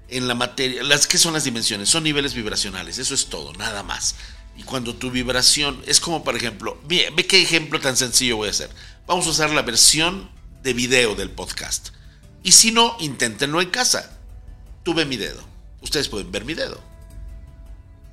En 0.09 0.27
la 0.27 0.35
materia, 0.35 0.83
las 0.83 1.07
¿qué 1.07 1.17
son 1.17 1.35
las 1.35 1.45
dimensiones? 1.45 1.89
Son 1.89 2.03
niveles 2.03 2.35
vibracionales, 2.35 2.99
eso 2.99 3.15
es 3.15 3.27
todo, 3.27 3.53
nada 3.53 3.85
más. 3.85 4.17
Y 4.57 4.65
cuando 4.65 4.97
tu 4.97 5.13
vibración 5.13 5.81
es 5.87 6.01
como, 6.01 6.25
por 6.25 6.35
ejemplo, 6.37 6.81
ve, 6.89 7.13
ve 7.15 7.25
qué 7.27 7.41
ejemplo 7.41 7.81
tan 7.81 7.97
sencillo 7.97 8.37
voy 8.37 8.49
a 8.49 8.51
hacer. 8.51 8.71
Vamos 9.07 9.27
a 9.27 9.31
usar 9.31 9.51
la 9.51 9.63
versión 9.63 10.31
de 10.63 10.75
video 10.75 11.17
del 11.17 11.29
podcast. 11.29 11.89
Y 12.45 12.53
si 12.53 12.71
no, 12.71 12.97
inténtenlo 13.01 13.61
en 13.61 13.71
casa. 13.71 14.17
Tú 14.85 14.95
ve 14.95 15.05
mi 15.05 15.17
dedo. 15.17 15.43
Ustedes 15.81 16.09
pueden 16.09 16.31
ver 16.31 16.45
mi 16.45 16.55
dedo. 16.55 16.81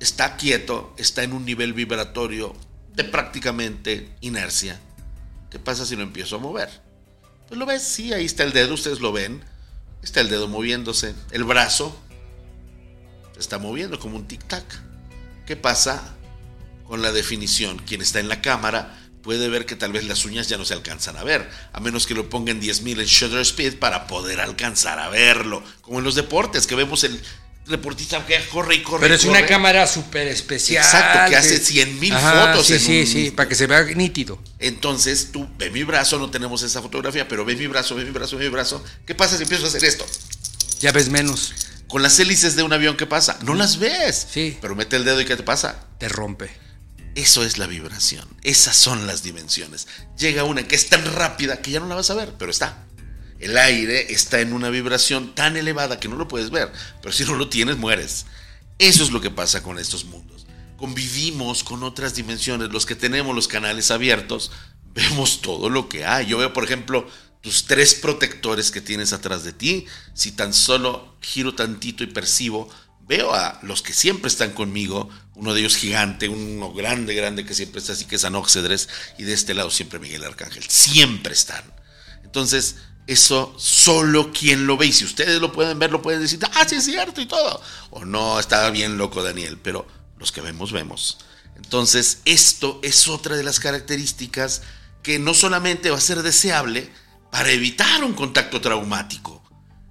Está 0.00 0.36
quieto, 0.36 0.92
está 0.98 1.22
en 1.22 1.32
un 1.32 1.44
nivel 1.44 1.74
vibratorio 1.74 2.56
de 2.92 3.04
prácticamente 3.04 4.12
inercia. 4.20 4.80
¿Qué 5.48 5.60
pasa 5.60 5.86
si 5.86 5.94
lo 5.94 6.02
empiezo 6.02 6.36
a 6.36 6.40
mover? 6.40 6.82
Pues 7.46 7.56
lo 7.56 7.66
ves, 7.66 7.82
sí, 7.82 8.12
ahí 8.12 8.24
está 8.24 8.42
el 8.42 8.52
dedo, 8.52 8.74
ustedes 8.74 8.98
lo 8.98 9.12
ven. 9.12 9.44
Está 10.02 10.20
el 10.20 10.28
dedo 10.28 10.48
moviéndose. 10.48 11.14
El 11.30 11.44
brazo 11.44 11.96
se 13.34 13.40
está 13.40 13.58
moviendo 13.58 14.00
como 14.00 14.16
un 14.16 14.26
tic-tac. 14.26 14.64
¿Qué 15.46 15.54
pasa 15.54 16.16
con 16.84 17.00
la 17.00 17.12
definición? 17.12 17.78
Quien 17.78 18.02
está 18.02 18.18
en 18.18 18.28
la 18.28 18.42
cámara 18.42 18.99
puede 19.22 19.48
ver 19.48 19.66
que 19.66 19.76
tal 19.76 19.92
vez 19.92 20.04
las 20.04 20.24
uñas 20.24 20.48
ya 20.48 20.56
no 20.58 20.64
se 20.64 20.74
alcanzan 20.74 21.16
a 21.16 21.24
ver, 21.24 21.48
a 21.72 21.80
menos 21.80 22.06
que 22.06 22.14
lo 22.14 22.28
pongan 22.30 22.60
10.000 22.60 23.00
en 23.00 23.06
shutter 23.06 23.40
speed 23.40 23.74
para 23.78 24.06
poder 24.06 24.40
alcanzar 24.40 24.98
a 24.98 25.08
verlo, 25.08 25.62
como 25.82 25.98
en 25.98 26.04
los 26.04 26.14
deportes, 26.14 26.66
que 26.66 26.74
vemos 26.74 27.04
el 27.04 27.20
deportista 27.66 28.26
que 28.26 28.36
corre 28.48 28.76
y 28.76 28.82
corre. 28.82 29.02
Pero 29.02 29.14
es 29.14 29.24
una 29.24 29.46
cámara 29.46 29.86
súper 29.86 30.26
especial. 30.28 30.84
Exacto, 30.84 31.30
que 31.30 31.36
hace 31.36 31.58
100,000 31.58 32.12
Ajá, 32.14 32.46
fotos 32.48 32.66
Sí, 32.66 32.72
en 32.74 32.80
sí, 32.80 33.00
un- 33.00 33.06
sí, 33.06 33.30
para 33.30 33.48
que 33.48 33.54
se 33.54 33.66
vea 33.68 33.82
nítido. 33.84 34.42
Entonces 34.58 35.28
tú 35.30 35.48
ve 35.56 35.70
mi 35.70 35.84
brazo, 35.84 36.18
no 36.18 36.30
tenemos 36.30 36.62
esa 36.62 36.82
fotografía, 36.82 37.28
pero 37.28 37.44
ve 37.44 37.54
mi 37.54 37.66
brazo, 37.68 37.94
ve 37.94 38.04
mi 38.04 38.10
brazo, 38.10 38.36
ve 38.38 38.44
mi 38.44 38.50
brazo. 38.50 38.82
¿Qué 39.06 39.14
pasa 39.14 39.36
si 39.36 39.44
empiezo 39.44 39.66
a 39.66 39.68
hacer 39.68 39.84
esto? 39.84 40.04
Ya 40.80 40.92
ves 40.92 41.10
menos, 41.10 41.52
Con 41.86 42.02
las 42.02 42.18
hélices 42.20 42.54
de 42.56 42.62
un 42.62 42.72
avión, 42.72 42.96
¿qué 42.96 43.06
pasa? 43.06 43.38
No 43.42 43.54
las 43.54 43.78
ves. 43.78 44.26
Sí. 44.32 44.56
Pero 44.60 44.74
mete 44.76 44.94
el 44.96 45.04
dedo 45.04 45.20
y 45.20 45.24
¿qué 45.24 45.36
te 45.36 45.42
pasa? 45.42 45.84
te 45.98 46.08
rompe. 46.08 46.50
Eso 47.14 47.44
es 47.44 47.58
la 47.58 47.66
vibración. 47.66 48.26
Esas 48.42 48.76
son 48.76 49.06
las 49.06 49.22
dimensiones. 49.22 49.88
Llega 50.18 50.44
una 50.44 50.66
que 50.66 50.76
es 50.76 50.88
tan 50.88 51.04
rápida 51.04 51.60
que 51.60 51.72
ya 51.72 51.80
no 51.80 51.88
la 51.88 51.96
vas 51.96 52.10
a 52.10 52.14
ver, 52.14 52.34
pero 52.38 52.50
está. 52.50 52.86
El 53.40 53.56
aire 53.56 54.12
está 54.12 54.40
en 54.40 54.52
una 54.52 54.68
vibración 54.68 55.34
tan 55.34 55.56
elevada 55.56 55.98
que 55.98 56.08
no 56.08 56.16
lo 56.16 56.28
puedes 56.28 56.50
ver, 56.50 56.70
pero 57.00 57.12
si 57.12 57.24
no 57.24 57.34
lo 57.34 57.48
tienes, 57.48 57.78
mueres. 57.78 58.26
Eso 58.78 59.02
es 59.02 59.10
lo 59.10 59.20
que 59.20 59.30
pasa 59.30 59.62
con 59.62 59.78
estos 59.78 60.04
mundos. 60.04 60.46
Convivimos 60.76 61.64
con 61.64 61.82
otras 61.82 62.14
dimensiones. 62.14 62.70
Los 62.70 62.86
que 62.86 62.94
tenemos 62.94 63.34
los 63.34 63.48
canales 63.48 63.90
abiertos, 63.90 64.52
vemos 64.94 65.40
todo 65.42 65.68
lo 65.68 65.88
que 65.88 66.04
hay. 66.04 66.26
Yo 66.26 66.38
veo, 66.38 66.52
por 66.52 66.64
ejemplo, 66.64 67.08
tus 67.40 67.64
tres 67.64 67.94
protectores 67.94 68.70
que 68.70 68.80
tienes 68.80 69.12
atrás 69.12 69.42
de 69.42 69.52
ti. 69.52 69.86
Si 70.14 70.32
tan 70.32 70.52
solo 70.52 71.16
giro 71.20 71.54
tantito 71.54 72.04
y 72.04 72.08
percibo, 72.08 72.68
veo 73.10 73.34
a 73.34 73.58
los 73.62 73.82
que 73.82 73.92
siempre 73.92 74.28
están 74.28 74.52
conmigo, 74.52 75.10
uno 75.34 75.52
de 75.52 75.58
ellos 75.58 75.74
gigante, 75.74 76.28
uno 76.28 76.72
grande, 76.72 77.12
grande 77.12 77.44
que 77.44 77.54
siempre 77.54 77.80
está 77.80 77.94
así, 77.94 78.04
que 78.04 78.14
es 78.14 78.24
Anoxedres, 78.24 78.88
y 79.18 79.24
de 79.24 79.32
este 79.32 79.52
lado 79.52 79.68
siempre 79.72 79.98
Miguel 79.98 80.22
Arcángel, 80.22 80.62
siempre 80.68 81.32
están. 81.32 81.64
Entonces, 82.22 82.76
eso 83.08 83.52
solo 83.58 84.32
quien 84.32 84.68
lo 84.68 84.76
ve, 84.76 84.86
y 84.86 84.92
si 84.92 85.04
ustedes 85.04 85.40
lo 85.40 85.50
pueden 85.50 85.80
ver, 85.80 85.90
lo 85.90 86.02
pueden 86.02 86.20
decir, 86.20 86.38
ah, 86.54 86.64
sí 86.68 86.76
es 86.76 86.84
cierto 86.84 87.20
y 87.20 87.26
todo, 87.26 87.60
o 87.90 88.04
no, 88.04 88.38
estaba 88.38 88.70
bien 88.70 88.96
loco 88.96 89.24
Daniel, 89.24 89.58
pero 89.60 89.88
los 90.16 90.30
que 90.30 90.40
vemos, 90.40 90.70
vemos. 90.70 91.18
Entonces, 91.56 92.20
esto 92.26 92.78
es 92.84 93.08
otra 93.08 93.36
de 93.36 93.42
las 93.42 93.58
características 93.58 94.62
que 95.02 95.18
no 95.18 95.34
solamente 95.34 95.90
va 95.90 95.96
a 95.96 96.00
ser 96.00 96.22
deseable 96.22 96.88
para 97.32 97.50
evitar 97.50 98.04
un 98.04 98.14
contacto 98.14 98.60
traumático, 98.60 99.42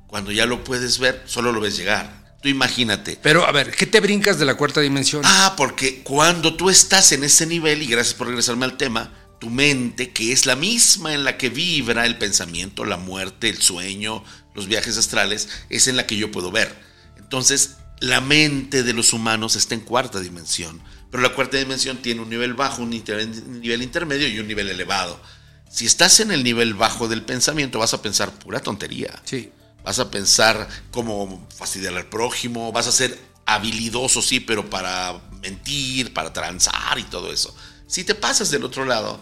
cuando 0.07 0.31
ya 0.31 0.45
lo 0.45 0.63
puedes 0.63 0.99
ver, 0.99 1.21
solo 1.25 1.51
lo 1.51 1.59
ves 1.59 1.75
llegar. 1.75 2.18
Tú 2.41 2.47
imagínate. 2.49 3.17
Pero 3.21 3.45
a 3.45 3.51
ver, 3.51 3.71
¿qué 3.71 3.85
te 3.85 3.99
brincas 3.99 4.39
de 4.39 4.45
la 4.45 4.55
cuarta 4.55 4.79
dimensión? 4.81 5.21
Ah, 5.25 5.55
porque 5.57 6.01
cuando 6.03 6.55
tú 6.55 6.69
estás 6.69 7.11
en 7.11 7.23
ese 7.23 7.45
nivel, 7.45 7.81
y 7.81 7.87
gracias 7.87 8.13
por 8.15 8.27
regresarme 8.27 8.65
al 8.65 8.77
tema, 8.77 9.13
tu 9.39 9.49
mente, 9.49 10.11
que 10.11 10.31
es 10.31 10.45
la 10.45 10.55
misma 10.55 11.13
en 11.13 11.23
la 11.23 11.37
que 11.37 11.49
vibra 11.49 12.05
el 12.05 12.17
pensamiento, 12.17 12.85
la 12.85 12.97
muerte, 12.97 13.49
el 13.49 13.61
sueño, 13.61 14.23
los 14.55 14.67
viajes 14.67 14.97
astrales, 14.97 15.49
es 15.69 15.87
en 15.87 15.95
la 15.97 16.05
que 16.07 16.15
yo 16.17 16.31
puedo 16.31 16.51
ver. 16.51 16.73
Entonces, 17.17 17.75
la 17.99 18.21
mente 18.21 18.83
de 18.83 18.93
los 18.93 19.11
humanos 19.11 19.55
está 19.57 19.75
en 19.75 19.81
cuarta 19.81 20.19
dimensión, 20.21 20.81
pero 21.11 21.21
la 21.23 21.33
cuarta 21.33 21.57
dimensión 21.57 21.97
tiene 21.97 22.21
un 22.21 22.29
nivel 22.29 22.53
bajo, 22.53 22.81
un 22.81 22.93
inter- 22.93 23.27
nivel 23.27 23.81
intermedio 23.81 24.27
y 24.29 24.39
un 24.39 24.47
nivel 24.47 24.69
elevado. 24.69 25.21
Si 25.69 25.85
estás 25.85 26.19
en 26.21 26.31
el 26.31 26.43
nivel 26.43 26.73
bajo 26.73 27.07
del 27.09 27.21
pensamiento, 27.23 27.79
vas 27.79 27.93
a 27.93 28.01
pensar 28.01 28.31
pura 28.39 28.61
tontería. 28.61 29.21
Sí. 29.25 29.51
Vas 29.83 29.99
a 29.99 30.11
pensar 30.11 30.67
cómo 30.91 31.47
fastidiar 31.55 31.95
al 31.95 32.05
prójimo, 32.07 32.71
vas 32.71 32.87
a 32.87 32.91
ser 32.91 33.19
habilidoso, 33.45 34.21
sí, 34.21 34.39
pero 34.39 34.69
para 34.69 35.19
mentir, 35.41 36.13
para 36.13 36.33
transar 36.33 36.99
y 36.99 37.03
todo 37.03 37.31
eso. 37.31 37.55
Si 37.87 38.03
te 38.03 38.13
pasas 38.13 38.51
del 38.51 38.63
otro 38.63 38.85
lado, 38.85 39.19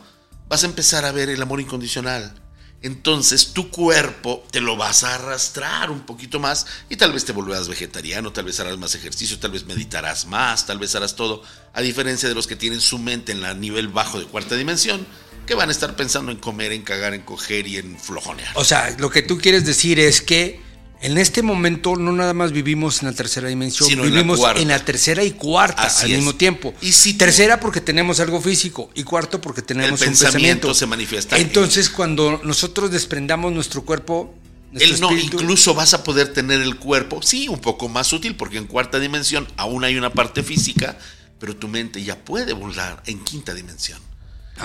vas 0.50 0.64
a 0.64 0.68
empezar 0.68 1.06
a 1.06 1.12
ver 1.12 1.30
el 1.30 1.42
amor 1.42 1.62
incondicional. 1.62 2.34
Entonces 2.82 3.54
tu 3.54 3.70
cuerpo 3.70 4.46
te 4.52 4.62
lo 4.62 4.78
vas 4.78 5.04
a 5.04 5.16
arrastrar 5.16 5.90
un 5.90 6.02
poquito 6.02 6.40
más 6.40 6.68
y 6.90 6.96
tal 6.96 7.12
vez 7.12 7.26
te 7.26 7.32
volverás 7.32 7.68
vegetariano, 7.68 8.32
tal 8.32 8.46
vez 8.46 8.60
harás 8.60 8.78
más 8.78 8.94
ejercicio, 8.94 9.40
tal 9.40 9.52
vez 9.52 9.66
meditarás 9.66 10.28
más, 10.28 10.68
tal 10.68 10.78
vez 10.78 10.94
harás 10.94 11.16
todo, 11.16 11.42
a 11.74 11.82
diferencia 11.82 12.30
de 12.30 12.36
los 12.36 12.46
que 12.46 12.56
tienen 12.56 12.80
su 12.80 13.00
mente 13.00 13.32
en 13.32 13.42
la 13.42 13.56
nivel 13.56 13.88
bajo 13.88 14.20
de 14.20 14.26
cuarta 14.26 14.56
dimensión, 14.56 15.08
que 15.48 15.56
van 15.56 15.70
a 15.70 15.72
estar 15.72 15.96
pensando 15.96 16.32
en 16.32 16.38
comer, 16.38 16.72
en 16.72 16.84
cagar, 16.84 17.16
en 17.16 17.22
coger 17.22 17.66
y 17.66 17.78
en 17.78 17.98
flojonear. 17.98 18.52
O 18.56 18.64
sea, 18.64 18.96
lo 19.00 19.10
que 19.10 19.24
tú 19.24 19.40
quieres 19.40 19.66
decir 19.66 20.00
es 20.00 20.22
que 20.22 20.62
en 21.02 21.18
este 21.18 21.42
momento 21.44 21.96
no 21.96 22.12
nada 22.12 22.34
más 22.34 22.52
vivimos 22.52 23.02
en 23.02 23.10
la 23.10 23.14
tercera 23.14 23.48
dimensión, 23.50 23.88
Sino 23.90 24.04
en 24.04 24.10
la 24.10 24.16
vivimos 24.22 24.40
en 24.56 24.68
la 24.70 24.84
tercera 24.84 25.24
y 25.24 25.32
cuarta 25.32 25.84
Así 25.84 26.06
al 26.06 26.12
es. 26.12 26.18
mismo 26.18 26.36
tiempo. 26.36 26.74
Y 26.82 26.92
si 26.94 27.14
tercera 27.14 27.60
porque 27.60 27.82
tenemos 27.82 28.20
algo 28.20 28.42
físico 28.42 28.90
y 28.96 29.04
cuarto 29.04 29.40
porque 29.40 29.62
tenemos 29.62 29.88
El 29.88 29.94
un 29.94 30.00
pensamiento 30.00 30.32
pensamiento. 30.70 30.74
se 30.74 30.86
manifiesta. 30.88 31.38
Entonces, 31.38 31.90
cuando 31.90 32.42
nosotros 32.44 32.90
desprendamos 32.92 33.54
nuestro 33.54 33.84
cuerpo, 33.86 34.34
Él 34.74 35.00
no, 35.00 35.10
espíritu- 35.12 35.34
incluso 35.42 35.74
vas 35.74 35.94
a 35.94 36.04
poder 36.04 36.34
tener 36.34 36.62
el 36.62 36.76
cuerpo, 36.78 37.22
sí, 37.22 37.48
un 37.48 37.60
poco 37.60 37.88
más 37.90 38.12
útil, 38.12 38.36
porque 38.36 38.58
en 38.58 38.66
cuarta 38.68 39.00
dimensión 39.00 39.48
aún 39.58 39.84
hay 39.84 39.98
una 39.98 40.12
parte 40.12 40.44
física, 40.44 40.98
pero 41.40 41.56
tu 41.56 41.68
mente 41.68 42.04
ya 42.04 42.18
puede 42.18 42.54
volar 42.54 43.02
en 43.06 43.24
quinta 43.24 43.54
dimensión, 43.54 44.00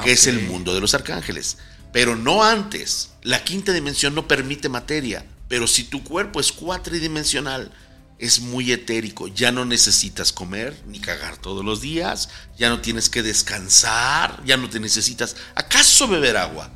que 0.03 0.13
es 0.13 0.27
el 0.27 0.41
mundo 0.49 0.75
de 0.75 0.81
los 0.81 0.95
arcángeles. 0.95 1.59
Pero 1.93 2.17
no 2.17 2.43
antes. 2.43 3.11
La 3.23 3.45
quinta 3.45 3.73
dimensión 3.75 4.15
no 4.15 4.27
permite 4.27 4.69
materia, 4.71 5.27
pero 5.53 5.67
si 5.67 5.85
tu 5.85 6.03
cuerpo 6.03 6.41
es 6.41 6.51
cuatridimensional, 6.51 7.71
es 8.19 8.41
muy 8.41 8.73
etérico, 8.73 9.29
ya 9.29 9.53
no 9.53 9.67
necesitas 9.67 10.33
comer 10.33 10.75
ni 10.89 10.99
cagar 10.99 11.37
todos 11.37 11.63
los 11.63 11.83
días, 11.83 12.31
ya 12.57 12.71
no 12.71 12.81
tienes 12.81 13.11
que 13.11 13.23
descansar, 13.23 14.43
ya 14.47 14.57
no 14.57 14.71
te 14.71 14.81
necesitas, 14.81 15.37
¿acaso 15.55 16.09
beber 16.09 16.39
agua? 16.39 16.73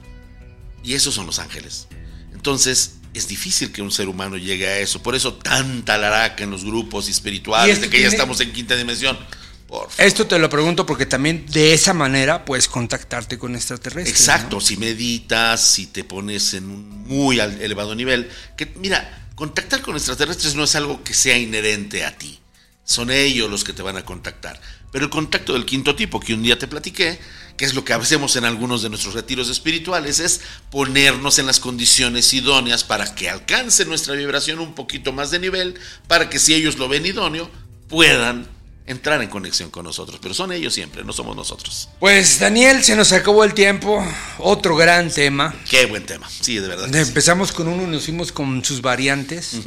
Y 0.84 0.92
esos 0.92 1.14
son 1.14 1.24
los 1.24 1.38
ángeles. 1.38 1.88
Entonces, 2.34 2.96
es 3.14 3.26
difícil 3.28 3.72
que 3.72 3.80
un 3.80 3.90
ser 3.90 4.10
humano 4.10 4.36
llegue 4.36 4.66
a 4.66 4.78
eso. 4.80 5.02
Por 5.02 5.14
eso 5.14 5.32
tanta 5.32 5.96
laraca 5.96 6.44
en 6.44 6.50
los 6.50 6.62
grupos 6.62 7.08
Y 7.08 7.12
espirituales 7.12 7.76
esto 7.76 7.86
de 7.86 7.90
que 7.90 8.02
ya 8.02 8.08
estamos 8.08 8.42
en 8.42 8.52
quinta 8.52 8.76
dimensión. 8.76 9.16
Por 9.66 9.90
favor. 9.90 10.06
Esto 10.06 10.26
te 10.26 10.38
lo 10.38 10.48
pregunto 10.48 10.86
porque 10.86 11.06
también 11.06 11.46
de 11.46 11.74
esa 11.74 11.92
manera 11.92 12.44
puedes 12.44 12.68
contactarte 12.68 13.38
con 13.38 13.54
extraterrestres. 13.54 14.08
Exacto, 14.08 14.56
¿no? 14.56 14.60
si 14.60 14.76
meditas, 14.76 15.60
si 15.60 15.86
te 15.86 16.04
pones 16.04 16.54
en 16.54 16.70
un 16.70 17.04
muy 17.06 17.40
elevado 17.40 17.94
nivel. 17.94 18.30
Que 18.56 18.66
mira, 18.76 19.28
contactar 19.34 19.82
con 19.82 19.96
extraterrestres 19.96 20.54
no 20.54 20.64
es 20.64 20.74
algo 20.76 21.02
que 21.02 21.14
sea 21.14 21.36
inherente 21.36 22.04
a 22.04 22.16
ti. 22.16 22.38
Son 22.84 23.10
ellos 23.10 23.50
los 23.50 23.64
que 23.64 23.72
te 23.72 23.82
van 23.82 23.96
a 23.96 24.04
contactar. 24.04 24.60
Pero 24.92 25.06
el 25.06 25.10
contacto 25.10 25.52
del 25.52 25.66
quinto 25.66 25.96
tipo 25.96 26.20
que 26.20 26.32
un 26.32 26.42
día 26.42 26.58
te 26.58 26.68
platiqué, 26.68 27.18
que 27.56 27.64
es 27.64 27.74
lo 27.74 27.84
que 27.84 27.92
hacemos 27.92 28.36
en 28.36 28.44
algunos 28.44 28.82
de 28.82 28.88
nuestros 28.88 29.14
retiros 29.14 29.48
espirituales, 29.48 30.20
es 30.20 30.40
ponernos 30.70 31.38
en 31.38 31.46
las 31.46 31.58
condiciones 31.58 32.32
idóneas 32.32 32.84
para 32.84 33.14
que 33.14 33.28
alcance 33.28 33.84
nuestra 33.84 34.14
vibración 34.14 34.60
un 34.60 34.74
poquito 34.74 35.12
más 35.12 35.30
de 35.30 35.40
nivel, 35.40 35.74
para 36.06 36.30
que 36.30 36.38
si 36.38 36.54
ellos 36.54 36.78
lo 36.78 36.88
ven 36.88 37.04
idóneo, 37.04 37.50
puedan 37.88 38.48
entrar 38.86 39.20
en 39.22 39.28
conexión 39.28 39.70
con 39.70 39.84
nosotros. 39.84 40.18
Pero 40.22 40.34
son 40.34 40.52
ellos 40.52 40.74
siempre, 40.74 41.04
no 41.04 41.12
somos 41.12 41.36
nosotros. 41.36 41.88
Pues 42.00 42.38
Daniel, 42.38 42.82
se 42.84 42.96
nos 42.96 43.12
acabó 43.12 43.44
el 43.44 43.54
tiempo. 43.54 44.04
Otro 44.38 44.76
gran 44.76 45.10
tema. 45.10 45.54
Qué 45.68 45.86
buen 45.86 46.06
tema. 46.06 46.28
Sí, 46.40 46.58
de 46.58 46.68
verdad. 46.68 46.86
que 46.90 47.04
sí. 47.04 47.08
Empezamos 47.08 47.52
con 47.52 47.68
uno 47.68 47.82
y 47.82 47.86
nos 47.86 48.04
fuimos 48.04 48.32
con 48.32 48.64
sus 48.64 48.80
variantes, 48.80 49.58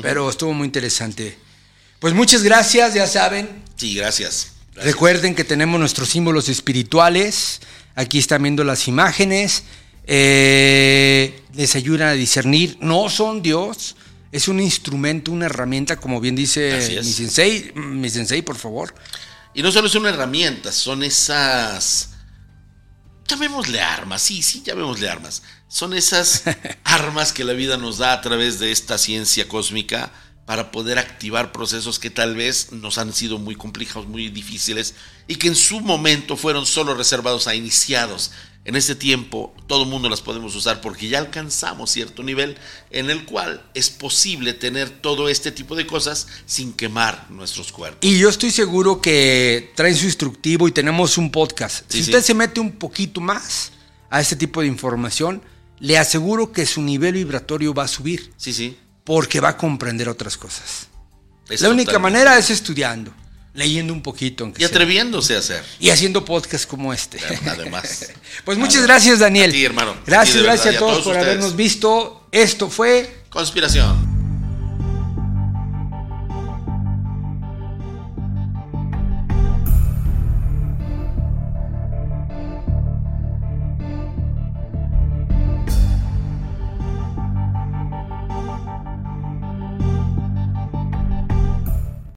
pero 0.00 0.28
estuvo 0.28 0.52
muy 0.52 0.66
interesante. 0.66 1.36
Pues 1.98 2.14
muchas 2.14 2.42
gracias, 2.42 2.94
ya 2.94 3.06
saben. 3.06 3.62
Sí, 3.76 3.94
gracias. 3.94 4.52
Gracias. 4.74 4.86
Recuerden 4.94 5.34
que 5.34 5.44
tenemos 5.44 5.78
nuestros 5.78 6.08
símbolos 6.08 6.48
espirituales. 6.48 7.60
Aquí 7.94 8.18
están 8.18 8.42
viendo 8.42 8.64
las 8.64 8.88
imágenes. 8.88 9.64
Eh, 10.06 11.40
les 11.54 11.76
ayudan 11.76 12.08
a 12.08 12.12
discernir. 12.12 12.76
No 12.80 13.08
son 13.08 13.42
Dios. 13.42 13.96
Es 14.32 14.48
un 14.48 14.60
instrumento, 14.60 15.30
una 15.30 15.46
herramienta, 15.46 15.98
como 15.98 16.20
bien 16.20 16.34
dice 16.34 16.98
es. 16.98 17.04
mi 17.04 17.12
sensei. 17.12 17.72
Mi 17.74 18.08
sensei, 18.08 18.40
por 18.40 18.56
favor. 18.56 18.94
Y 19.54 19.62
no 19.62 19.70
solo 19.70 19.88
son 19.88 20.06
herramientas, 20.06 20.74
son 20.74 21.02
esas... 21.02 22.08
Llamémosle 23.28 23.80
armas, 23.80 24.22
sí, 24.22 24.42
sí, 24.42 24.62
llamémosle 24.64 25.08
armas. 25.08 25.42
Son 25.68 25.94
esas 25.94 26.44
armas 26.84 27.32
que 27.32 27.44
la 27.44 27.52
vida 27.52 27.76
nos 27.76 27.98
da 27.98 28.14
a 28.14 28.20
través 28.22 28.58
de 28.58 28.72
esta 28.72 28.98
ciencia 28.98 29.46
cósmica 29.48 30.10
para 30.46 30.70
poder 30.70 30.98
activar 30.98 31.52
procesos 31.52 31.98
que 31.98 32.10
tal 32.10 32.34
vez 32.34 32.72
nos 32.72 32.98
han 32.98 33.12
sido 33.12 33.38
muy 33.38 33.54
complicados, 33.54 34.08
muy 34.08 34.28
difíciles 34.28 34.94
y 35.28 35.36
que 35.36 35.48
en 35.48 35.54
su 35.54 35.80
momento 35.80 36.36
fueron 36.36 36.66
solo 36.66 36.94
reservados 36.94 37.46
a 37.46 37.54
iniciados. 37.54 38.32
En 38.64 38.76
este 38.76 38.94
tiempo 38.94 39.52
todo 39.66 39.82
el 39.82 39.88
mundo 39.88 40.08
las 40.08 40.20
podemos 40.20 40.54
usar 40.54 40.80
porque 40.80 41.08
ya 41.08 41.18
alcanzamos 41.18 41.90
cierto 41.90 42.22
nivel 42.22 42.56
en 42.90 43.10
el 43.10 43.24
cual 43.24 43.60
es 43.74 43.90
posible 43.90 44.52
tener 44.54 44.88
todo 44.88 45.28
este 45.28 45.50
tipo 45.50 45.74
de 45.74 45.84
cosas 45.86 46.28
sin 46.46 46.72
quemar 46.72 47.26
nuestros 47.30 47.72
cuerpos. 47.72 47.98
Y 48.02 48.18
yo 48.18 48.28
estoy 48.28 48.52
seguro 48.52 49.00
que 49.00 49.72
traen 49.74 49.96
su 49.96 50.04
instructivo 50.04 50.68
y 50.68 50.72
tenemos 50.72 51.18
un 51.18 51.32
podcast. 51.32 51.84
Sí, 51.88 51.98
si 51.98 52.04
sí. 52.04 52.10
usted 52.10 52.22
se 52.22 52.34
mete 52.34 52.60
un 52.60 52.72
poquito 52.72 53.20
más 53.20 53.72
a 54.10 54.20
este 54.20 54.36
tipo 54.36 54.60
de 54.60 54.68
información, 54.68 55.42
le 55.80 55.98
aseguro 55.98 56.52
que 56.52 56.64
su 56.64 56.82
nivel 56.82 57.14
vibratorio 57.14 57.74
va 57.74 57.84
a 57.84 57.88
subir 57.88 58.32
Sí, 58.36 58.52
sí. 58.52 58.78
porque 59.02 59.40
va 59.40 59.48
a 59.50 59.56
comprender 59.56 60.08
otras 60.08 60.36
cosas. 60.36 60.86
es 61.48 61.62
La 61.62 61.70
única 61.70 61.98
manera 61.98 62.38
es 62.38 62.50
estudiando, 62.50 63.12
leyendo 63.54 63.92
un 63.92 64.02
poquito. 64.02 64.50
Y 64.56 64.58
sea. 64.60 64.68
atreviéndose 64.68 65.36
a 65.36 65.38
hacer. 65.38 65.64
y 65.78 65.90
haciendo 65.90 66.24
podcasts 66.24 66.66
como 66.66 66.92
este. 66.92 67.18
Además. 67.46 68.10
Pues 68.44 68.58
muchas 68.58 68.82
gracias, 68.82 69.18
Daniel. 69.18 69.50
A 69.50 69.52
ti, 69.52 69.64
hermano. 69.64 69.90
A 69.90 69.94
ti, 69.94 70.00
Gracias, 70.06 70.36
verdad, 70.36 70.54
gracias 70.54 70.74
a 70.74 70.78
todos 70.78 70.92
todos 70.92 71.04
por 71.04 71.12
ustedes. 71.12 71.28
habernos 71.28 71.54
visto. 71.56 72.26
Esto 72.32 72.70
fue 72.70 73.22
Conspiración. 73.28 74.11